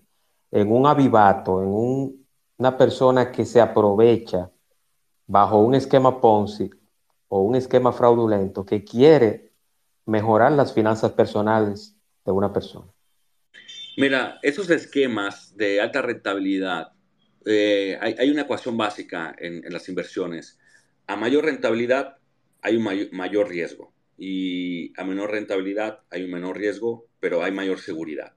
en 0.51 0.69
un 0.69 0.85
avivato, 0.85 1.63
en 1.63 2.25
una 2.57 2.77
persona 2.77 3.31
que 3.31 3.45
se 3.45 3.61
aprovecha 3.61 4.51
bajo 5.25 5.59
un 5.59 5.75
esquema 5.75 6.19
Ponzi 6.19 6.69
o 7.29 7.41
un 7.41 7.55
esquema 7.55 7.93
fraudulento 7.93 8.65
que 8.65 8.83
quiere 8.83 9.53
mejorar 10.05 10.51
las 10.51 10.73
finanzas 10.73 11.13
personales 11.13 11.95
de 12.25 12.31
una 12.33 12.51
persona? 12.51 12.91
Mira, 13.95 14.39
esos 14.43 14.69
esquemas 14.69 15.55
de 15.55 15.79
alta 15.79 16.01
rentabilidad, 16.01 16.91
eh, 17.45 17.97
hay, 18.01 18.29
una 18.29 18.41
ecuación 18.41 18.75
básica 18.75 19.33
en, 19.39 19.63
las 19.69 19.87
inversiones. 19.87 20.59
A 21.07 21.15
mayor 21.15 21.45
rentabilidad 21.45 22.17
hay 22.61 22.75
un 22.77 22.83
mayor, 22.83 23.49
riesgo 23.49 23.93
y 24.17 24.93
a 24.99 25.03
menor 25.03 25.31
rentabilidad 25.31 26.01
hay 26.09 26.23
un 26.23 26.31
menor 26.31 26.57
riesgo, 26.57 27.07
pero 27.19 27.43
hay 27.43 27.51
mayor 27.51 27.79
seguridad. 27.79 28.33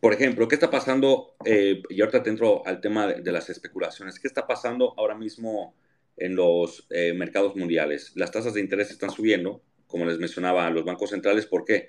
Por 0.00 0.12
ejemplo, 0.12 0.48
¿qué 0.48 0.56
está 0.56 0.70
pasando? 0.70 1.36
Eh, 1.44 1.82
y 1.88 2.00
ahorita 2.00 2.22
te 2.22 2.30
entro 2.30 2.66
al 2.66 2.80
tema 2.80 3.06
de, 3.06 3.32
las 3.32 3.50
especulaciones. 3.50 4.18
¿Qué 4.18 4.26
está 4.26 4.46
pasando 4.46 4.94
ahora 4.96 5.14
mismo 5.14 5.74
en 6.16 6.34
los 6.34 6.86
eh, 6.90 7.12
mercados 7.14 7.54
mundiales? 7.56 8.12
Las 8.16 8.32
tasas 8.32 8.54
de 8.54 8.60
interés 8.60 8.90
están 8.90 9.10
subiendo, 9.10 9.62
como 9.86 10.04
les 10.04 10.18
mencionaba, 10.18 10.68
los 10.70 10.84
bancos 10.84 11.10
centrales. 11.10 11.46
¿Por 11.46 11.64
qué? 11.64 11.88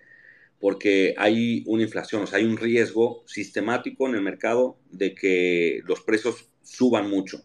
porque 0.64 1.14
hay 1.18 1.62
una 1.66 1.84
inflación, 1.84 2.24
o 2.24 2.26
sea, 2.26 2.40
hay 2.40 2.46
un 2.46 2.56
riesgo 2.56 3.26
sistemático 3.28 4.08
en 4.08 4.16
el 4.16 4.22
mercado 4.22 4.78
de 4.92 5.14
que 5.14 5.82
los 5.84 6.00
precios 6.00 6.48
suban 6.62 7.10
mucho. 7.10 7.44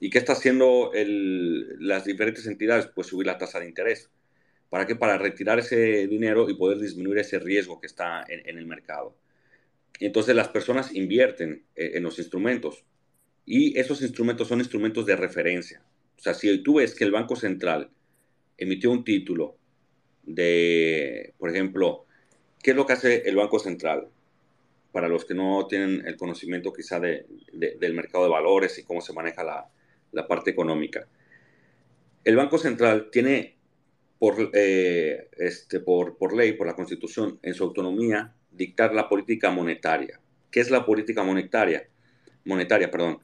¿Y 0.00 0.10
qué 0.10 0.18
está 0.18 0.32
haciendo 0.32 0.90
las 0.94 2.04
diferentes 2.04 2.46
entidades? 2.46 2.86
Pues 2.94 3.06
subir 3.06 3.26
la 3.26 3.38
tasa 3.38 3.60
de 3.60 3.66
interés. 3.66 4.10
¿Para 4.68 4.86
qué? 4.86 4.96
Para 4.96 5.18
retirar 5.18 5.58
ese 5.58 6.06
dinero 6.06 6.48
y 6.50 6.54
poder 6.54 6.78
disminuir 6.78 7.18
ese 7.18 7.38
riesgo 7.38 7.80
que 7.80 7.86
está 7.86 8.24
en, 8.28 8.58
el 8.58 8.66
mercado. 8.66 9.16
entonces 10.00 10.34
las 10.34 10.48
personas 10.48 10.94
invierten 10.94 11.64
eh, 11.76 11.92
en 11.94 12.02
los 12.02 12.18
instrumentos 12.18 12.84
y 13.46 13.78
esos 13.78 14.02
instrumentos 14.02 14.48
son 14.48 14.58
instrumentos 14.58 15.06
de 15.06 15.16
referencia. 15.16 15.82
O 16.18 16.22
sea, 16.22 16.34
si 16.34 16.58
tú 16.62 16.76
ves 16.76 16.94
que 16.94 17.04
el 17.04 17.12
Banco 17.12 17.36
Central 17.36 17.90
emitió 18.58 18.90
un 18.90 19.04
título 19.04 19.56
de, 20.24 21.34
por 21.38 21.50
ejemplo, 21.50 22.04
¿Qué 22.64 22.70
es 22.70 22.76
lo 22.78 22.86
que 22.86 22.94
hace 22.94 23.28
el 23.28 23.36
Banco 23.36 23.58
Central? 23.58 24.08
Para 24.90 25.06
los 25.06 25.26
que 25.26 25.34
no 25.34 25.66
tienen 25.66 26.02
el 26.06 26.16
conocimiento 26.16 26.72
quizá 26.72 26.98
de, 26.98 27.26
del 27.52 27.92
mercado 27.92 28.24
de 28.24 28.30
valores 28.30 28.78
y 28.78 28.84
cómo 28.84 29.02
se 29.02 29.12
maneja 29.12 29.44
la, 29.44 29.68
la 30.14 30.26
parte 30.26 30.50
económica. 30.50 31.06
El 32.24 32.36
Banco 32.36 32.58
Central 32.58 33.10
tiene 33.10 33.56
por, 34.18 34.50
eh, 34.54 35.28
este, 35.36 35.80
por, 35.80 36.16
por 36.16 36.34
ley, 36.34 36.52
por 36.54 36.66
la 36.66 36.74
Constitución, 36.74 37.38
en 37.42 37.54
su 37.54 37.64
autonomía, 37.64 38.34
dictar 38.50 38.94
la 38.94 39.08
política 39.08 39.50
monetaria. 39.50 40.20
¿Qué 40.50 40.60
es 40.60 40.70
la 40.70 40.86
política 40.86 41.22
monetaria? 41.22 41.88
Monetaria, 42.44 42.90
perdón. 42.90 43.18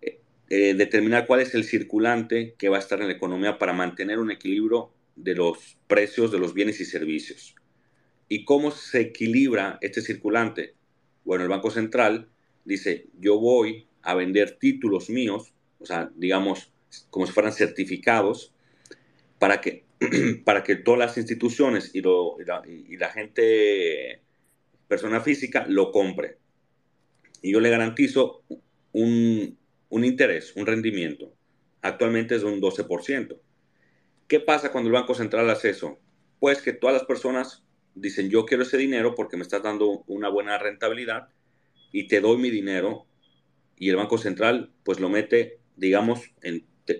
Eh, 0.00 0.20
eh, 0.50 0.74
determinar 0.74 1.26
cuál 1.26 1.40
es 1.40 1.54
el 1.54 1.64
circulante 1.64 2.54
que 2.58 2.68
va 2.68 2.76
a 2.76 2.80
estar 2.80 3.00
en 3.00 3.08
la 3.08 3.14
economía 3.14 3.58
para 3.58 3.72
mantener 3.72 4.18
un 4.18 4.30
equilibrio 4.30 4.92
de 5.16 5.34
los 5.34 5.78
precios 5.86 6.30
de 6.30 6.38
los 6.38 6.54
bienes 6.54 6.80
y 6.80 6.84
servicios. 6.84 7.54
¿Y 8.28 8.44
cómo 8.44 8.70
se 8.70 9.00
equilibra 9.00 9.78
este 9.80 10.02
circulante? 10.02 10.74
Bueno, 11.24 11.44
el 11.44 11.50
Banco 11.50 11.70
Central 11.70 12.28
dice, 12.64 13.06
yo 13.18 13.38
voy 13.40 13.88
a 14.02 14.14
vender 14.14 14.58
títulos 14.58 15.10
míos, 15.10 15.54
o 15.78 15.86
sea, 15.86 16.10
digamos, 16.14 16.72
como 17.10 17.26
si 17.26 17.32
fueran 17.32 17.52
certificados, 17.52 18.52
para 19.38 19.60
que, 19.60 19.84
para 20.44 20.62
que 20.62 20.76
todas 20.76 20.98
las 20.98 21.18
instituciones 21.18 21.90
y, 21.94 22.02
la, 22.02 23.10
gente, 23.10 24.20
persona 24.88 25.20
física, 25.20 25.66
lo 25.68 25.92
compre. 25.92 26.38
Y 27.42 27.52
yo 27.52 27.60
le 27.60 27.70
garantizo 27.70 28.42
un, 28.92 29.58
un 29.88 30.04
interés, 30.04 30.54
un 30.56 30.66
rendimiento. 30.66 31.32
Actualmente 31.82 32.36
es 32.36 32.42
de 32.42 32.48
un 32.48 32.60
12%. 32.60 33.38
¿Qué 34.26 34.40
pasa 34.40 34.72
cuando 34.72 34.88
el 34.88 34.94
Banco 34.94 35.14
Central 35.14 35.48
hace 35.50 35.70
eso? 35.70 35.98
Pues 36.40 36.60
que 36.60 36.72
todas 36.72 36.94
las 36.94 37.04
personas 37.04 37.62
dicen, 37.94 38.28
yo 38.28 38.44
quiero 38.44 38.62
ese 38.62 38.76
dinero 38.76 39.14
porque 39.14 39.36
me 39.36 39.42
estás 39.42 39.62
dando 39.62 40.04
una 40.06 40.28
buena 40.28 40.58
rentabilidad 40.58 41.28
y 41.92 42.08
te 42.08 42.20
doy 42.20 42.36
mi 42.38 42.50
dinero 42.50 43.06
y 43.78 43.90
el 43.90 43.96
Banco 43.96 44.18
Central 44.18 44.72
pues 44.84 45.00
lo 45.00 45.08
mete, 45.08 45.58
digamos, 45.76 46.30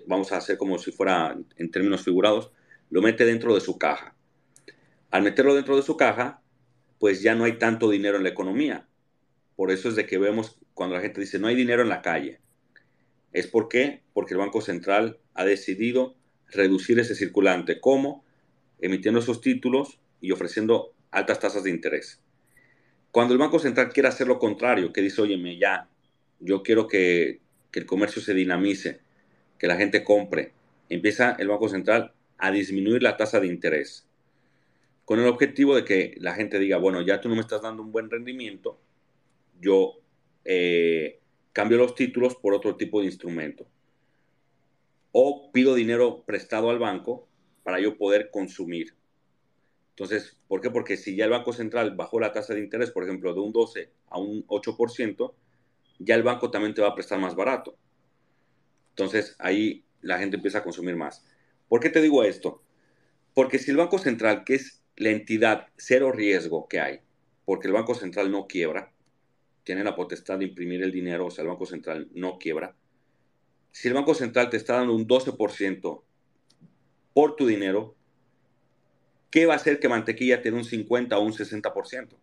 vamos 0.05 0.31
a 0.31 0.37
hacer 0.37 0.57
como 0.57 0.77
si 0.77 0.91
fuera 0.91 1.37
en 1.57 1.71
términos 1.71 2.03
figurados, 2.03 2.51
lo 2.89 3.01
mete 3.01 3.25
dentro 3.25 3.53
de 3.53 3.61
su 3.61 3.77
caja. 3.77 4.15
Al 5.11 5.23
meterlo 5.23 5.55
dentro 5.55 5.75
de 5.75 5.83
su 5.83 5.97
caja, 5.97 6.41
pues 6.99 7.21
ya 7.21 7.35
no 7.35 7.43
hay 7.43 7.57
tanto 7.57 7.89
dinero 7.89 8.17
en 8.17 8.23
la 8.23 8.29
economía. 8.29 8.87
Por 9.55 9.71
eso 9.71 9.89
es 9.89 9.95
de 9.95 10.05
que 10.05 10.17
vemos 10.17 10.59
cuando 10.73 10.95
la 10.95 11.01
gente 11.01 11.21
dice 11.21 11.39
no 11.39 11.47
hay 11.47 11.55
dinero 11.55 11.81
en 11.81 11.89
la 11.89 12.01
calle. 12.01 12.39
¿Es 13.33 13.47
por 13.47 13.67
qué? 13.67 14.03
Porque 14.13 14.33
el 14.33 14.39
Banco 14.39 14.61
Central 14.61 15.19
ha 15.33 15.45
decidido 15.45 16.15
reducir 16.47 16.99
ese 16.99 17.15
circulante. 17.15 17.79
¿Cómo? 17.79 18.23
Emitiendo 18.79 19.19
esos 19.19 19.41
títulos 19.41 19.99
y 20.21 20.31
ofreciendo 20.31 20.93
altas 21.11 21.39
tasas 21.39 21.63
de 21.63 21.69
interés. 21.69 22.21
Cuando 23.11 23.33
el 23.33 23.39
Banco 23.39 23.59
Central 23.59 23.89
quiere 23.89 24.09
hacer 24.09 24.27
lo 24.27 24.39
contrario, 24.39 24.93
que 24.93 25.01
dice, 25.01 25.21
óyeme, 25.21 25.57
ya, 25.57 25.89
yo 26.39 26.61
quiero 26.61 26.87
que, 26.87 27.41
que 27.71 27.79
el 27.79 27.85
comercio 27.85 28.21
se 28.21 28.33
dinamice, 28.33 29.01
que 29.57 29.67
la 29.67 29.77
gente 29.77 30.03
compre, 30.03 30.53
empieza 30.89 31.35
el 31.39 31.47
Banco 31.47 31.69
Central 31.69 32.13
a 32.37 32.51
disminuir 32.51 33.03
la 33.03 33.17
tasa 33.17 33.39
de 33.39 33.47
interés, 33.47 34.07
con 35.05 35.19
el 35.19 35.27
objetivo 35.27 35.75
de 35.75 35.85
que 35.85 36.15
la 36.19 36.33
gente 36.33 36.59
diga, 36.59 36.77
bueno, 36.77 37.01
ya 37.01 37.21
tú 37.21 37.29
no 37.29 37.35
me 37.35 37.41
estás 37.41 37.61
dando 37.61 37.81
un 37.81 37.91
buen 37.91 38.09
rendimiento, 38.09 38.79
yo 39.59 39.99
eh, 40.43 41.19
cambio 41.53 41.77
los 41.77 41.95
títulos 41.95 42.35
por 42.35 42.53
otro 42.53 42.75
tipo 42.75 42.99
de 42.99 43.07
instrumento. 43.07 43.65
O 45.11 45.51
pido 45.51 45.75
dinero 45.75 46.23
prestado 46.25 46.69
al 46.69 46.77
banco 46.77 47.27
para 47.63 47.79
yo 47.79 47.97
poder 47.97 48.29
consumir. 48.31 48.95
Entonces, 49.89 50.37
¿por 50.47 50.61
qué? 50.61 50.69
Porque 50.69 50.95
si 50.95 51.15
ya 51.15 51.25
el 51.25 51.31
Banco 51.31 51.53
Central 51.53 51.95
bajó 51.95 52.19
la 52.19 52.31
tasa 52.31 52.53
de 52.53 52.59
interés, 52.59 52.91
por 52.91 53.03
ejemplo, 53.03 53.33
de 53.33 53.39
un 53.39 53.51
12 53.51 53.89
a 54.09 54.19
un 54.19 54.45
8%, 54.45 55.33
ya 55.99 56.15
el 56.15 56.23
banco 56.23 56.51
también 56.51 56.73
te 56.73 56.81
va 56.81 56.89
a 56.89 56.95
prestar 56.95 57.19
más 57.19 57.35
barato. 57.35 57.77
Entonces, 58.89 59.35
ahí 59.39 59.85
la 60.01 60.19
gente 60.19 60.37
empieza 60.37 60.59
a 60.59 60.63
consumir 60.63 60.95
más. 60.95 61.25
¿Por 61.67 61.79
qué 61.79 61.89
te 61.89 62.01
digo 62.01 62.23
esto? 62.23 62.63
Porque 63.33 63.59
si 63.59 63.71
el 63.71 63.77
Banco 63.77 63.99
Central, 63.99 64.43
que 64.43 64.55
es 64.55 64.81
la 64.95 65.09
entidad 65.09 65.67
cero 65.77 66.11
riesgo 66.11 66.67
que 66.67 66.79
hay, 66.79 66.99
porque 67.45 67.67
el 67.67 67.73
Banco 67.73 67.93
Central 67.93 68.31
no 68.31 68.47
quiebra, 68.47 68.91
tiene 69.63 69.83
la 69.83 69.95
potestad 69.95 70.39
de 70.39 70.45
imprimir 70.45 70.81
el 70.81 70.91
dinero, 70.91 71.27
o 71.27 71.31
sea, 71.31 71.43
el 71.43 71.49
Banco 71.49 71.65
Central 71.65 72.09
no 72.13 72.39
quiebra. 72.39 72.75
Si 73.71 73.87
el 73.87 73.93
Banco 73.93 74.13
Central 74.15 74.49
te 74.49 74.57
está 74.57 74.75
dando 74.75 74.95
un 74.95 75.07
12% 75.07 76.03
por 77.13 77.35
tu 77.35 77.45
dinero, 77.45 77.95
¿qué 79.29 79.45
va 79.45 79.53
a 79.53 79.57
hacer 79.57 79.79
que 79.79 79.89
mantequilla 79.89 80.41
te 80.41 80.51
dé 80.51 80.57
un 80.57 80.63
50 80.63 81.17
o 81.17 81.21
un 81.21 81.33
60%? 81.33 82.17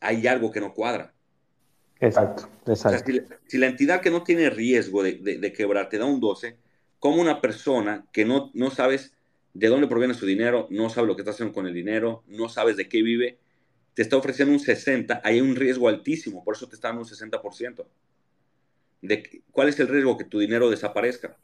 Hay 0.00 0.26
algo 0.26 0.50
que 0.50 0.60
no 0.60 0.72
cuadra. 0.72 1.13
Exacto, 2.00 2.48
exacto. 2.66 3.12
si, 3.46 3.58
la 3.58 3.66
entidad 3.66 4.00
que 4.00 4.10
no 4.10 4.22
tiene 4.22 4.50
riesgo 4.50 5.02
de, 5.02 5.14
de, 5.14 5.52
quebrar 5.52 5.88
te 5.88 5.98
da 5.98 6.04
un 6.04 6.20
12, 6.20 6.56
como 6.98 7.20
una 7.20 7.40
persona 7.40 8.06
que 8.12 8.24
no, 8.24 8.50
no 8.52 8.70
sabes 8.70 9.14
de 9.54 9.68
dónde 9.68 9.86
proviene 9.86 10.14
su 10.14 10.26
dinero, 10.26 10.66
no 10.70 10.90
sabe 10.90 11.06
lo 11.06 11.16
que 11.16 11.22
está 11.22 11.30
haciendo 11.30 11.54
con 11.54 11.66
el 11.66 11.74
dinero, 11.74 12.24
no 12.26 12.48
sabes 12.48 12.76
de 12.76 12.88
qué 12.88 13.02
vive, 13.02 13.38
te 13.94 14.02
está 14.02 14.16
ofreciendo 14.16 14.52
un 14.52 14.60
60, 14.60 15.20
hay 15.24 15.40
un 15.40 15.54
riesgo 15.54 15.88
altísimo, 15.88 16.44
por 16.44 16.56
eso 16.56 16.68
te 16.68 16.74
está 16.74 16.88
dando 16.88 17.02
un 17.02 17.08
60%. 17.08 17.86
De, 19.02 19.42
¿Cuál 19.52 19.68
es 19.68 19.78
el 19.78 19.88
riesgo? 19.88 20.18
Que 20.18 20.24
tu 20.24 20.40
dinero 20.40 20.68
desaparezca. 20.68 21.36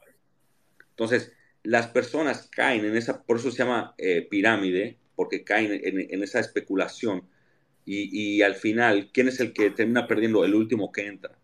Entonces, 0.90 1.32
las 1.62 1.86
personas 1.88 2.48
caen 2.50 2.84
en 2.84 2.96
esa, 2.96 3.22
por 3.22 3.36
eso 3.36 3.50
se 3.50 3.58
llama 3.58 3.94
eh, 3.98 4.26
pirámide, 4.28 4.98
porque 5.14 5.44
caen 5.44 5.80
en, 5.82 6.22
esa 6.22 6.40
especulación. 6.40 7.28
Y, 7.92 8.36
y, 8.36 8.42
al 8.42 8.54
final, 8.54 9.10
¿quién 9.12 9.26
es 9.26 9.40
el 9.40 9.52
que 9.52 9.70
termina 9.70 10.06
perdiendo? 10.06 10.44
El 10.44 10.54
último 10.54 10.92
que 10.92 11.08
entra. 11.08 11.36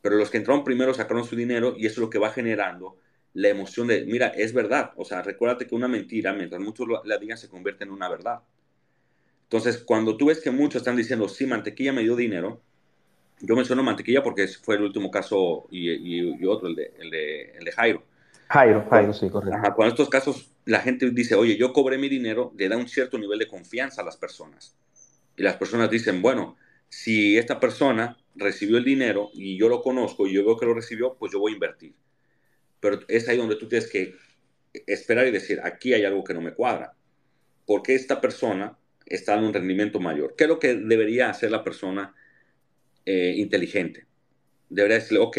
Pero 0.00 0.16
los 0.16 0.30
que 0.30 0.38
entraron 0.38 0.64
primero 0.64 0.94
sacaron 0.94 1.24
su 1.24 1.36
dinero 1.36 1.74
y 1.76 1.84
eso 1.84 1.94
es 1.94 1.98
lo 1.98 2.08
que 2.08 2.18
va 2.18 2.30
generando 2.30 2.96
la 3.34 3.48
emoción 3.48 3.86
de, 3.86 4.06
mira, 4.06 4.28
es 4.28 4.54
verdad. 4.54 4.92
O 4.96 5.04
sea, 5.04 5.20
recuérdate 5.20 5.66
que 5.66 5.74
una 5.74 5.86
mentira, 5.86 6.32
mientras 6.32 6.62
muchos 6.62 6.88
la 7.04 7.18
digan, 7.18 7.36
se 7.36 7.50
convierte 7.50 7.84
en 7.84 7.90
una 7.90 8.08
verdad. 8.08 8.40
Entonces, 9.42 9.76
cuando 9.76 10.16
tú 10.16 10.26
ves 10.26 10.40
que 10.40 10.50
muchos 10.50 10.80
están 10.80 10.96
diciendo, 10.96 11.28
sí, 11.28 11.44
mantequilla 11.44 11.92
me 11.92 12.02
dio 12.02 12.16
dinero, 12.16 12.62
yo 13.40 13.54
menciono 13.54 13.82
mantequilla 13.82 14.22
porque 14.22 14.48
fue 14.48 14.76
el 14.76 14.84
último 14.84 15.10
caso 15.10 15.66
y, 15.70 16.46
otro, 16.46 16.68
el 16.68 16.76
de, 16.76 16.94
el, 16.98 17.10
de, 17.64 17.72
Jairo. 17.72 18.02
Jairo, 18.48 18.86
Jairo, 18.88 19.12
sí, 19.12 19.28
correcto. 19.28 19.54
Ajá, 19.54 19.74
cuando 19.74 19.92
estos 19.92 20.08
casos 20.08 20.50
la 20.64 20.80
gente 20.80 21.10
dice, 21.10 21.34
oye, 21.34 21.58
yo 21.58 21.74
cobré 21.74 21.98
mi 21.98 22.08
dinero, 22.08 22.54
le 22.56 22.70
da 22.70 22.78
un 22.78 22.88
cierto 22.88 23.18
nivel 23.18 23.38
de 23.38 23.48
confianza 23.48 24.00
a 24.00 24.04
las 24.04 24.16
personas. 24.16 24.74
Y 25.38 25.42
las 25.42 25.56
personas 25.56 25.88
dicen, 25.88 26.20
bueno, 26.20 26.56
si 26.88 27.38
esta 27.38 27.60
persona 27.60 28.18
recibió 28.34 28.76
el 28.76 28.84
dinero 28.84 29.30
y 29.34 29.56
yo 29.56 29.68
lo 29.68 29.80
conozco 29.82 30.26
y 30.26 30.34
yo 30.34 30.44
veo 30.44 30.56
que 30.56 30.66
lo 30.66 30.74
recibió, 30.74 31.16
pues 31.18 31.32
yo 31.32 31.38
voy 31.38 31.52
a 31.52 31.54
invertir. 31.54 31.94
Pero 32.80 33.00
es 33.08 33.28
ahí 33.28 33.36
donde 33.36 33.56
tú 33.56 33.68
tienes 33.68 33.88
que 33.88 34.14
esperar 34.86 35.26
y 35.26 35.30
decir, 35.30 35.60
aquí 35.62 35.94
hay 35.94 36.04
algo 36.04 36.24
que 36.24 36.34
no 36.34 36.40
me 36.40 36.52
cuadra. 36.52 36.94
Porque 37.66 37.94
esta 37.94 38.20
persona 38.20 38.76
está 39.06 39.38
en 39.38 39.44
un 39.44 39.54
rendimiento 39.54 40.00
mayor. 40.00 40.34
¿Qué 40.36 40.44
es 40.44 40.48
lo 40.48 40.58
que 40.58 40.74
debería 40.74 41.30
hacer 41.30 41.50
la 41.50 41.62
persona 41.62 42.14
eh, 43.04 43.34
inteligente? 43.36 44.06
Debería 44.68 44.98
decirle, 44.98 45.20
ok, 45.20 45.38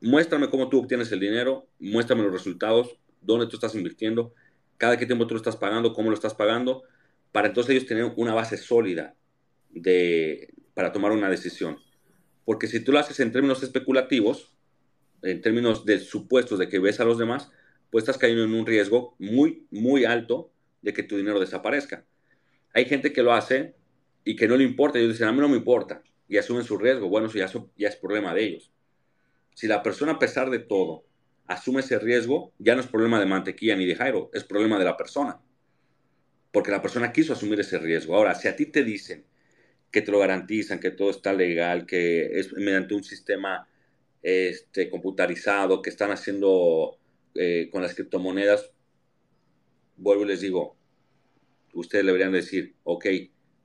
muéstrame 0.00 0.48
cómo 0.50 0.68
tú 0.68 0.80
obtienes 0.80 1.10
el 1.12 1.20
dinero, 1.20 1.68
muéstrame 1.78 2.22
los 2.22 2.32
resultados, 2.32 2.96
dónde 3.20 3.46
tú 3.46 3.56
estás 3.56 3.74
invirtiendo, 3.74 4.34
cada 4.78 4.96
qué 4.96 5.06
tiempo 5.06 5.26
tú 5.26 5.34
lo 5.34 5.38
estás 5.38 5.56
pagando, 5.56 5.92
cómo 5.92 6.10
lo 6.10 6.14
estás 6.14 6.34
pagando, 6.34 6.84
para 7.36 7.48
entonces 7.48 7.76
ellos 7.76 7.86
tener 7.86 8.10
una 8.16 8.32
base 8.32 8.56
sólida 8.56 9.14
de, 9.68 10.54
para 10.72 10.90
tomar 10.90 11.12
una 11.12 11.28
decisión. 11.28 11.76
Porque 12.46 12.66
si 12.66 12.80
tú 12.80 12.92
lo 12.92 12.98
haces 12.98 13.20
en 13.20 13.30
términos 13.30 13.62
especulativos, 13.62 14.56
en 15.20 15.42
términos 15.42 15.84
de 15.84 15.98
supuestos 15.98 16.58
de 16.58 16.70
que 16.70 16.78
ves 16.78 16.98
a 16.98 17.04
los 17.04 17.18
demás, 17.18 17.50
pues 17.90 18.04
estás 18.04 18.16
cayendo 18.16 18.44
en 18.44 18.54
un 18.54 18.64
riesgo 18.64 19.16
muy, 19.18 19.66
muy 19.70 20.06
alto 20.06 20.50
de 20.80 20.94
que 20.94 21.02
tu 21.02 21.18
dinero 21.18 21.38
desaparezca. 21.38 22.06
Hay 22.72 22.86
gente 22.86 23.12
que 23.12 23.22
lo 23.22 23.34
hace 23.34 23.74
y 24.24 24.34
que 24.34 24.48
no 24.48 24.56
le 24.56 24.64
importa. 24.64 24.98
Ellos 24.98 25.12
dicen, 25.12 25.28
a 25.28 25.32
mí 25.32 25.38
no 25.38 25.50
me 25.50 25.58
importa. 25.58 26.02
Y 26.28 26.38
asumen 26.38 26.64
su 26.64 26.78
riesgo. 26.78 27.10
Bueno, 27.10 27.26
eso 27.26 27.36
ya, 27.36 27.52
ya 27.76 27.88
es 27.88 27.96
problema 27.96 28.32
de 28.32 28.44
ellos. 28.44 28.72
Si 29.52 29.66
la 29.66 29.82
persona, 29.82 30.12
a 30.12 30.18
pesar 30.18 30.48
de 30.48 30.60
todo, 30.60 31.04
asume 31.48 31.80
ese 31.80 31.98
riesgo, 31.98 32.54
ya 32.58 32.74
no 32.74 32.80
es 32.80 32.86
problema 32.86 33.20
de 33.20 33.26
mantequilla 33.26 33.76
ni 33.76 33.84
de 33.84 33.94
Jairo, 33.94 34.30
es 34.32 34.42
problema 34.42 34.78
de 34.78 34.86
la 34.86 34.96
persona. 34.96 35.38
Porque 36.56 36.70
la 36.70 36.80
persona 36.80 37.12
quiso 37.12 37.34
asumir 37.34 37.60
ese 37.60 37.78
riesgo. 37.78 38.16
Ahora, 38.16 38.34
si 38.34 38.48
a 38.48 38.56
ti 38.56 38.64
te 38.64 38.82
dicen 38.82 39.26
que 39.90 40.00
te 40.00 40.10
lo 40.10 40.20
garantizan, 40.20 40.80
que 40.80 40.90
todo 40.90 41.10
está 41.10 41.34
legal, 41.34 41.84
que 41.84 42.40
es 42.40 42.50
mediante 42.54 42.94
un 42.94 43.04
sistema 43.04 43.68
este, 44.22 44.88
computarizado, 44.88 45.82
que 45.82 45.90
están 45.90 46.12
haciendo 46.12 46.96
eh, 47.34 47.68
con 47.70 47.82
las 47.82 47.94
criptomonedas, 47.94 48.70
vuelvo 49.98 50.24
y 50.24 50.28
les 50.28 50.40
digo, 50.40 50.78
ustedes 51.74 52.06
le 52.06 52.12
deberían 52.12 52.32
decir, 52.32 52.74
ok, 52.84 53.04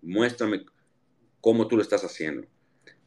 muéstrame 0.01 0.65
cómo 1.39 1.69
tú 1.69 1.77
lo 1.77 1.83
estás 1.83 2.03
haciendo. 2.03 2.45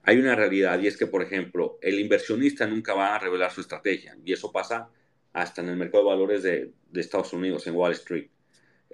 Hay 0.03 0.17
una 0.17 0.35
realidad 0.35 0.81
y 0.81 0.87
es 0.87 0.97
que, 0.97 1.07
por 1.07 1.21
ejemplo, 1.21 1.79
el 1.83 2.01
inversionista 2.01 2.67
nunca 2.67 2.95
va 2.95 3.15
a 3.15 3.19
revelar 3.19 3.53
su 3.53 3.61
estrategia 3.61 4.17
y 4.25 4.33
eso 4.33 4.51
pasa 4.51 4.89
hasta 5.35 5.61
en 5.61 5.69
el 5.69 5.77
mercado 5.77 6.05
de 6.05 6.09
valores 6.09 6.43
de, 6.43 6.73
Estados 6.95 7.35
Unidos, 7.35 7.67
en 7.67 7.75
Wall 7.75 7.93
Street. 7.93 8.31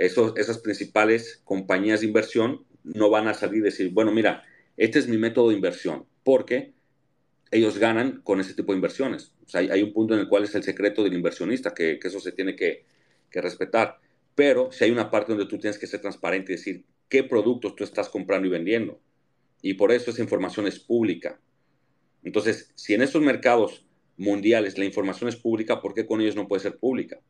Esas 0.06 0.58
principales 0.58 1.40
compañías 1.44 2.00
de 2.00 2.06
inversión 2.06 2.64
no 2.84 3.10
van 3.10 3.28
a 3.28 3.34
salir 3.34 3.58
y 3.58 3.64
decir, 3.64 3.90
bueno, 3.90 4.12
mira, 4.12 4.44
este 4.76 4.98
es 4.98 5.08
mi 5.08 5.18
método 5.18 5.50
de 5.50 5.56
inversión, 5.56 6.06
porque 6.24 6.72
ellos 7.50 7.78
ganan 7.78 8.20
con 8.22 8.40
ese 8.40 8.54
tipo 8.54 8.72
de 8.72 8.76
inversiones. 8.76 9.32
Hay, 9.52 9.82
un 9.82 9.92
punto 9.92 10.14
en 10.14 10.20
el 10.20 10.28
cual 10.28 10.44
es 10.44 10.54
el 10.54 10.62
secreto 10.62 11.02
del 11.02 11.12
inversionista, 11.12 11.74
que, 11.74 11.98
eso 12.02 12.20
se 12.20 12.32
tiene 12.32 12.56
que, 12.56 12.84
que 13.30 13.40
respetar 13.40 13.98
pero 14.40 14.72
si 14.72 14.84
hay 14.84 14.90
una 14.90 15.10
parte 15.10 15.32
donde 15.32 15.44
tú 15.44 15.58
tienes 15.58 15.78
que 15.78 15.86
ser 15.86 16.00
transparente 16.00 16.52
y 16.52 16.56
decir 16.56 16.84
qué 17.10 17.24
productos 17.24 17.76
tú 17.76 17.84
estás 17.84 18.08
comprando 18.08 18.46
y 18.46 18.50
vendiendo. 18.50 18.98
Y 19.60 19.74
por 19.74 19.92
eso 19.92 20.10
esa 20.10 20.22
información 20.22 20.66
es 20.66 20.78
pública. 20.78 21.38
Entonces, 22.22 22.72
si 22.74 22.94
en 22.94 23.02
esos 23.02 23.20
mercados 23.20 23.86
mundiales 24.16 24.78
la 24.78 24.86
información 24.86 25.28
es 25.28 25.36
pública, 25.36 25.82
¿por 25.82 25.92
qué 25.92 26.06
con 26.06 26.22
ellos 26.22 26.36
no 26.36 26.48
puede 26.48 26.62
ser 26.62 26.78
pública? 26.78 27.20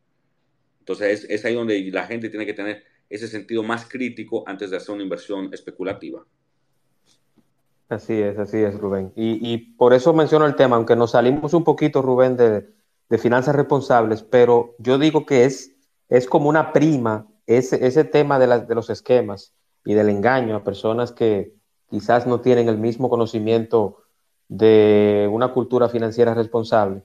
Entonces, 0.81 1.27
es, 1.29 1.45
ahí 1.45 1.55
donde 1.55 1.81
la 1.93 2.07
gente 2.07 2.29
tiene 2.29 2.47
que 2.47 2.55
tener 2.55 2.83
ese 3.09 3.29
sentido 3.29 3.63
más 3.63 3.89
crítico 3.89 4.45
antes 4.47 4.71
de 4.71 4.77
hacer 4.77 4.95
una 4.95 5.05
inversión 5.05 5.53
especulativa. 5.53 6.25
Así 7.89 8.15
es, 8.15 8.39
así 8.39 8.59
es, 8.59 8.79
Rubén. 8.79 9.13
Y, 9.17 9.57
por 9.75 9.95
eso 9.95 10.13
menciono 10.13 10.47
el 10.47 10.55
tema, 10.55 10.77
aunque 10.77 10.95
nos 10.95 11.13
salimos 11.13 11.55
un 11.55 11.65
poquito, 11.65 12.03
Rubén, 12.03 12.37
de, 12.37 12.69
de 13.09 13.19
finanzas 13.19 13.55
responsables, 13.57 14.23
pero 14.23 14.75
yo 14.79 14.99
digo 14.99 15.27
que 15.27 15.45
es 15.45 15.77
es 16.11 16.27
como 16.27 16.49
una 16.49 16.73
prima 16.73 17.27
ese, 17.47 17.87
ese 17.87 18.05
tema 18.05 18.39
de, 18.39 18.67
de 18.67 18.75
los 18.75 18.91
esquemas 18.91 19.55
y 19.85 19.95
del 19.95 20.11
engaño 20.11 20.57
a 20.57 20.65
personas 20.65 21.13
que 21.13 21.55
quizás 21.89 22.27
no 22.27 22.41
tienen 22.41 22.69
el 22.69 22.77
mismo 22.77 23.09
conocimiento 23.09 24.03
de 24.49 25.29
una 25.33 25.53
cultura 25.53 25.89
financiera 25.89 26.35
responsable, 26.35 27.03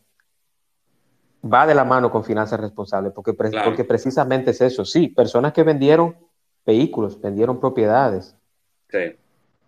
va 1.45 1.67
de 1.67 1.75
la 1.75 1.83
mano 1.83 2.11
con 2.11 2.23
finanzas 2.23 2.59
responsables, 2.59 3.13
porque, 3.13 3.33
porque 3.33 3.83
precisamente 3.83 4.51
es 4.51 4.61
eso. 4.61 4.83
Sí, 4.83 5.09
personas 5.09 5.53
que 5.53 5.63
vendieron 5.63 6.15
vehículos, 6.65 7.19
vendieron 7.21 7.59
propiedades 7.59 8.35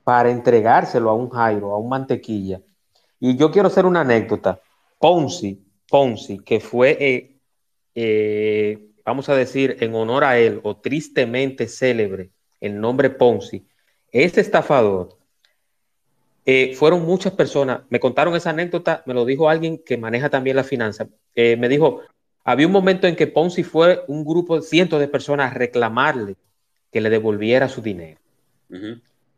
para 0.04 0.32
entregárselo 0.32 1.10
a 1.10 1.14
un 1.14 1.30
Jairo, 1.30 1.74
a 1.74 1.78
un 1.78 1.90
mantequilla. 1.90 2.62
Y 3.20 3.36
yo 3.36 3.52
quiero 3.52 3.68
hacer 3.68 3.86
una 3.86 4.02
anécdota. 4.02 4.62
Ponzi, 5.00 5.64
Ponzi, 5.90 6.40
que 6.40 6.60
fue, 6.60 6.98
eh, 7.00 7.38
eh, 7.94 8.90
vamos 9.06 9.30
a 9.30 9.36
decir, 9.36 9.78
en 9.80 9.94
honor 9.96 10.24
a 10.24 10.38
él, 10.40 10.60
o 10.64 10.78
tristemente 10.78 11.68
célebre, 11.68 12.32
el 12.60 12.80
nombre 12.80 13.10
Ponzi, 13.10 13.68
ese 14.12 14.42
estafador, 14.42 15.17
eh, 16.48 16.74
fueron 16.76 17.06
muchas 17.06 17.34
personas, 17.34 17.82
me 17.90 18.00
contaron 18.00 18.36
esa 18.36 18.52
anécdota, 18.52 19.04
me 19.06 19.14
lo 19.14 19.26
dijo 19.26 19.50
alguien 19.50 19.78
que 19.86 19.98
maneja 19.98 20.30
también 20.30 20.56
la 20.56 20.64
finanza, 20.64 21.08
me 21.36 21.70
dijo, 21.70 22.02
había 22.44 22.66
un 22.66 22.72
momento 22.72 23.06
en 23.08 23.18
que 23.18 23.28
Ponzi 23.28 23.64
fue 23.64 24.06
un 24.08 24.24
grupo 24.24 24.56
de 24.56 24.62
cientos 24.62 25.02
de 25.02 25.10
personas 25.10 25.52
a 25.52 25.54
reclamarle 25.54 26.38
que 26.90 27.02
le 27.02 27.10
devolviera 27.10 27.68
su 27.68 27.82
dinero. 27.82 28.22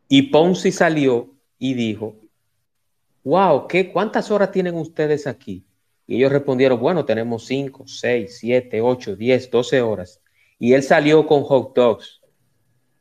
Y 0.07 0.21
Ponzi 0.29 0.71
salió 0.71 1.33
y 1.57 1.73
dijo, 1.73 2.15
wow, 3.23 3.67
¿qué, 3.67 3.91
¿cuántas 3.91 4.29
horas 4.29 4.51
tienen 4.51 4.75
ustedes 4.75 5.25
aquí? 5.25 5.65
Y 6.05 6.17
ellos 6.17 6.31
respondieron, 6.31 6.79
bueno, 6.79 7.05
tenemos 7.05 7.45
5, 7.45 7.87
6, 7.87 8.37
7, 8.39 8.81
8, 8.81 9.15
10, 9.15 9.51
12 9.51 9.81
horas. 9.81 10.21
Y 10.57 10.73
él 10.73 10.83
salió 10.83 11.25
con 11.25 11.41
hot 11.41 11.75
dogs 11.75 12.21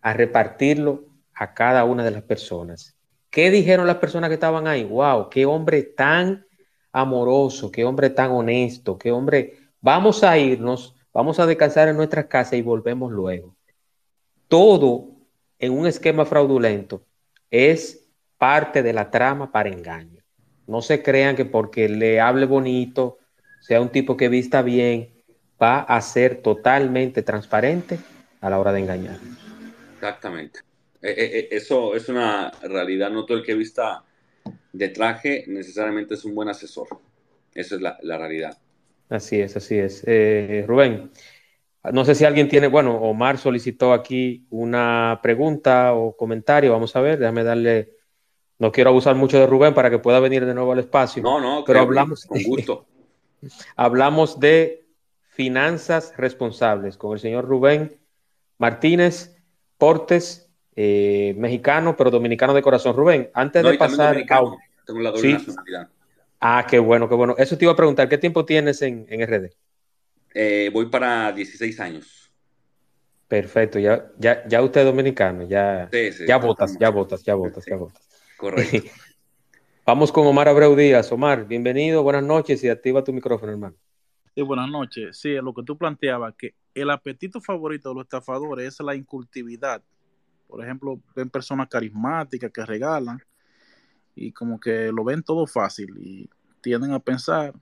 a 0.00 0.12
repartirlo 0.14 1.06
a 1.34 1.54
cada 1.54 1.84
una 1.84 2.02
de 2.02 2.10
las 2.10 2.22
personas. 2.22 2.97
¿Qué 3.30 3.50
dijeron 3.50 3.86
las 3.86 3.96
personas 3.96 4.28
que 4.28 4.34
estaban 4.34 4.66
ahí? 4.66 4.84
Wow, 4.84 5.28
qué 5.28 5.44
hombre 5.46 5.82
tan 5.82 6.46
amoroso, 6.92 7.70
qué 7.70 7.84
hombre 7.84 8.10
tan 8.10 8.30
honesto, 8.30 8.98
qué 8.98 9.12
hombre, 9.12 9.58
vamos 9.80 10.24
a 10.24 10.38
irnos, 10.38 10.94
vamos 11.12 11.38
a 11.38 11.46
descansar 11.46 11.88
en 11.88 11.96
nuestra 11.96 12.26
casa 12.26 12.56
y 12.56 12.62
volvemos 12.62 13.12
luego. 13.12 13.54
Todo 14.48 15.10
en 15.58 15.72
un 15.72 15.86
esquema 15.86 16.24
fraudulento 16.24 17.02
es 17.50 18.08
parte 18.38 18.82
de 18.82 18.92
la 18.92 19.10
trama 19.10 19.52
para 19.52 19.68
engaño. 19.68 20.22
No 20.66 20.82
se 20.82 21.02
crean 21.02 21.36
que 21.36 21.44
porque 21.44 21.88
le 21.88 22.20
hable 22.20 22.46
bonito, 22.46 23.18
sea 23.60 23.80
un 23.80 23.90
tipo 23.90 24.16
que 24.16 24.28
vista 24.28 24.62
bien, 24.62 25.10
va 25.60 25.80
a 25.80 26.00
ser 26.00 26.40
totalmente 26.42 27.22
transparente 27.22 27.98
a 28.40 28.48
la 28.48 28.58
hora 28.58 28.72
de 28.72 28.80
engañar. 28.80 29.18
Exactamente. 29.94 30.60
Eh, 31.02 31.14
eh, 31.16 31.38
eh, 31.38 31.48
eso 31.52 31.94
es 31.94 32.08
una 32.08 32.50
realidad. 32.62 33.10
No 33.10 33.24
todo 33.24 33.38
el 33.38 33.44
que 33.44 33.54
vista 33.54 34.04
de 34.72 34.88
traje 34.88 35.44
necesariamente 35.46 36.14
es 36.14 36.24
un 36.24 36.34
buen 36.34 36.48
asesor. 36.48 36.88
Esa 37.54 37.76
es 37.76 37.80
la, 37.80 38.18
realidad. 38.18 38.58
Así 39.08 39.40
es, 39.40 39.56
así 39.56 39.78
es. 39.78 40.04
Rubén, 40.66 41.10
no 41.92 42.04
sé 42.04 42.14
si 42.14 42.24
alguien 42.24 42.48
tiene, 42.48 42.68
bueno, 42.68 42.96
Omar 42.96 43.38
solicitó 43.38 43.92
aquí 43.92 44.46
una 44.50 45.20
pregunta 45.22 45.94
o 45.94 46.16
comentario. 46.16 46.72
Vamos 46.72 46.94
a 46.94 47.00
ver, 47.00 47.18
déjame 47.18 47.42
darle. 47.42 47.96
No 48.58 48.72
quiero 48.72 48.90
abusar 48.90 49.14
mucho 49.14 49.38
de 49.38 49.46
Rubén 49.46 49.72
para 49.72 49.88
que 49.88 49.98
pueda 49.98 50.20
venir 50.20 50.44
de 50.44 50.54
nuevo 50.54 50.72
al 50.72 50.80
espacio. 50.80 51.22
No, 51.22 51.40
no, 51.40 51.64
pero 51.64 51.80
hablamos. 51.80 52.24
Con 52.26 52.42
gusto. 52.42 52.86
hablamos 53.76 54.40
de 54.40 54.86
finanzas 55.28 56.12
responsables 56.16 56.96
con 56.96 57.12
el 57.12 57.20
señor 57.20 57.44
Rubén 57.44 57.96
Martínez 58.58 59.36
Portes, 59.78 60.47
eh, 60.80 61.34
mexicano, 61.36 61.96
pero 61.96 62.08
dominicano 62.08 62.54
de 62.54 62.62
corazón. 62.62 62.94
Rubén, 62.94 63.30
antes 63.34 63.64
de 63.64 63.76
pasar. 63.76 64.14
tengo 64.86 65.00
la 65.00 65.10
doble 65.10 65.32
nacionalidad. 65.32 65.88
Ah, 66.38 66.64
qué 66.70 66.78
bueno, 66.78 67.08
qué 67.08 67.16
bueno. 67.16 67.34
Eso 67.36 67.58
te 67.58 67.64
iba 67.64 67.72
a 67.72 67.76
preguntar, 67.76 68.08
¿qué 68.08 68.16
tiempo 68.16 68.44
tienes 68.44 68.80
en, 68.82 69.04
en 69.08 69.26
RD? 69.26 69.50
Eh, 70.34 70.70
voy 70.72 70.86
para 70.86 71.32
16 71.32 71.80
años. 71.80 72.30
Perfecto, 73.26 73.80
ya, 73.80 74.06
ya, 74.18 74.46
ya 74.46 74.62
usted 74.62 74.82
es 74.82 74.86
dominicano, 74.86 75.42
ya, 75.48 75.90
ya 76.24 76.36
votas, 76.36 76.78
ya 76.78 76.90
votas, 76.90 77.24
ya 77.24 77.34
votas, 77.34 77.66
ya 77.66 77.74
votas. 77.74 78.08
Correcto. 78.36 78.88
Vamos 79.84 80.12
con 80.12 80.28
Omar 80.28 80.48
Abreu 80.48 80.76
Díaz. 80.76 81.10
Omar, 81.10 81.48
bienvenido, 81.48 82.04
buenas 82.04 82.22
noches 82.22 82.62
y 82.62 82.68
activa 82.68 83.02
tu 83.02 83.12
micrófono, 83.12 83.50
hermano. 83.50 83.74
Sí, 84.32 84.42
buenas 84.42 84.70
noches. 84.70 85.18
Sí, 85.18 85.34
lo 85.34 85.52
que 85.52 85.64
tú 85.64 85.76
planteabas, 85.76 86.36
que 86.36 86.54
el 86.72 86.88
apetito 86.90 87.40
favorito 87.40 87.88
de 87.88 87.96
los 87.96 88.04
estafadores 88.04 88.74
es 88.74 88.80
la 88.80 88.94
incultividad. 88.94 89.82
Por 90.48 90.64
ejemplo, 90.64 91.00
ven 91.14 91.30
personas 91.30 91.68
carismáticas 91.68 92.50
que 92.50 92.66
regalan 92.66 93.22
y 94.16 94.32
como 94.32 94.58
que 94.58 94.90
lo 94.90 95.04
ven 95.04 95.22
todo 95.22 95.46
fácil 95.46 95.94
y 95.98 96.28
tienden 96.60 96.92
a 96.92 96.98
pensar 96.98 97.54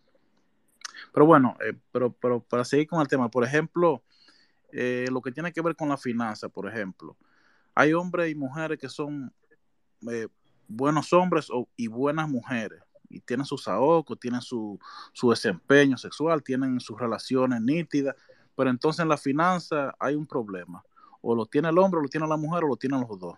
pero 1.13 1.27
bueno, 1.27 1.57
eh, 1.61 1.75
pero, 1.93 2.13
pero 2.13 2.41
para 2.41 2.65
seguir 2.65 2.87
con 2.87 3.01
el 3.01 3.09
tema, 3.09 3.31
por 3.31 3.45
ejemplo, 3.45 4.03
eh, 4.73 5.07
lo 5.11 5.21
que 5.21 5.33
tiene 5.33 5.53
que 5.53 5.63
ver 5.63 5.77
con 5.77 5.89
la 5.89 5.97
finanza, 5.97 6.49
por 6.49 6.69
ejemplo, 6.69 7.17
hay 7.75 7.93
hombres 7.93 8.31
y 8.31 8.35
mujeres 8.35 8.79
que 8.79 8.89
son 8.89 9.33
eh, 10.11 10.29
buenos 10.69 11.13
hombres 11.13 11.49
y 11.77 11.87
buenas 11.89 12.29
mujeres 12.29 12.83
y 13.09 13.21
tienen 13.21 13.47
sus 13.47 13.69
ahorros, 13.69 14.19
tienen 14.19 14.41
su, 14.41 14.79
su 15.13 15.31
desempeño 15.31 15.97
sexual, 15.97 16.43
tienen 16.43 16.81
sus 16.81 16.99
relaciones 16.99 17.61
nítidas, 17.61 18.17
pero 18.57 18.71
entonces 18.71 19.01
en 19.01 19.09
la 19.09 19.17
finanza 19.17 19.95
hay 19.99 20.15
un 20.15 20.27
problema. 20.27 20.83
O 21.29 21.35
lo 21.35 21.45
tiene 21.47 21.69
el 21.71 21.79
hombre, 21.79 21.99
o 21.99 22.03
lo 22.05 22.09
tiene 22.09 22.29
la 22.29 22.37
mujer, 22.37 22.63
o 22.63 22.69
lo 22.69 22.77
tienen 22.77 23.01
los 23.01 23.19
dos. 23.19 23.37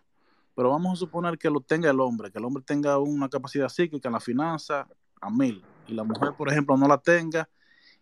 Pero 0.54 0.68
vamos 0.68 0.92
a 0.92 0.96
suponer 0.96 1.38
que 1.38 1.48
lo 1.48 1.62
tenga 1.62 1.90
el 1.90 1.98
hombre, 2.00 2.30
que 2.30 2.38
el 2.38 2.44
hombre 2.44 2.62
tenga 2.62 2.98
una 2.98 3.30
capacidad 3.30 3.70
psíquica 3.70 4.10
en 4.10 4.12
la 4.12 4.20
finanza 4.20 4.86
a 5.22 5.30
mil, 5.30 5.64
y 5.86 5.94
la 5.94 6.04
mujer, 6.04 6.34
por 6.36 6.50
ejemplo, 6.50 6.76
no 6.76 6.86
la 6.86 6.98
tenga, 6.98 7.48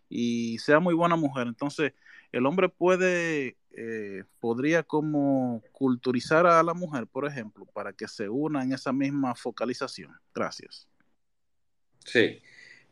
y 0.09 0.57
sea 0.57 0.81
muy 0.81 0.93
buena 0.93 1.15
mujer. 1.15 1.47
Entonces, 1.47 1.93
el 2.33 2.45
hombre 2.45 2.67
puede, 2.67 3.55
eh, 3.71 4.25
podría 4.41 4.83
como 4.83 5.63
culturizar 5.71 6.45
a 6.45 6.61
la 6.63 6.73
mujer, 6.73 7.07
por 7.07 7.25
ejemplo, 7.25 7.65
para 7.65 7.93
que 7.93 8.09
se 8.09 8.27
una 8.27 8.63
en 8.63 8.73
esa 8.73 8.91
misma 8.91 9.35
focalización. 9.35 10.11
Gracias. 10.35 10.85
Sí. 12.03 12.41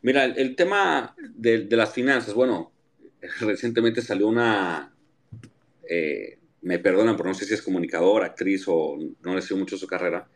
Mira, 0.02 0.24
el, 0.24 0.56
tema 0.56 1.14
de, 1.18 1.68
las 1.72 1.92
finanzas, 1.92 2.34
bueno, 2.34 2.72
recientemente 3.42 4.02
salió 4.02 4.30
una, 4.30 4.96
eh, 5.90 6.40
me 6.66 6.80
perdonan, 6.80 7.16
pero 7.16 7.30
no 7.30 7.36
sé 7.36 7.46
si 7.46 7.54
es 7.54 7.62
comunicadora, 7.62 8.26
actriz 8.26 8.64
o 8.68 8.98
no 9.22 9.36
le 9.36 9.42
sigo 9.44 9.60
mucho 9.60 9.78
su 9.78 9.86
carrera, 9.86 10.28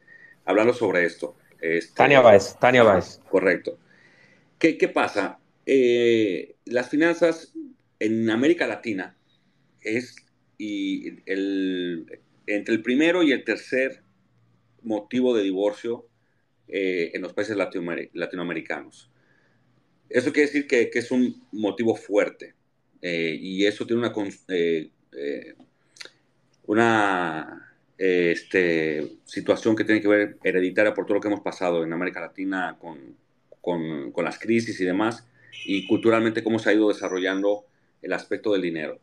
hablando 0.45 0.73
sobre 0.73 1.03
esto. 1.03 1.36
Este, 1.59 1.95
Tania 1.95 2.21
Báez, 2.21 2.55
Tania 2.59 2.84
Báez. 2.84 3.19
Correcto. 3.27 3.80
¿Qué, 4.59 4.77
¿Qué 4.77 4.89
pasa? 4.89 5.39
Eh, 5.65 6.55
las 6.65 6.88
finanzas 6.88 7.53
en 7.99 8.30
América 8.30 8.67
Latina 8.67 9.17
es 9.82 10.15
y 10.59 11.19
el, 11.25 12.19
entre 12.45 12.75
el 12.75 12.84
primero 12.84 13.23
y 13.23 13.32
el 13.32 13.43
tercer 13.43 14.03
motivo 14.84 15.36
de 15.36 15.41
divorcio 15.41 16.09
eh, 16.67 17.09
en 17.15 17.23
los 17.23 17.34
países 17.34 17.57
latinoamericanos. 17.57 19.09
Eso 20.07 20.32
quiere 20.32 20.47
decir 20.47 20.67
que, 20.67 20.91
es 20.93 21.09
un 21.09 21.43
motivo 21.51 21.95
fuerte 21.95 22.53
eh, 23.01 23.36
y 23.41 23.65
eso 23.65 23.88
tiene 23.88 24.01
una, 24.01 24.13
una 26.70 27.74
este, 27.97 29.17
situación 29.26 29.76
que 29.76 29.84
tiene 29.84 30.01
que 30.01 30.07
ver 30.07 30.38
hereditaria 30.43 30.93
por 30.93 31.07
todo 31.07 31.15
lo 31.15 31.20
que 31.20 31.28
hemos 31.28 31.41
pasado 31.41 31.84
en 31.84 31.91
América 31.91 32.22
Latina 32.22 32.78
con, 32.80 33.15
con, 33.59 34.11
con 34.11 34.24
las 34.24 34.38
crisis 34.38 34.80
y 34.80 34.86
demás 34.86 35.28
y 35.65 35.88
culturalmente 35.88 36.43
cómo 36.43 36.59
se 36.59 36.70
ha 36.70 36.74
ido 36.74 36.89
desarrollando 36.89 37.65
el 38.03 38.13
aspecto 38.13 38.53
del 38.53 38.61
dinero. 38.61 38.99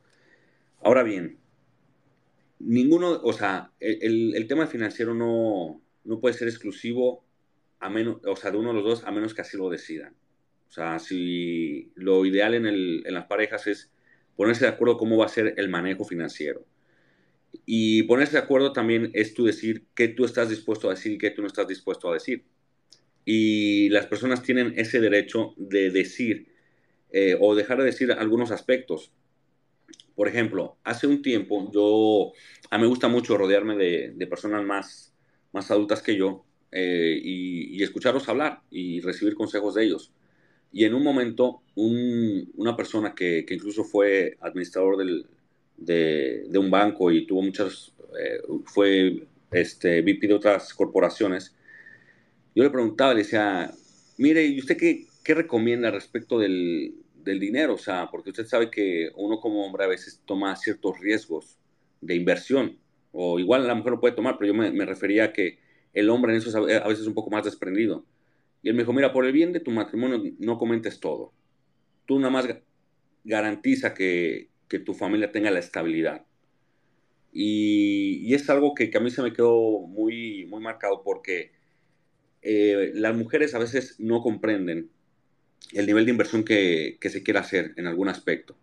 Ahora 0.81 1.03
bien, 1.03 1.39
ninguno, 2.61 3.21
o 3.21 3.33
sea, 3.33 3.73
el, 3.81 4.37
el 4.37 4.47
tema 4.47 4.69
financiero 4.69 5.13
no, 5.13 5.83
no, 6.05 6.21
puede 6.21 6.37
ser 6.37 6.47
exclusivo 6.47 7.25
a 7.81 7.91
menos, 7.91 8.19
o 8.25 8.37
sea, 8.37 8.53
de 8.53 8.59
uno 8.59 8.69
de 8.69 8.75
los 8.77 8.85
dos 8.85 9.05
a 9.05 9.11
menos 9.11 9.35
que 9.35 9.41
así 9.41 9.57
lo 9.57 9.69
decidan. 9.71 10.15
O 10.69 10.71
sea, 10.71 11.01
si 11.01 11.91
lo 11.97 12.25
ideal 12.27 12.55
en, 12.55 12.67
el, 12.67 13.03
en 13.05 13.15
las 13.15 13.27
parejas 13.27 13.67
es 13.67 13.91
ponerse 14.37 14.67
de 14.67 14.71
acuerdo 14.71 14.99
cómo 14.99 15.17
va 15.17 15.27
a 15.27 15.31
ser 15.31 15.55
el 15.57 15.69
manejo 15.69 16.05
financiero. 16.05 16.65
Y 17.65 18.03
ponerse 18.05 18.35
de 18.35 18.43
acuerdo 18.43 18.73
también 18.73 19.11
es 19.15 19.35
tú 19.35 19.45
decir 19.45 19.87
qué 19.95 20.09
tú 20.09 20.25
estás 20.25 20.51
dispuesto 20.51 20.89
a 20.89 20.95
decir 20.95 21.13
y 21.13 21.19
qué 21.19 21.31
tú 21.31 21.43
no 21.43 21.49
estás 21.49 21.67
dispuesto 21.69 22.11
a 22.11 22.15
decir 22.15 22.45
y 23.29 23.89
las 23.91 24.07
personas 24.07 24.43
tienen 24.43 24.73
ese 24.77 25.01
derecho 25.01 25.53
de 25.57 25.91
decir 25.91 26.47
eh, 27.11 27.37
o 27.39 27.55
dejar 27.55 27.79
de 27.79 27.85
decir 27.85 28.13
algunos 28.13 28.53
aspectos. 28.53 29.11
Por 30.15 30.29
ejemplo, 30.29 30.79
hace 30.85 31.09
un 31.09 31.21
tiempo 31.21 31.71
yo, 31.73 32.33
a 32.71 32.79
mí 32.79 32.83
me 32.83 32.89
gusta 32.89 33.09
mucho 33.09 33.37
rodearme 33.37 33.77
de, 33.77 34.27
personas 34.29 34.65
más, 34.65 35.13
más 35.53 35.71
adultas 35.73 36.03
que 36.03 36.17
yo 36.17 36.45
eh, 36.71 37.19
y, 37.21 37.83
escucharlos 37.83 38.29
hablar 38.29 38.63
y 38.71 39.01
recibir 39.01 39.35
consejos 39.35 39.75
de 39.75 39.85
ellos. 39.85 40.13
Y 40.73 40.85
en 40.85 40.95
un 40.95 41.03
momento, 41.03 41.63
una 41.75 42.77
persona 42.77 43.15
que, 43.15 43.45
incluso 43.51 43.83
fue 43.83 44.37
administrador 44.41 44.97
de, 45.77 46.49
un 46.55 46.71
banco 46.71 47.11
y 47.11 47.27
tuvo 47.27 47.43
muchas, 47.43 47.93
eh, 48.19 48.41
fue 48.65 49.27
este, 49.51 50.01
VP 50.01 50.29
de 50.29 50.35
otras 50.35 50.73
corporaciones, 50.75 51.55
yo 52.55 52.65
le 52.65 52.71
preguntaba, 52.71 53.13
le 53.13 53.23
decía, 53.23 53.71
mire, 54.17 54.45
¿y 54.47 54.59
usted 54.59 54.77
qué, 54.77 55.07
qué 55.23 55.35
recomienda 55.35 55.91
respecto 55.91 56.39
del, 56.39 56.95
del, 57.15 57.39
dinero? 57.39 57.75
O 57.75 57.79
sea, 57.79 58.09
porque 58.11 58.31
usted 58.31 58.47
sabe 58.47 58.71
que 58.71 59.11
uno 59.17 59.41
como 59.41 59.67
hombre 59.67 59.85
a 59.85 59.89
veces 59.89 60.23
toma 60.25 60.57
ciertos 60.57 60.99
riesgos 60.99 61.59
de 62.01 62.15
inversión. 62.15 62.79
O 63.13 63.39
igual 63.39 63.67
la 63.67 63.75
mujer 63.75 63.93
lo 63.93 64.01
puede 64.01 64.15
tomar, 64.15 64.37
pero 64.39 64.53
yo 64.53 64.55
me, 64.55 64.87
refería 64.87 65.25
a 65.25 65.33
que 65.33 65.59
el 65.93 66.11
hombre 66.11 66.33
en 66.33 66.39
eso 66.39 66.49
es 66.67 66.77
a 66.81 66.89
veces 66.89 67.07
un 67.07 67.15
poco 67.15 67.31
más 67.31 67.45
desprendido. 67.45 68.07
Y 68.63 68.69
él 68.69 68.75
me 68.75 68.83
dijo, 68.83 68.93
mira, 68.93 69.13
por 69.13 69.27
el 69.27 69.33
bien 69.33 69.53
de 69.53 69.61
tu 69.61 69.71
matrimonio 69.71 70.23
no 70.39 70.59
comentes 70.59 70.99
todo. 71.01 71.33
Tú 72.07 72.19
nada 72.19 72.31
más 72.31 72.49
garantiza 73.25 73.95
que, 73.95 74.49
que 74.69 74.79
tu 74.79 74.95
familia 74.95 75.33
tenga 75.33 75.51
la 75.51 75.59
estabilidad. 75.59 76.25
Y, 77.33 78.33
es 78.35 78.49
algo 78.51 78.75
que, 78.75 78.91
a 78.95 79.01
mí 79.01 79.11
se 79.11 79.23
me 79.23 79.33
quedó 79.33 79.81
muy, 79.81 80.47
muy 80.47 80.61
marcado 80.61 81.03
porque 81.03 81.53
eh, 82.43 82.93
las 82.95 83.17
mujeres 83.17 83.55
a 83.55 83.59
veces 83.59 83.97
no 83.99 84.23
comprenden 84.23 84.91
el 85.73 85.87
nivel 85.87 86.05
de 86.05 86.13
inversión 86.13 86.45
que, 86.45 86.99
se 87.01 87.23
quiere 87.23 87.41
hacer 87.41 87.75
en 87.77 87.87
algún 87.87 88.09
aspecto. 88.09 88.57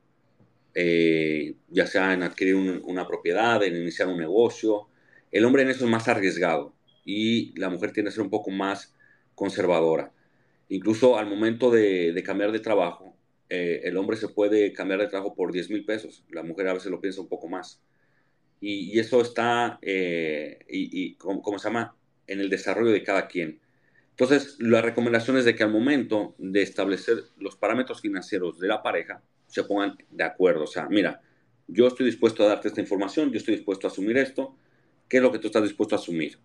Eh, 0.76 1.56
ya 1.70 1.86
sea 1.86 2.14
en 2.14 2.24
adquirir 2.24 2.56
una 2.56 3.08
propiedad, 3.08 3.64
en 3.64 3.76
iniciar 3.76 4.08
un 4.08 4.18
negocio. 4.18 4.88
El 5.32 5.46
hombre 5.46 5.64
en 5.64 5.70
eso 5.70 5.86
es 5.86 5.92
más 5.92 6.08
arriesgado 6.08 6.74
y 7.06 7.58
la 7.60 7.70
mujer 7.70 7.92
tiene 7.92 8.10
que 8.10 8.16
ser 8.16 8.24
un 8.24 8.30
poco 8.30 8.52
más 8.52 8.94
conservadora. 9.36 10.12
Incluso 10.70 11.18
al 11.18 11.28
momento 11.28 11.70
de, 11.70 12.22
cambiar 12.26 12.52
de 12.52 12.60
trabajo, 12.60 13.13
eh, 13.56 13.88
el 13.88 13.98
hombre 13.98 14.18
se 14.18 14.30
puede 14.30 14.74
cambiar 14.74 15.00
de 15.00 15.06
trabajo 15.06 15.36
por 15.36 15.52
10 15.52 15.70
mil 15.70 15.86
pesos. 15.86 16.24
La 16.32 16.42
mujer 16.42 16.68
a 16.68 16.74
veces 16.74 16.90
lo 16.90 17.00
piensa 17.00 17.22
un 17.22 17.28
poco 17.28 17.48
más. 17.48 17.84
Y, 18.60 18.98
eso 18.98 19.22
está, 19.22 19.78
eh, 19.84 20.58
y, 20.68 21.14
¿cómo, 21.18 21.60
se 21.60 21.70
llama? 21.70 21.96
En 22.26 22.40
el 22.40 22.50
desarrollo 22.50 22.90
de 22.90 23.04
cada 23.04 23.28
quien. 23.28 23.60
Entonces, 24.10 24.56
la 24.58 24.82
recomendación 24.82 25.38
es 25.38 25.46
de 25.46 25.54
que 25.54 25.62
al 25.62 25.70
momento 25.70 26.34
de 26.40 26.64
establecer 26.64 27.26
los 27.38 27.56
parámetros 27.56 28.02
financieros 28.02 28.60
de 28.60 28.70
la 28.70 28.82
pareja, 28.82 29.22
se 29.46 29.64
pongan 29.64 29.98
de 30.10 30.24
acuerdo. 30.24 30.64
O 30.64 30.68
sea, 30.68 30.88
mira, 30.90 31.22
yo 31.68 31.86
estoy 31.86 32.08
dispuesto 32.08 32.44
a 32.44 32.48
darte 32.48 32.70
esta 32.70 32.82
información, 32.82 33.32
yo 33.32 33.38
estoy 33.38 33.56
dispuesto 33.56 33.86
a 33.86 33.92
asumir 33.92 34.18
esto, 34.18 34.56
¿qué 35.08 35.18
es 35.18 35.24
lo 35.24 35.32
que 35.32 35.38
tú 35.38 35.46
estás 35.46 35.62
dispuesto 35.62 35.94
a 35.94 36.00
asumir? 36.00 36.40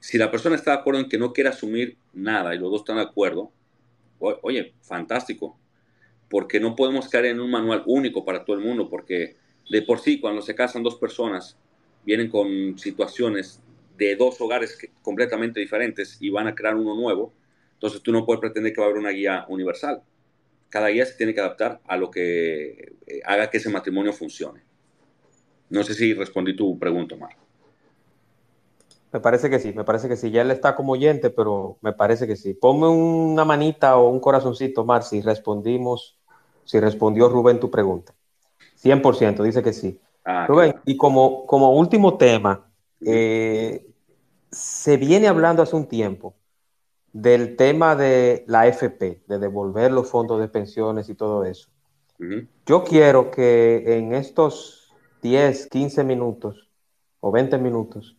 Si 0.00 0.18
la 0.18 0.30
persona 0.30 0.56
está 0.56 0.72
de 0.72 0.80
acuerdo 0.80 1.00
en 1.00 1.08
que 1.08 1.16
no 1.16 1.32
quiere 1.32 1.48
asumir 1.48 1.96
nada 2.12 2.54
y 2.54 2.58
los 2.58 2.70
dos 2.70 2.80
están 2.82 2.96
de 2.96 3.04
acuerdo, 3.04 3.52
oye, 4.18 4.74
fantástico, 4.82 5.58
porque 6.32 6.58
no 6.58 6.74
podemos 6.74 7.10
caer 7.10 7.26
en 7.26 7.40
un 7.40 7.50
manual 7.50 7.82
único 7.84 8.24
para 8.24 8.42
todo 8.42 8.56
el 8.56 8.64
mundo, 8.64 8.88
porque 8.88 9.36
de 9.68 9.82
por 9.82 9.98
sí 9.98 10.18
cuando 10.18 10.40
se 10.40 10.54
casan 10.54 10.82
dos 10.82 10.94
personas 10.94 11.58
vienen 12.06 12.30
con 12.30 12.78
situaciones 12.78 13.60
de 13.98 14.16
dos 14.16 14.40
hogares 14.40 14.78
completamente 15.02 15.60
diferentes 15.60 16.16
y 16.20 16.30
van 16.30 16.46
a 16.46 16.54
crear 16.54 16.74
uno 16.74 16.94
nuevo, 16.94 17.34
entonces 17.74 18.00
tú 18.00 18.12
no 18.12 18.24
puedes 18.24 18.40
pretender 18.40 18.72
que 18.72 18.80
va 18.80 18.86
a 18.86 18.88
haber 18.88 18.98
una 18.98 19.10
guía 19.10 19.44
universal. 19.46 20.02
Cada 20.70 20.88
guía 20.88 21.04
se 21.04 21.18
tiene 21.18 21.34
que 21.34 21.40
adaptar 21.40 21.82
a 21.86 21.98
lo 21.98 22.10
que 22.10 22.94
eh, 23.06 23.20
haga 23.26 23.50
que 23.50 23.58
ese 23.58 23.68
matrimonio 23.68 24.14
funcione. 24.14 24.62
No 25.68 25.84
sé 25.84 25.92
si 25.92 26.14
respondí 26.14 26.56
tu 26.56 26.78
pregunta, 26.78 27.14
Mar. 27.14 27.36
Me 29.12 29.20
parece 29.20 29.50
que 29.50 29.58
sí, 29.58 29.74
me 29.74 29.84
parece 29.84 30.08
que 30.08 30.16
sí. 30.16 30.30
Ya 30.30 30.40
él 30.40 30.50
está 30.50 30.74
como 30.74 30.94
oyente, 30.94 31.28
pero 31.28 31.76
me 31.82 31.92
parece 31.92 32.26
que 32.26 32.36
sí. 32.36 32.54
Ponme 32.54 32.88
una 32.88 33.44
manita 33.44 33.98
o 33.98 34.08
un 34.08 34.18
corazoncito, 34.18 34.86
Mar, 34.86 35.02
si 35.02 35.20
respondimos, 35.20 36.16
si 36.64 36.80
respondió 36.80 37.28
Rubén 37.28 37.60
tu 37.60 37.70
pregunta. 37.70 38.14
100%, 38.76 39.42
dice 39.42 39.62
que 39.62 39.72
sí. 39.72 39.98
Ah, 40.24 40.46
Rubén, 40.46 40.74
y 40.84 40.96
como, 40.96 41.46
como 41.46 41.72
último 41.72 42.16
tema, 42.16 42.68
eh, 43.00 43.86
se 44.50 44.96
viene 44.96 45.28
hablando 45.28 45.62
hace 45.62 45.76
un 45.76 45.86
tiempo 45.86 46.34
del 47.12 47.56
tema 47.56 47.94
de 47.96 48.44
la 48.46 48.66
FP, 48.66 49.22
de 49.26 49.38
devolver 49.38 49.92
los 49.92 50.08
fondos 50.08 50.40
de 50.40 50.48
pensiones 50.48 51.08
y 51.08 51.14
todo 51.14 51.44
eso. 51.44 51.68
Yo 52.66 52.84
quiero 52.84 53.32
que 53.32 53.98
en 53.98 54.14
estos 54.14 54.94
10, 55.22 55.66
15 55.66 56.04
minutos 56.04 56.70
o 57.18 57.32
20 57.32 57.58
minutos 57.58 58.16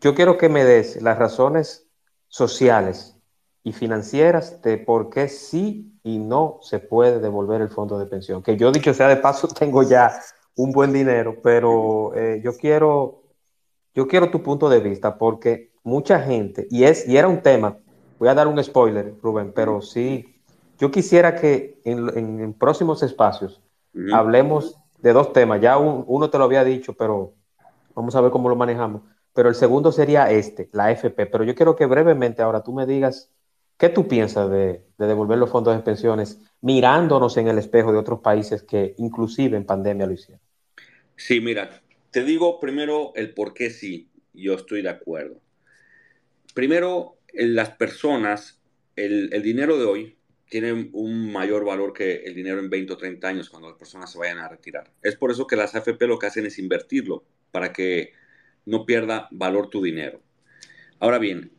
yo 0.00 0.14
quiero 0.14 0.38
que 0.38 0.48
me 0.48 0.64
des 0.64 1.02
las 1.02 1.18
razones 1.18 1.88
sociales 2.28 3.16
y 3.64 3.72
financieras 3.72 4.62
de 4.62 4.78
por 4.78 5.10
qué 5.10 5.28
sí 5.28 5.92
y 6.08 6.18
no 6.18 6.58
se 6.62 6.78
puede 6.78 7.20
devolver 7.20 7.60
el 7.60 7.68
fondo 7.68 7.98
de 7.98 8.06
pensión. 8.06 8.42
Que 8.42 8.56
yo, 8.56 8.72
dicho 8.72 8.94
sea 8.94 9.08
de 9.08 9.16
paso, 9.16 9.46
tengo 9.58 9.82
ya 9.82 10.10
un 10.56 10.72
buen 10.72 10.92
dinero, 10.92 11.36
pero 11.42 12.14
eh, 12.14 12.40
yo 12.42 12.56
quiero, 12.56 13.22
yo 13.94 14.08
quiero 14.08 14.30
tu 14.30 14.42
punto 14.42 14.68
de 14.70 14.80
vista 14.80 15.18
porque 15.18 15.72
mucha 15.84 16.20
gente, 16.20 16.66
y, 16.70 16.84
es, 16.84 17.06
y 17.06 17.16
era 17.16 17.28
un 17.28 17.42
tema, 17.42 17.76
voy 18.18 18.28
a 18.28 18.34
dar 18.34 18.48
un 18.48 18.62
spoiler, 18.64 19.14
Rubén, 19.22 19.52
pero 19.54 19.82
sí, 19.82 20.40
yo 20.78 20.90
quisiera 20.90 21.34
que 21.34 21.80
en, 21.84 22.54
próximos 22.54 23.02
espacios 23.02 23.60
hablemos 24.12 24.78
de 24.98 25.12
dos 25.12 25.32
temas. 25.32 25.60
Ya 25.60 25.76
uno 25.76 26.30
te 26.30 26.38
lo 26.38 26.44
había 26.44 26.62
dicho, 26.62 26.94
pero 26.94 27.34
vamos 27.94 28.14
a 28.14 28.20
ver 28.20 28.30
cómo 28.30 28.48
lo 28.48 28.56
manejamos 28.56 29.02
pero 29.38 29.50
el 29.50 29.54
segundo 29.54 29.92
sería 29.92 30.32
este, 30.32 30.68
la 30.72 30.90
FP. 30.90 31.26
Pero 31.26 31.44
yo 31.44 31.54
quiero 31.54 31.76
que 31.76 31.86
brevemente 31.86 32.42
ahora 32.42 32.64
tú 32.64 32.72
me 32.72 32.86
digas 32.86 33.30
qué 33.78 33.88
tú 33.88 34.08
piensas 34.08 34.50
de, 34.50 34.82
devolver 34.98 35.38
los 35.38 35.50
fondos 35.50 35.74
de 35.76 35.82
pensiones 35.82 36.40
mirándonos 36.60 37.36
en 37.36 37.48
el 37.48 37.58
espejo 37.58 37.92
de 37.92 37.98
otros 37.98 38.20
países 38.20 38.62
que 38.62 38.94
inclusive 38.98 39.56
en 39.56 39.64
pandemia 39.64 40.06
lo 40.06 40.12
hicieron. 40.12 40.40
Sí, 41.16 41.40
mira, 41.40 41.80
te 42.10 42.24
digo 42.24 42.60
primero 42.60 43.12
el 43.14 43.32
por 43.32 43.54
qué 43.54 43.70
sí, 43.70 44.10
yo 44.34 44.54
estoy 44.54 44.82
de 44.82 44.90
acuerdo. 44.90 45.40
Primero, 46.54 47.18
las 47.32 47.70
personas, 47.70 48.60
el, 48.96 49.32
el 49.32 49.42
dinero 49.42 49.78
de 49.78 49.84
hoy 49.84 50.18
tiene 50.48 50.90
un 50.92 51.30
mayor 51.30 51.64
valor 51.64 51.92
que 51.92 52.16
el 52.24 52.34
dinero 52.34 52.58
en 52.58 52.70
20 52.70 52.92
o 52.94 52.96
30 52.96 53.28
años 53.28 53.50
cuando 53.50 53.68
las 53.68 53.78
personas 53.78 54.10
se 54.10 54.18
vayan 54.18 54.38
a 54.38 54.48
retirar. 54.48 54.90
Es 55.02 55.16
por 55.16 55.30
eso 55.30 55.46
que 55.46 55.56
las 55.56 55.74
AFP 55.74 56.06
lo 56.06 56.18
que 56.18 56.26
hacen 56.26 56.46
es 56.46 56.58
invertirlo 56.58 57.24
para 57.50 57.72
que 57.72 58.12
no 58.64 58.86
pierda 58.86 59.28
valor 59.30 59.68
tu 59.68 59.82
dinero. 59.82 60.20
Ahora 60.98 61.18
bien, 61.18 61.52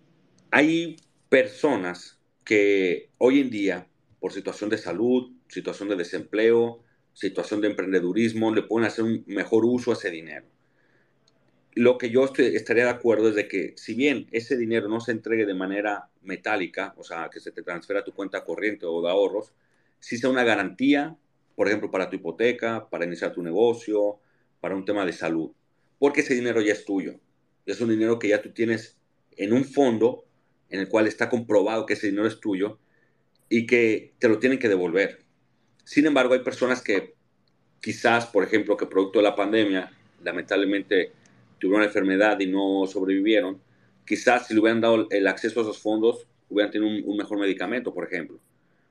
hay 0.51 0.97
personas 1.29 2.19
que 2.43 3.09
hoy 3.17 3.39
en 3.39 3.49
día, 3.49 3.87
por 4.19 4.33
situación 4.33 4.69
de 4.69 4.77
salud, 4.77 5.31
situación 5.47 5.89
de 5.89 5.95
desempleo, 5.95 6.83
situación 7.13 7.61
de 7.61 7.67
emprendedurismo, 7.67 8.53
le 8.53 8.63
pueden 8.63 8.87
hacer 8.87 9.05
un 9.05 9.23
mejor 9.27 9.65
uso 9.65 9.91
a 9.91 9.93
ese 9.93 10.09
dinero. 10.09 10.45
Lo 11.75 11.97
que 11.97 12.09
yo 12.09 12.25
estaría 12.25 12.85
de 12.85 12.89
acuerdo 12.89 13.29
es 13.29 13.35
de 13.35 13.47
que 13.47 13.73
si 13.77 13.93
bien 13.93 14.27
ese 14.31 14.57
dinero 14.57 14.89
no 14.89 14.99
se 14.99 15.11
entregue 15.11 15.45
de 15.45 15.53
manera 15.53 16.09
metálica, 16.21 16.93
o 16.97 17.03
sea, 17.03 17.29
que 17.31 17.39
se 17.39 17.51
te 17.51 17.61
transfiera 17.61 18.01
a 18.01 18.03
tu 18.03 18.13
cuenta 18.13 18.43
corriente 18.43 18.85
o 18.85 19.01
de 19.01 19.09
ahorros, 19.09 19.53
si 19.99 20.17
sea 20.17 20.29
una 20.29 20.43
garantía, 20.43 21.15
por 21.55 21.67
ejemplo, 21.67 21.91
para 21.91 22.09
tu 22.09 22.15
hipoteca, 22.15 22.89
para 22.89 23.05
iniciar 23.05 23.33
tu 23.33 23.43
negocio, 23.43 24.19
para 24.59 24.75
un 24.75 24.83
tema 24.83 25.05
de 25.05 25.13
salud 25.13 25.51
porque 25.99 26.21
ese 26.21 26.33
dinero 26.33 26.61
ya 26.61 26.73
es 26.73 26.85
tuyo. 26.85 27.19
Es 27.65 27.79
un 27.81 27.89
dinero 27.89 28.17
que 28.17 28.29
ya 28.29 28.41
tú 28.41 28.51
tienes 28.51 28.97
en 29.37 29.53
un 29.53 29.65
fondo 29.65 30.25
en 30.69 30.79
el 30.79 30.87
cual 30.87 31.07
está 31.07 31.29
comprobado 31.29 31.85
que 31.85 31.93
ese 31.93 32.07
dinero 32.07 32.27
es 32.27 32.39
tuyo 32.39 32.79
y 33.49 33.65
que 33.65 34.13
te 34.19 34.29
lo 34.29 34.39
tienen 34.39 34.59
que 34.59 34.69
devolver. 34.69 35.19
Sin 35.83 36.05
embargo, 36.05 36.33
hay 36.33 36.41
personas 36.41 36.81
que 36.81 37.15
quizás, 37.81 38.27
por 38.27 38.43
ejemplo, 38.43 38.77
que 38.77 38.85
producto 38.85 39.19
de 39.19 39.23
la 39.23 39.35
pandemia, 39.35 39.91
lamentablemente 40.23 41.11
tuvieron 41.59 41.81
una 41.81 41.87
enfermedad 41.87 42.39
y 42.39 42.47
no 42.47 42.85
sobrevivieron, 42.87 43.61
quizás 44.05 44.47
si 44.47 44.53
le 44.53 44.59
hubieran 44.59 44.81
dado 44.81 45.07
el 45.09 45.27
acceso 45.27 45.59
a 45.59 45.63
esos 45.63 45.79
fondos, 45.79 46.27
hubieran 46.49 46.71
tenido 46.71 47.05
un, 47.05 47.17
mejor 47.17 47.39
medicamento, 47.39 47.93
por 47.93 48.05
ejemplo. 48.05 48.39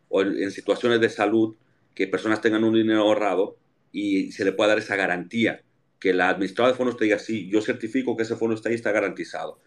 O 0.08 0.22
en, 0.22 0.50
situaciones 0.50 1.00
de 1.00 1.08
salud, 1.08 1.56
que 1.94 2.06
personas 2.06 2.40
tengan 2.40 2.64
un 2.64 2.74
dinero 2.74 3.02
ahorrado 3.02 3.56
y 3.92 4.32
se 4.32 4.44
le 4.44 4.52
pueda 4.52 4.70
dar 4.70 4.78
esa 4.78 4.96
garantía 4.96 5.62
que 5.98 6.12
la 6.12 6.28
administradora 6.28 6.72
de 6.72 6.78
fondos 6.78 6.96
te 6.96 7.04
diga, 7.04 7.18
sí, 7.18 7.48
yo 7.50 7.60
certifico 7.60 8.16
que 8.16 8.22
ese 8.22 8.36
fondo 8.36 8.54
está 8.54 8.68
ahí, 8.68 8.76
está 8.76 8.92
garantizado, 8.92 9.60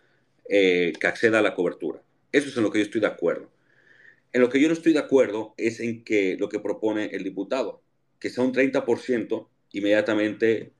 eh, 0.53 0.91
que 0.99 1.07
acceda 1.07 1.39
a 1.39 1.41
la 1.41 1.55
cobertura. 1.55 2.01
Eso 2.33 2.49
es 2.49 2.57
en 2.57 2.63
lo 2.63 2.71
que 2.71 2.79
yo 2.79 2.83
estoy 2.83 2.99
de 2.99 3.07
acuerdo. 3.07 3.49
En 4.33 4.41
lo 4.41 4.49
que 4.49 4.59
yo 4.59 4.67
no 4.67 4.73
estoy 4.73 4.91
de 4.91 4.99
acuerdo 4.99 5.53
es 5.55 5.79
en 5.79 6.03
que 6.03 6.35
lo 6.37 6.49
que 6.49 6.59
propone 6.59 7.05
el 7.13 7.23
diputado, 7.23 7.81
que 8.19 8.29
sea 8.29 8.43
un 8.43 8.53
30% 8.53 9.47
inmediatamente 9.71 10.73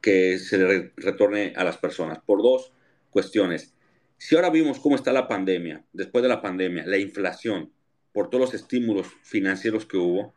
que 0.00 0.38
se 0.38 0.58
le 0.58 0.92
retorne 0.96 1.54
a 1.56 1.64
las 1.64 1.76
personas, 1.76 2.20
por 2.24 2.40
dos 2.40 2.72
cuestiones. 3.10 3.74
Si 4.16 4.36
ahora 4.36 4.48
vimos 4.48 4.78
cómo 4.78 4.94
está 4.94 5.12
la 5.12 5.26
pandemia, 5.26 5.84
después 5.92 6.22
de 6.22 6.28
la 6.28 6.40
pandemia, 6.40 6.86
la 6.86 6.98
inflación, 6.98 7.72
por 8.12 8.30
todos 8.30 8.44
los 8.44 8.54
estímulos 8.54 9.08
financieros 9.24 9.86
que 9.86 9.96
hubo, 9.96 10.34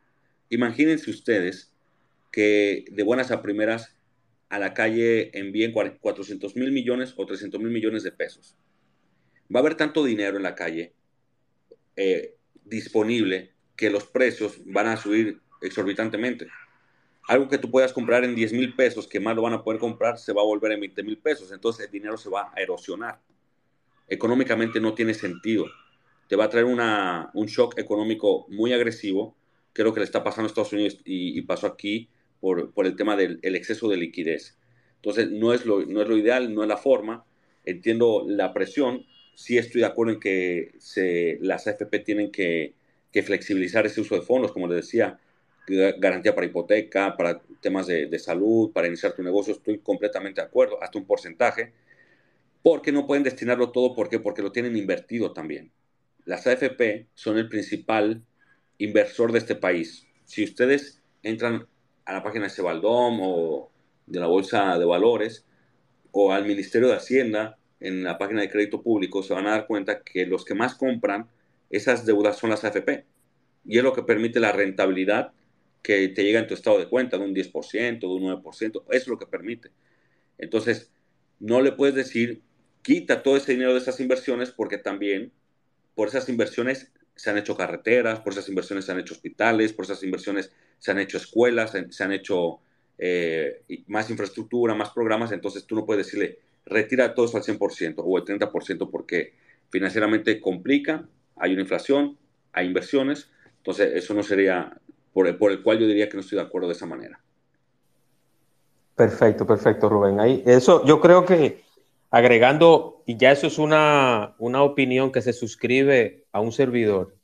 imagínense 0.49 1.11
ustedes 1.11 1.71
que 2.31 2.85
de 2.89 3.03
buenas 3.03 3.29
a 3.29 3.43
primeras 3.43 3.95
a 4.53 4.59
la 4.59 4.75
calle 4.75 5.31
envíen 5.33 5.71
400 5.71 6.55
mil 6.55 6.71
millones 6.71 7.15
o 7.17 7.25
300 7.25 7.59
mil 7.59 7.71
millones 7.71 8.03
de 8.03 8.11
pesos. 8.11 8.55
Va 9.53 9.59
a 9.59 9.61
haber 9.61 9.73
tanto 9.73 10.05
dinero 10.05 10.37
en 10.37 10.43
la 10.43 10.53
calle 10.53 10.93
eh, 11.95 12.35
disponible 12.63 13.51
que 13.75 13.89
los 13.89 14.05
precios 14.05 14.59
van 14.67 14.85
a 14.85 14.95
subir 14.95 15.41
exorbitantemente. 15.63 16.45
Algo 17.27 17.47
que 17.47 17.57
tú 17.57 17.71
puedas 17.71 17.93
comprar 17.93 18.23
en 18.25 18.35
10 18.35 18.53
mil 18.53 18.75
pesos, 18.75 19.07
que 19.07 19.19
más 19.19 19.35
lo 19.35 19.41
van 19.41 19.53
a 19.53 19.63
poder 19.63 19.79
comprar, 19.79 20.19
se 20.19 20.33
va 20.33 20.43
a 20.43 20.45
volver 20.45 20.73
en 20.73 20.81
20 20.81 21.01
mil 21.01 21.17
pesos. 21.17 21.51
Entonces 21.51 21.87
el 21.87 21.91
dinero 21.91 22.15
se 22.15 22.29
va 22.29 22.51
a 22.55 22.61
erosionar. 22.61 23.19
Económicamente 24.07 24.79
no 24.79 24.93
tiene 24.93 25.15
sentido. 25.15 25.65
Te 26.27 26.35
va 26.35 26.43
a 26.43 26.49
traer 26.49 26.65
un 26.65 27.45
shock 27.47 27.79
económico 27.79 28.45
muy 28.49 28.71
agresivo, 28.71 29.35
que 29.73 29.81
es 29.81 29.83
lo 29.83 29.95
que 29.95 30.01
le 30.01 30.05
está 30.05 30.23
pasando 30.23 30.45
a 30.45 30.49
Estados 30.49 30.73
Unidos 30.73 30.99
y 31.05 31.41
pasó 31.41 31.65
aquí 31.65 32.11
por, 32.43 32.85
el 32.85 32.97
tema 32.97 33.15
del 33.15 33.39
exceso 33.55 33.87
de 33.87 33.95
liquidez. 33.95 34.57
Entonces, 34.97 35.31
no 35.31 35.53
es 35.53 35.65
lo, 35.65 35.85
no 35.85 36.01
es 36.01 36.09
lo 36.09 36.17
ideal, 36.17 36.53
no 36.53 36.61
es 36.61 36.67
la 36.67 36.75
forma. 36.75 37.23
Entiendo 37.63 38.25
la 38.27 38.53
presión. 38.53 39.05
Sí 39.33 39.57
estoy 39.57 39.79
de 39.79 39.87
acuerdo 39.87 40.11
en 40.11 40.19
que 40.19 40.73
se, 40.77 41.37
las 41.39 41.67
AFP 41.67 41.99
tienen 41.99 42.31
que, 42.31 42.73
que 43.13 43.23
flexibilizar 43.23 43.85
ese 43.85 44.01
uso 44.01 44.15
de 44.15 44.23
fondos, 44.23 44.51
como 44.51 44.67
les 44.67 44.85
decía, 44.85 45.17
garantía 45.97 46.35
para 46.35 46.45
hipoteca, 46.45 47.15
para 47.15 47.41
temas 47.61 47.87
de, 47.87 48.07
de, 48.07 48.19
salud, 48.19 48.73
para 48.73 48.87
iniciar 48.87 49.13
tu 49.13 49.23
negocio, 49.23 49.53
estoy 49.53 49.79
completamente 49.79 50.41
de 50.41 50.47
acuerdo, 50.47 50.83
hasta 50.83 50.99
un 50.99 51.05
porcentaje, 51.05 51.71
porque 52.61 52.91
no 52.91 53.07
pueden 53.07 53.23
destinarlo 53.23 53.71
todo, 53.71 53.95
¿por 53.95 54.09
qué? 54.09 54.19
Porque 54.19 54.41
lo 54.41 54.51
tienen 54.51 54.75
invertido 54.75 55.31
también. 55.31 55.71
Las 56.25 56.45
AFP 56.45 57.07
son 57.13 57.37
el 57.37 57.47
principal 57.47 58.21
inversor 58.77 59.31
de 59.31 59.39
este 59.39 59.55
país. 59.55 60.05
Si 60.25 60.43
ustedes 60.43 61.01
entran 61.23 61.67
a 62.05 62.13
la 62.13 62.23
página 62.23 62.45
de 62.45 62.49
Cebaldom 62.49 63.19
o 63.21 63.71
de 64.05 64.19
la 64.19 64.27
Bolsa 64.27 64.77
de 64.77 64.85
Valores 64.85 65.45
o 66.11 66.31
al 66.31 66.45
Ministerio 66.45 66.89
de 66.89 66.95
Hacienda 66.95 67.57
en 67.79 68.03
la 68.03 68.17
página 68.17 68.41
de 68.41 68.49
crédito 68.49 68.81
público, 68.81 69.23
se 69.23 69.33
van 69.33 69.47
a 69.47 69.51
dar 69.51 69.67
cuenta 69.67 70.03
que 70.03 70.25
los 70.25 70.45
que 70.45 70.53
más 70.53 70.75
compran 70.75 71.27
esas 71.69 72.05
deudas 72.05 72.37
son 72.37 72.49
las 72.49 72.63
AFP. 72.63 73.05
Y 73.65 73.77
es 73.77 73.83
lo 73.83 73.93
que 73.93 74.03
permite 74.03 74.39
la 74.39 74.51
rentabilidad 74.51 75.33
que 75.81 76.07
te 76.09 76.23
llega 76.23 76.39
en 76.39 76.47
tu 76.47 76.53
estado 76.53 76.79
de 76.79 76.87
cuenta 76.87 77.17
de 77.17 77.25
un 77.25 77.35
10%, 77.35 77.99
de 77.99 78.07
un 78.07 78.23
9%. 78.23 78.63
Eso 78.63 78.83
es 78.89 79.07
lo 79.07 79.17
que 79.17 79.25
permite. 79.25 79.71
Entonces, 80.37 80.91
no 81.39 81.61
le 81.61 81.73
puedes 81.73 81.95
decir, 81.95 82.41
quita 82.83 83.21
todo 83.21 83.35
ese 83.35 83.51
dinero 83.53 83.73
de 83.73 83.79
esas 83.79 83.99
inversiones 83.99 84.51
porque 84.51 84.77
también 84.77 85.33
por 85.95 86.07
esas 86.07 86.29
inversiones 86.29 86.91
se 87.15 87.29
han 87.29 87.37
hecho 87.37 87.57
carreteras, 87.57 88.21
por 88.21 88.33
esas 88.33 88.47
inversiones 88.49 88.85
se 88.85 88.91
han 88.91 88.99
hecho 88.99 89.13
hospitales, 89.13 89.73
por 89.73 89.85
esas 89.85 90.03
inversiones 90.03 90.51
se 90.79 90.91
han 90.91 90.99
hecho 90.99 91.17
escuelas, 91.17 91.73
se 91.89 92.03
han 92.03 92.11
hecho 92.11 92.59
eh, 92.97 93.63
más 93.87 94.09
infraestructura, 94.09 94.75
más 94.75 94.91
programas, 94.91 95.31
entonces 95.31 95.65
tú 95.65 95.75
no 95.75 95.85
puedes 95.85 96.05
decirle, 96.05 96.39
retira 96.65 97.13
todo 97.13 97.25
eso 97.25 97.37
al 97.37 97.43
100% 97.43 97.95
o 97.97 98.17
el 98.17 98.23
30% 98.23 98.89
porque 98.89 99.33
financieramente 99.69 100.39
complica, 100.39 101.07
hay 101.35 101.53
una 101.53 101.63
inflación, 101.63 102.17
hay 102.51 102.67
inversiones, 102.67 103.29
entonces 103.57 103.91
eso 103.95 104.13
no 104.13 104.23
sería 104.23 104.77
por 105.11 105.27
el, 105.27 105.37
por 105.37 105.51
el 105.51 105.63
cual 105.63 105.79
yo 105.79 105.87
diría 105.87 106.07
que 106.07 106.15
no 106.15 106.21
estoy 106.21 106.37
de 106.37 106.43
acuerdo 106.43 106.67
de 106.67 106.75
esa 106.75 106.85
manera. 106.85 107.19
Perfecto, 108.95 109.45
perfecto, 109.45 109.89
Rubén. 109.89 110.19
Ahí, 110.19 110.43
eso 110.45 110.85
yo 110.85 111.01
creo 111.01 111.25
que 111.25 111.63
agregando, 112.11 113.01
y 113.07 113.17
ya 113.17 113.31
eso 113.31 113.47
es 113.47 113.57
una, 113.57 114.35
una 114.37 114.61
opinión 114.61 115.11
que 115.11 115.23
se 115.23 115.33
suscribe 115.33 116.25
a 116.31 116.39
un 116.39 116.51
servidor, 116.51 117.15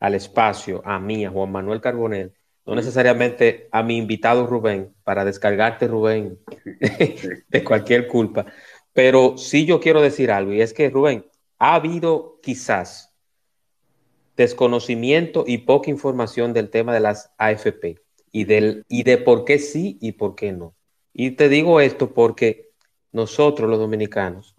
al 0.00 0.14
espacio, 0.14 0.80
a 0.86 0.98
mí, 0.98 1.26
a 1.26 1.30
Juan 1.30 1.52
Manuel 1.52 1.82
Carbonel, 1.82 2.32
no 2.64 2.74
necesariamente 2.74 3.68
a 3.72 3.82
mi 3.82 3.96
invitado 3.96 4.46
Rubén, 4.46 4.92
para 5.04 5.24
descargarte 5.24 5.88
Rubén 5.88 6.38
de 7.48 7.64
cualquier 7.64 8.06
culpa, 8.06 8.46
pero 8.92 9.36
sí 9.36 9.66
yo 9.66 9.80
quiero 9.80 10.00
decir 10.00 10.30
algo, 10.30 10.52
y 10.52 10.60
es 10.60 10.72
que 10.72 10.90
Rubén, 10.90 11.26
ha 11.58 11.74
habido 11.74 12.40
quizás 12.42 13.12
desconocimiento 14.36 15.44
y 15.46 15.58
poca 15.58 15.90
información 15.90 16.52
del 16.52 16.70
tema 16.70 16.92
de 16.92 17.00
las 17.00 17.32
AFP 17.38 18.00
y, 18.32 18.44
del, 18.44 18.84
y 18.88 19.02
de 19.02 19.18
por 19.18 19.44
qué 19.44 19.58
sí 19.58 19.98
y 20.00 20.12
por 20.12 20.34
qué 20.34 20.52
no. 20.52 20.74
Y 21.12 21.32
te 21.32 21.48
digo 21.48 21.80
esto 21.80 22.14
porque 22.14 22.70
nosotros 23.12 23.68
los 23.68 23.78
dominicanos 23.78 24.54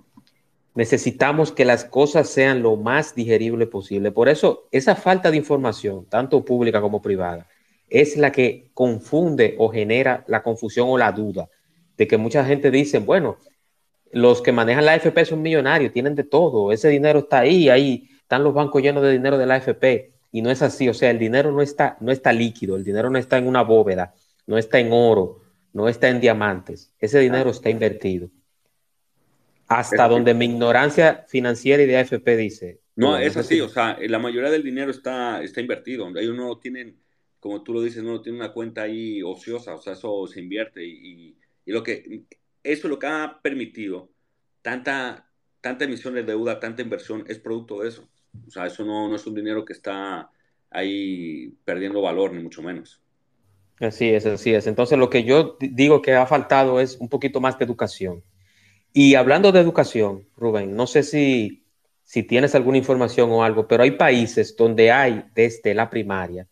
necesitamos 0.75 1.51
que 1.51 1.65
las 1.65 1.85
cosas 1.85 2.29
sean 2.29 2.61
lo 2.61 2.75
más 2.75 3.15
digerible 3.15 3.67
posible. 3.67 4.11
Por 4.11 4.29
eso, 4.29 4.67
esa 4.71 4.95
falta 4.95 5.29
de 5.31 5.37
información, 5.37 6.05
tanto 6.05 6.43
pública 6.43 6.81
como 6.81 7.01
privada, 7.01 7.47
es 7.93 8.17
la 8.17 8.31
que 8.31 8.71
confunde 8.73 9.53
o 9.59 9.69
genera 9.69 10.23
la 10.27 10.41
confusión 10.41 10.87
o 10.89 10.97
la 10.97 11.11
duda 11.11 11.47
de 11.95 12.07
que 12.07 12.17
mucha 12.17 12.43
gente 12.43 12.71
dice, 12.71 12.97
bueno, 12.97 13.37
los 14.11 14.41
que 14.41 14.51
manejan 14.51 14.85
la 14.85 14.93
AFP 14.93 15.25
son 15.25 15.43
millonarios, 15.43 15.93
tienen 15.93 16.15
de 16.15 16.23
todo, 16.23 16.71
ese 16.71 16.89
dinero 16.89 17.19
está 17.19 17.39
ahí, 17.39 17.69
ahí 17.69 18.09
están 18.19 18.43
los 18.43 18.51
bancos 18.51 18.81
llenos 18.81 19.03
de 19.03 19.11
dinero 19.11 19.37
de 19.37 19.45
la 19.45 19.55
AFP 19.55 20.11
y 20.31 20.41
no 20.41 20.49
es 20.49 20.63
así, 20.63 20.89
o 20.89 20.93
sea, 20.95 21.11
el 21.11 21.19
dinero 21.19 21.51
no 21.51 21.61
está, 21.61 21.95
no 21.99 22.11
está 22.11 22.33
líquido, 22.33 22.75
el 22.75 22.83
dinero 22.83 23.11
no 23.11 23.19
está 23.19 23.37
en 23.37 23.45
una 23.45 23.61
bóveda, 23.61 24.15
no 24.47 24.57
está 24.57 24.79
en 24.79 24.91
oro, 24.91 25.43
no 25.71 25.87
está 25.87 26.09
en 26.09 26.19
diamantes, 26.19 26.91
ese 26.97 27.19
dinero 27.19 27.51
está 27.51 27.69
invertido. 27.69 28.31
Hasta 29.67 30.07
donde 30.07 30.33
mi 30.33 30.45
ignorancia 30.45 31.25
financiera 31.27 31.83
y 31.83 31.85
de 31.85 31.97
AFP 31.97 32.37
dice. 32.37 32.79
No, 32.95 33.17
es 33.17 33.37
así, 33.37 33.61
o 33.61 33.69
sea, 33.69 33.97
la 34.01 34.19
mayoría 34.19 34.49
del 34.49 34.63
dinero 34.63 34.89
está, 34.89 35.41
está 35.43 35.61
invertido. 35.61 36.07
Ellos 36.15 36.35
no 36.35 36.57
tienen, 36.57 36.95
como 37.43 37.61
tú 37.61 37.73
lo 37.73 37.81
dices, 37.81 38.01
no 38.01 38.21
tienen 38.21 38.39
una 38.39 38.53
cuenta 38.53 38.83
ahí 38.83 39.21
ociosa, 39.21 39.75
o 39.75 39.81
sea, 39.81 39.93
eso 39.93 40.25
se 40.27 40.39
invierte. 40.39 40.81
Y, 40.81 41.35
y, 41.65 41.71
lo 41.73 41.83
que, 41.83 42.23
eso 42.63 42.87
lo 42.87 42.97
que 42.97 43.07
ha 43.07 43.39
permitido 43.43 44.09
tanta, 44.61 45.29
tanta 45.59 45.83
emisión 45.83 46.13
de 46.13 46.23
deuda, 46.23 46.61
tanta 46.61 46.81
inversión, 46.81 47.25
es 47.27 47.39
producto 47.39 47.81
de 47.81 47.89
eso. 47.89 48.07
O 48.47 48.49
sea, 48.49 48.65
eso 48.65 48.85
no, 48.85 49.09
no 49.09 49.17
es 49.17 49.27
un 49.27 49.35
dinero 49.35 49.65
que 49.65 49.73
está 49.73 50.31
ahí 50.69 51.53
perdiendo 51.65 52.01
valor, 52.01 52.31
ni 52.31 52.41
mucho 52.41 52.61
menos. 52.61 53.01
Así 53.81 54.07
es, 54.07 54.25
así 54.25 54.53
es. 54.53 54.65
Entonces, 54.65 54.97
lo 54.97 55.09
que 55.09 55.25
yo 55.25 55.57
digo 55.59 56.01
que 56.01 56.13
ha 56.13 56.25
faltado 56.25 56.79
es 56.79 56.95
un 56.95 57.09
poquito 57.09 57.41
más 57.41 57.59
de 57.59 57.65
educación 57.65 58.23
y 58.93 59.15
hablando 59.15 59.51
de 59.51 59.59
educación, 59.59 60.29
Rubén, 60.37 60.75
no 60.75 60.85
sé 60.85 61.01
si, 61.01 61.65
si 62.03 62.21
tienes 62.21 62.53
alguna 62.53 62.77
información 62.77 63.31
o 63.31 63.43
algo, 63.43 63.67
pero 63.67 63.81
hay 63.81 63.91
países 63.91 64.55
donde 64.55 64.91
hay 64.91 65.25
desde 65.33 65.73
la 65.73 65.89
primaria, 65.89 66.47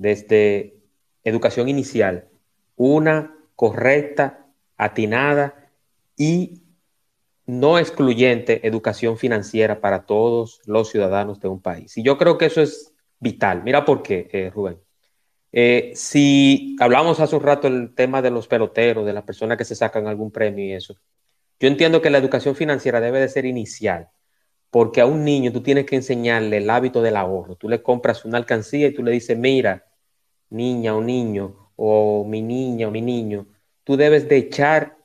desde 0.00 0.80
educación 1.24 1.68
inicial, 1.68 2.26
una 2.74 3.36
correcta, 3.54 4.46
atinada 4.78 5.70
y 6.16 6.62
no 7.44 7.78
excluyente 7.78 8.66
educación 8.66 9.18
financiera 9.18 9.82
para 9.82 10.06
todos 10.06 10.62
los 10.64 10.88
ciudadanos 10.88 11.38
de 11.40 11.48
un 11.48 11.60
país. 11.60 11.98
Y 11.98 12.02
yo 12.02 12.16
creo 12.16 12.38
que 12.38 12.46
eso 12.46 12.62
es 12.62 12.94
vital. 13.18 13.62
Mira 13.62 13.84
por 13.84 14.02
qué, 14.02 14.26
eh, 14.32 14.48
Rubén. 14.48 14.78
Eh, 15.52 15.92
si 15.94 16.76
hablamos 16.80 17.20
hace 17.20 17.36
un 17.36 17.42
rato 17.42 17.68
el 17.68 17.94
tema 17.94 18.22
de 18.22 18.30
los 18.30 18.48
peloteros, 18.48 19.04
de 19.04 19.12
las 19.12 19.24
personas 19.24 19.58
que 19.58 19.66
se 19.66 19.74
sacan 19.74 20.06
algún 20.06 20.30
premio 20.30 20.64
y 20.64 20.72
eso, 20.72 20.94
yo 21.58 21.68
entiendo 21.68 22.00
que 22.00 22.08
la 22.08 22.16
educación 22.16 22.56
financiera 22.56 23.02
debe 23.02 23.20
de 23.20 23.28
ser 23.28 23.44
inicial, 23.44 24.08
porque 24.70 25.02
a 25.02 25.06
un 25.06 25.24
niño 25.24 25.52
tú 25.52 25.62
tienes 25.62 25.84
que 25.84 25.96
enseñarle 25.96 26.56
el 26.56 26.70
hábito 26.70 27.02
del 27.02 27.16
ahorro. 27.16 27.56
Tú 27.56 27.68
le 27.68 27.82
compras 27.82 28.24
una 28.24 28.38
alcancía 28.38 28.86
y 28.86 28.94
tú 28.94 29.02
le 29.02 29.10
dices, 29.10 29.36
mira, 29.36 29.89
niña 30.50 30.94
o 30.94 31.00
niño, 31.00 31.70
o 31.76 32.24
mi 32.24 32.42
niña 32.42 32.88
o 32.88 32.90
mi 32.90 33.00
niño, 33.00 33.46
tú 33.84 33.96
debes 33.96 34.28
de 34.28 34.36
echar 34.36 34.98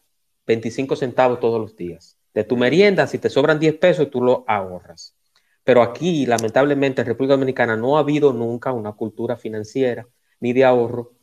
25 0.46 0.96
centavos 0.96 1.40
todos 1.40 1.60
los 1.60 1.76
días. 1.76 2.18
De 2.34 2.44
tu 2.44 2.58
merienda, 2.58 3.08
si 3.08 3.18
te 3.18 3.30
sobran 3.30 3.60
10 3.60 3.76
pesos, 3.76 4.10
tú 4.10 4.22
lo 4.22 4.44
ahorras. 4.48 5.16
Pero 5.64 5.82
aquí, 5.82 6.26
lamentablemente, 6.26 7.02
en 7.02 7.08
República 7.08 7.34
Dominicana 7.34 7.76
no 7.76 7.98
ha 7.98 8.02
habido 8.02 8.34
nunca 8.34 8.72
una 8.74 8.92
cultura 8.92 9.38
financiera 9.38 10.08
ni 10.40 10.54
de 10.54 10.66
ahorro 10.66 11.14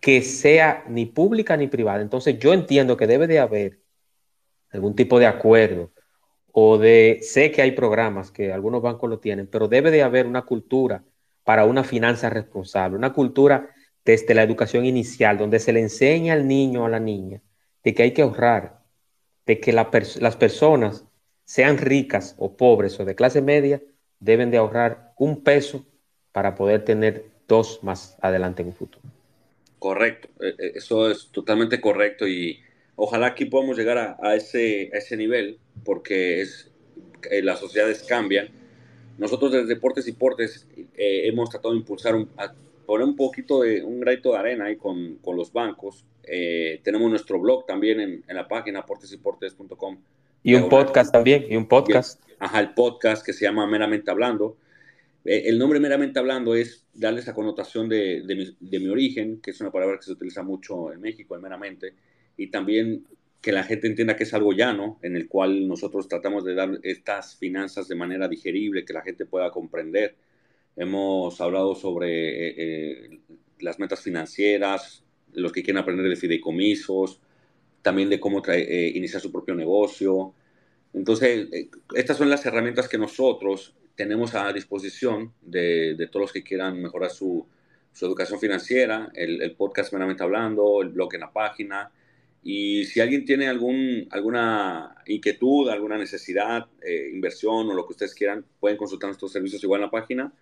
que 0.00 0.22
sea 0.22 0.84
ni 0.88 1.06
pública 1.06 1.56
ni 1.56 1.66
privada. 1.66 2.02
Entonces 2.02 2.38
yo 2.38 2.52
entiendo 2.52 2.96
que 2.96 3.06
debe 3.06 3.26
de 3.26 3.38
haber 3.38 3.80
algún 4.70 4.94
tipo 4.94 5.18
de 5.18 5.26
acuerdo 5.26 5.92
o 6.52 6.78
de, 6.78 7.20
sé 7.22 7.50
que 7.50 7.62
hay 7.62 7.72
programas 7.72 8.30
que 8.30 8.52
algunos 8.52 8.82
bancos 8.82 9.08
lo 9.08 9.18
tienen, 9.18 9.46
pero 9.46 9.68
debe 9.68 9.90
de 9.90 10.02
haber 10.02 10.26
una 10.26 10.42
cultura 10.42 11.04
para 11.44 11.64
una 11.64 11.84
finanza 11.84 12.30
responsable, 12.30 12.96
una 12.96 13.12
cultura 13.12 13.70
desde 14.04 14.34
la 14.34 14.42
educación 14.42 14.84
inicial, 14.84 15.38
donde 15.38 15.60
se 15.60 15.72
le 15.72 15.80
enseña 15.80 16.34
al 16.34 16.46
niño 16.46 16.82
o 16.82 16.86
a 16.86 16.90
la 16.90 17.00
niña 17.00 17.40
de 17.82 17.94
que 17.94 18.02
hay 18.02 18.12
que 18.12 18.22
ahorrar, 18.22 18.80
de 19.46 19.60
que 19.60 19.72
las 19.72 20.36
personas, 20.36 21.04
sean 21.44 21.76
ricas 21.76 22.34
o 22.38 22.56
pobres 22.56 22.98
o 22.98 23.04
de 23.04 23.14
clase 23.14 23.42
media, 23.42 23.82
deben 24.18 24.50
de 24.50 24.56
ahorrar 24.56 25.12
un 25.18 25.42
peso 25.42 25.86
para 26.32 26.54
poder 26.54 26.84
tener 26.84 27.26
dos 27.46 27.80
más 27.82 28.16
adelante 28.22 28.62
en 28.62 28.68
un 28.68 28.74
futuro. 28.74 29.02
Correcto, 29.78 30.28
e, 30.40 30.48
e, 30.58 30.72
eso 30.76 31.10
es 31.10 31.28
totalmente 31.30 31.78
correcto 31.80 32.26
y 32.26 32.64
Ojalá 32.96 33.28
aquí 33.28 33.46
podamos 33.46 33.76
llegar 33.76 34.16
a, 34.20 34.34
ese, 34.36 35.16
nivel, 35.16 35.58
porque 35.84 36.40
es, 36.42 36.70
eh, 37.30 37.42
las 37.42 37.58
sociedades 37.58 38.02
cambian. 38.04 38.48
Nosotros 39.18 39.52
desde 39.52 39.66
Deportes 39.66 40.08
y 40.08 40.12
Portes 40.12 40.66
eh, 40.76 41.28
hemos 41.28 41.50
tratado 41.50 41.74
de 41.74 41.80
impulsar, 41.80 42.14
un, 42.14 42.28
poner 42.86 43.06
un 43.06 43.16
poquito 43.16 43.62
de 43.62 43.82
un 43.82 44.00
granito 44.00 44.32
de 44.32 44.38
arena 44.38 44.66
ahí 44.66 44.76
con, 44.76 45.16
con 45.16 45.36
los 45.36 45.52
bancos. 45.52 46.04
Eh, 46.24 46.80
tenemos 46.82 47.10
nuestro 47.10 47.38
blog 47.40 47.66
también 47.66 48.00
en, 48.00 48.24
en 48.26 48.36
la 48.36 48.48
página 48.48 48.84
portesyportes.com. 48.84 49.98
Y 50.42 50.54
un 50.54 50.68
podcast 50.68 51.12
también, 51.12 51.46
y 51.48 51.56
un 51.56 51.66
podcast. 51.66 52.20
ajá, 52.38 52.60
el 52.60 52.74
podcast 52.74 53.24
que 53.24 53.32
se 53.32 53.44
llama 53.44 53.66
Meramente 53.66 54.10
Hablando. 54.10 54.58
el 55.24 55.58
nombre 55.58 55.80
Meramente 55.80 56.18
Hablando 56.18 56.54
es 56.54 56.84
darle 56.92 57.20
esa 57.20 57.32
connotación 57.32 57.88
de, 57.88 58.22
de, 58.22 58.34
mi, 58.34 58.56
de 58.60 58.78
mi 58.78 58.88
origen, 58.88 59.40
que 59.40 59.52
es 59.52 59.60
una 59.60 59.70
palabra 59.70 59.96
que 59.96 60.04
se 60.04 60.12
utiliza 60.12 60.42
mucho 60.42 60.92
en 60.92 61.00
México, 61.00 61.38
meramente 61.38 61.94
y 62.36 62.48
también 62.48 63.06
que 63.44 63.52
la 63.52 63.62
gente 63.62 63.86
entienda 63.86 64.16
que 64.16 64.22
es 64.22 64.32
algo 64.32 64.54
llano, 64.54 64.98
en 65.02 65.16
el 65.16 65.28
cual 65.28 65.68
nosotros 65.68 66.08
tratamos 66.08 66.46
de 66.46 66.54
dar 66.54 66.80
estas 66.82 67.36
finanzas 67.36 67.86
de 67.88 67.94
manera 67.94 68.26
digerible, 68.26 68.86
que 68.86 68.94
la 68.94 69.02
gente 69.02 69.26
pueda 69.26 69.50
comprender. 69.50 70.16
Hemos 70.76 71.38
hablado 71.42 71.74
sobre 71.74 72.08
eh, 72.08 72.54
eh, 72.56 73.20
las 73.60 73.78
metas 73.78 74.00
financieras, 74.00 75.04
los 75.34 75.52
que 75.52 75.62
quieren 75.62 75.82
aprender 75.82 76.08
de 76.08 76.16
fideicomisos, 76.16 77.20
también 77.82 78.08
de 78.08 78.18
cómo 78.18 78.42
eh, 78.48 78.92
iniciar 78.94 79.20
su 79.20 79.30
propio 79.30 79.54
negocio. 79.54 80.32
Entonces, 80.94 81.46
estas 81.94 82.16
son 82.16 82.30
las 82.30 82.46
herramientas 82.46 82.88
que 82.88 82.96
nosotros 82.96 83.74
tenemos 83.94 84.34
a 84.34 84.50
disposición 84.54 85.34
de, 85.42 86.08
todos 86.10 86.22
los 86.22 86.32
que 86.32 86.42
quieran 86.42 86.80
mejorar 86.80 87.10
su, 87.10 87.46
su 87.92 88.06
educación 88.06 88.40
financiera, 88.40 89.12
el, 89.14 89.42
el, 89.42 89.54
podcast 89.54 89.92
meramente 89.92 90.22
hablando, 90.22 90.80
el 90.80 90.88
blog 90.88 91.12
en 91.12 91.20
la 91.20 91.30
página. 91.30 91.92
Y 92.46 92.84
si 92.84 93.00
alguien 93.00 93.24
tiene 93.24 93.48
algún, 93.48 94.06
alguna 94.10 94.96
inquietud, 95.06 95.70
alguna 95.70 95.96
necesidad, 95.96 96.66
eh, 96.82 97.10
inversión 97.12 97.70
o 97.70 97.74
lo 97.74 97.86
que 97.86 97.92
ustedes 97.92 98.14
quieran, 98.14 98.44
pueden 98.60 98.76
consultar 98.76 99.08
nuestros 99.08 99.32
servicios 99.32 99.64
igual 99.64 99.80
en 99.80 99.86
la 99.86 99.90
página 99.90 100.32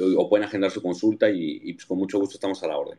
o, 0.00 0.22
o 0.22 0.28
pueden 0.28 0.46
agendar 0.46 0.70
su 0.70 0.80
consulta 0.80 1.28
y, 1.28 1.60
y 1.62 1.74
pues 1.74 1.84
con 1.84 1.98
mucho 1.98 2.18
gusto 2.18 2.36
estamos 2.36 2.62
a 2.62 2.68
la 2.68 2.78
orden. 2.78 2.98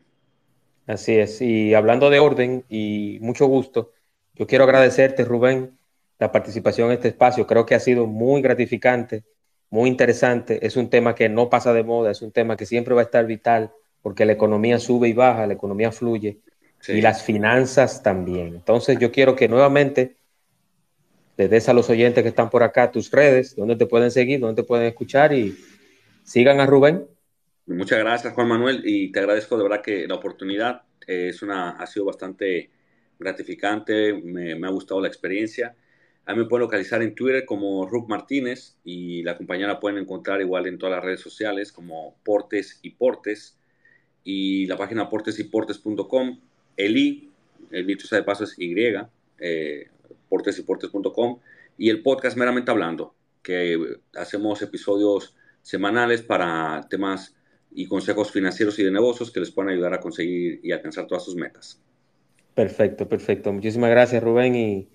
Así 0.85 1.15
es. 1.15 1.41
Y 1.41 1.73
hablando 1.73 2.11
de 2.11 2.19
orden 2.19 2.65
y 2.69 3.17
mucho 3.21 3.47
gusto, 3.47 3.91
yo 4.35 4.45
quiero 4.45 4.65
agradecerte, 4.65 5.25
Rubén, 5.25 5.79
la 6.19 6.31
participación 6.31 6.89
en 6.89 6.95
este 6.95 7.07
espacio. 7.07 7.47
Creo 7.47 7.65
que 7.65 7.75
ha 7.75 7.79
sido 7.79 8.05
muy 8.05 8.41
gratificante, 8.43 9.23
muy 9.71 9.89
interesante. 9.89 10.65
Es 10.65 10.77
un 10.77 10.89
tema 10.91 11.15
que 11.15 11.29
no 11.29 11.49
pasa 11.49 11.73
de 11.73 11.83
moda, 11.83 12.11
es 12.11 12.21
un 12.21 12.31
tema 12.31 12.55
que 12.55 12.67
siempre 12.67 12.93
va 12.93 13.01
a 13.01 13.05
estar 13.05 13.25
vital 13.25 13.73
porque 14.03 14.25
la 14.25 14.33
economía 14.33 14.77
sube 14.77 15.09
y 15.09 15.13
baja, 15.13 15.47
la 15.47 15.53
economía 15.55 15.91
fluye 15.91 16.41
sí. 16.86 16.93
y 16.93 17.01
las 17.01 17.23
finanzas 17.23 18.03
también. 18.03 18.55
Entonces 18.55 18.99
yo 18.99 19.11
quiero 19.11 19.36
que 19.36 19.47
nuevamente 19.47 20.17
le 21.38 21.47
des 21.47 21.67
a 21.67 21.73
los 21.73 21.89
oyentes 21.89 22.23
que 22.23 22.29
están 22.29 22.49
por 22.49 22.63
acá 22.63 22.91
tus 22.91 23.11
redes, 23.11 23.55
donde 23.55 23.75
te 23.75 23.86
pueden 23.86 24.11
seguir, 24.11 24.39
donde 24.39 24.61
te 24.61 24.67
pueden 24.67 24.88
escuchar 24.88 25.33
y 25.33 25.57
sigan 26.23 26.59
a 26.59 26.65
Rubén 26.65 27.07
Muchas 27.67 27.97
gracias, 27.97 28.31
Juan 28.33 28.47
Manuel, 28.47 28.83
y 28.86 29.11
te 29.11 29.19
agradezco 29.19 29.57
de 29.57 29.63
verdad 29.63 29.81
que 29.81 30.07
la 30.07 30.13
oportunidad 30.13 30.83
eh, 31.07 31.29
es 31.29 31.41
una, 31.41 31.71
ha 31.71 31.88
sido 31.88 32.05
bastante 32.05 32.69
gratificante, 33.17 34.13
me, 34.13 34.53
me, 34.53 34.67
ha 34.67 34.69
gustado 34.69 35.01
la 35.01 35.07
experiencia. 35.07 35.75
A 36.27 36.33
mí 36.33 36.39
me 36.39 36.45
pueden 36.45 36.61
localizar 36.61 37.01
en 37.01 37.15
Twitter 37.15 37.43
como 37.43 37.88
Rub 37.88 38.07
Martínez 38.07 38.77
y 38.83 39.23
la 39.23 39.36
compañera 39.36 39.79
pueden 39.79 39.97
encontrar 39.97 40.41
igual 40.41 40.67
en 40.67 40.77
todas 40.77 40.97
las 40.97 41.03
redes 41.03 41.21
sociales 41.21 41.71
como 41.71 42.17
Portes 42.23 42.79
y 42.83 42.91
Portes 42.91 43.57
y 44.23 44.67
la 44.67 44.77
página 44.77 45.09
portesyportes.com, 45.09 46.39
el 46.78 46.97
I, 46.97 47.30
el 47.71 47.88
dicho 47.88 48.07
sea 48.07 48.19
de 48.19 48.23
paso 48.23 48.43
es 48.43 48.55
Y, 48.57 48.76
eh, 49.39 49.88
portesyportes.com 50.30 51.39
y 51.78 51.89
el 51.89 52.01
podcast 52.01 52.38
meramente 52.38 52.71
hablando, 52.71 53.13
que 53.41 53.78
hacemos 54.15 54.61
episodios 54.61 55.36
semanales 55.61 56.21
para 56.21 56.86
temas 56.89 57.36
y 57.71 57.88
consejos 57.88 58.32
financieros 58.32 58.80
y 58.80 58.84
de 58.84 58.91
negocios 58.91 59.32
que 59.32 59.39
les 59.39 59.51
puedan 59.51 59.71
ayudar 59.71 59.93
a 59.93 59.99
conseguir 59.99 60.59
y 60.63 60.71
alcanzar 60.71 61.07
todas 61.07 61.26
sus 61.26 61.36
metas. 61.36 61.82
Perfecto, 62.53 63.07
perfecto. 63.09 63.51
Muchísimas 63.51 63.89
gracias, 63.89 64.23
Rubén. 64.23 64.55
Y, 64.55 64.89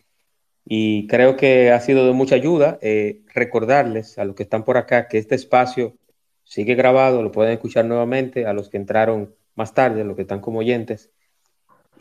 y 0.65 1.07
creo 1.07 1.37
que 1.37 1.71
ha 1.71 1.81
sido 1.81 2.07
de 2.07 2.13
mucha 2.13 2.37
ayuda 2.37 2.79
eh, 2.81 3.21
recordarles 3.35 4.19
a 4.19 4.25
los 4.25 4.35
que 4.35 4.43
están 4.43 4.65
por 4.65 4.79
acá 4.79 5.09
que 5.09 5.19
este 5.19 5.35
espacio 5.35 5.97
sigue 6.45 6.75
grabado, 6.75 7.23
lo 7.23 7.31
pueden 7.31 7.53
escuchar 7.53 7.85
nuevamente, 7.85 8.47
a 8.47 8.53
los 8.53 8.71
que 8.71 8.79
entraron 8.79 9.35
más 9.55 9.75
tarde, 9.75 10.01
a 10.01 10.05
los 10.05 10.17
que 10.17 10.23
están 10.23 10.41
como 10.41 10.61
oyentes. 10.61 11.11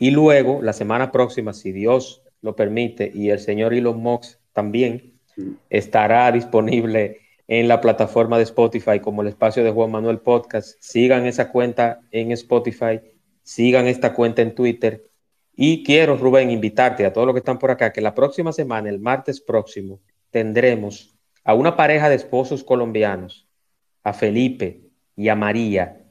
Y 0.00 0.12
luego, 0.12 0.62
la 0.62 0.72
semana 0.72 1.12
próxima, 1.12 1.52
si 1.52 1.72
Dios 1.72 2.22
lo 2.40 2.56
permite 2.56 3.12
y 3.14 3.28
el 3.28 3.38
señor 3.38 3.74
Elon 3.74 4.00
Musk 4.00 4.38
también, 4.54 5.20
estará 5.68 6.32
disponible 6.32 7.18
en 7.46 7.68
la 7.68 7.82
plataforma 7.82 8.38
de 8.38 8.44
Spotify 8.44 9.00
como 9.00 9.20
el 9.20 9.28
espacio 9.28 9.62
de 9.62 9.70
Juan 9.70 9.90
Manuel 9.90 10.20
Podcast. 10.20 10.78
Sigan 10.80 11.26
esa 11.26 11.52
cuenta 11.52 12.00
en 12.12 12.32
Spotify, 12.32 13.00
sigan 13.42 13.86
esta 13.88 14.14
cuenta 14.14 14.40
en 14.40 14.54
Twitter. 14.54 15.04
Y 15.54 15.84
quiero, 15.84 16.16
Rubén, 16.16 16.50
invitarte 16.50 17.04
a 17.04 17.12
todos 17.12 17.26
los 17.26 17.34
que 17.34 17.40
están 17.40 17.58
por 17.58 17.70
acá 17.70 17.92
que 17.92 18.00
la 18.00 18.14
próxima 18.14 18.54
semana, 18.54 18.88
el 18.88 19.00
martes 19.00 19.38
próximo, 19.42 20.00
tendremos 20.30 21.14
a 21.44 21.52
una 21.52 21.76
pareja 21.76 22.08
de 22.08 22.14
esposos 22.14 22.64
colombianos, 22.64 23.46
a 24.02 24.14
Felipe 24.14 24.80
y 25.14 25.28
a 25.28 25.36
María, 25.36 26.06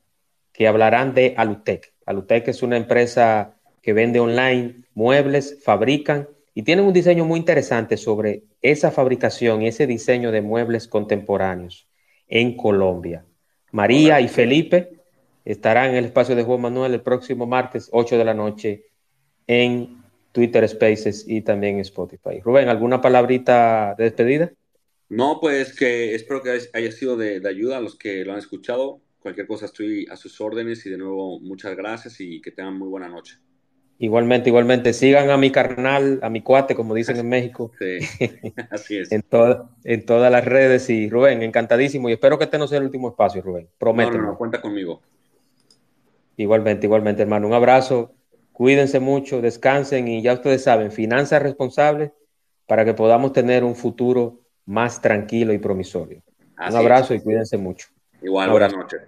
que 0.54 0.68
hablarán 0.68 1.16
de 1.16 1.34
Alutec. 1.36 1.92
Alutec 2.06 2.50
es 2.50 2.62
una 2.62 2.78
empresa 2.78 3.59
que 3.90 3.94
vende 3.94 4.20
online 4.20 4.84
muebles, 4.94 5.64
fabrican 5.64 6.30
y 6.54 6.62
tienen 6.62 6.86
un 6.86 6.94
diseño 6.94 7.26
muy 7.26 7.40
interesante 7.40 7.98
sobre 7.98 8.44
esa 8.62 8.92
fabricación 8.92 9.64
y 9.64 9.68
ese 9.68 9.88
diseño 9.88 10.32
de 10.32 10.44
muebles 10.44 10.88
contemporáneos 10.88 11.88
en 12.28 12.56
Colombia. 12.56 13.26
María 13.72 14.22
y 14.22 14.28
Felipe 14.28 14.92
estarán 15.44 15.90
en 15.90 15.96
el 15.96 16.06
espacio 16.06 16.36
de 16.36 16.44
Juan 16.44 16.62
Manuel 16.62 16.94
el 16.94 17.02
próximo 17.02 17.48
martes, 17.48 17.90
8 17.92 18.16
de 18.16 18.26
la 18.26 18.36
noche, 18.36 18.86
en 19.48 20.04
Twitter 20.34 20.70
Spaces 20.70 21.26
y 21.28 21.42
también 21.42 21.78
en 21.78 21.82
Spotify. 21.82 22.42
Rubén, 22.44 22.70
¿alguna 22.70 23.02
palabrita 23.02 23.96
de 23.98 24.04
despedida? 24.04 24.52
No, 25.10 25.40
pues 25.42 25.76
que 25.76 26.14
espero 26.14 26.44
que 26.44 26.60
haya 26.72 26.92
sido 26.92 27.18
de, 27.18 27.40
de 27.40 27.50
ayuda 27.50 27.78
a 27.78 27.82
los 27.82 27.98
que 27.98 28.24
lo 28.24 28.34
han 28.34 28.38
escuchado. 28.38 29.02
Cualquier 29.20 29.48
cosa 29.48 29.66
estoy 29.66 30.06
a 30.12 30.16
sus 30.16 30.40
órdenes 30.40 30.86
y 30.86 30.92
de 30.92 31.00
nuevo 31.00 31.40
muchas 31.40 31.76
gracias 31.76 32.22
y 32.22 32.40
que 32.40 32.52
tengan 32.52 32.78
muy 32.78 32.88
buena 32.88 33.10
noche. 33.10 33.40
Igualmente, 34.02 34.50
igualmente. 34.50 34.94
Sigan 34.94 35.30
a 35.30 35.36
mi 35.36 35.52
carnal, 35.52 36.20
a 36.24 36.30
mi 36.30 36.42
cuate, 36.42 36.74
como 36.74 36.96
dicen 36.96 37.18
en 37.18 37.28
México. 37.28 37.72
Sí, 37.80 38.00
así 38.72 38.98
es. 38.98 39.12
en, 39.12 39.22
to 39.24 39.70
en 39.84 40.06
todas 40.06 40.32
las 40.32 40.46
redes. 40.46 40.90
Y 40.90 41.10
Rubén, 41.10 41.44
encantadísimo. 41.44 42.10
Y 42.10 42.14
espero 42.14 42.38
que 42.38 42.46
este 42.46 42.58
no 42.58 42.68
sea 42.68 42.78
el 42.78 42.86
último 42.86 43.10
espacio, 43.10 43.42
Rubén. 43.42 43.68
Prometo. 43.78 44.14
No, 44.14 44.18
no, 44.18 44.28
no, 44.28 44.38
cuenta 44.38 44.62
conmigo. 44.62 45.02
Igualmente, 46.38 46.88
igualmente, 46.88 47.22
hermano. 47.22 47.48
Un 47.48 47.54
abrazo. 47.54 48.14
Cuídense 48.54 49.00
mucho, 49.00 49.42
descansen 49.42 50.08
y 50.08 50.22
ya 50.22 50.34
ustedes 50.34 50.64
saben, 50.64 50.92
finanzas 50.92 51.42
responsables 51.42 52.12
para 52.68 52.84
que 52.84 52.94
podamos 52.94 53.32
tener 53.32 53.64
un 53.64 53.76
futuro 53.76 54.42
más 54.66 55.02
tranquilo 55.02 55.54
y 55.54 55.60
promisorio. 55.60 56.22
Así 56.58 56.74
un 56.74 56.80
abrazo 56.80 57.14
es. 57.14 57.22
y 57.22 57.24
cuídense 57.24 57.58
mucho. 57.58 57.88
Igual, 58.22 58.50
buenas 58.50 58.76
noches. 58.76 59.02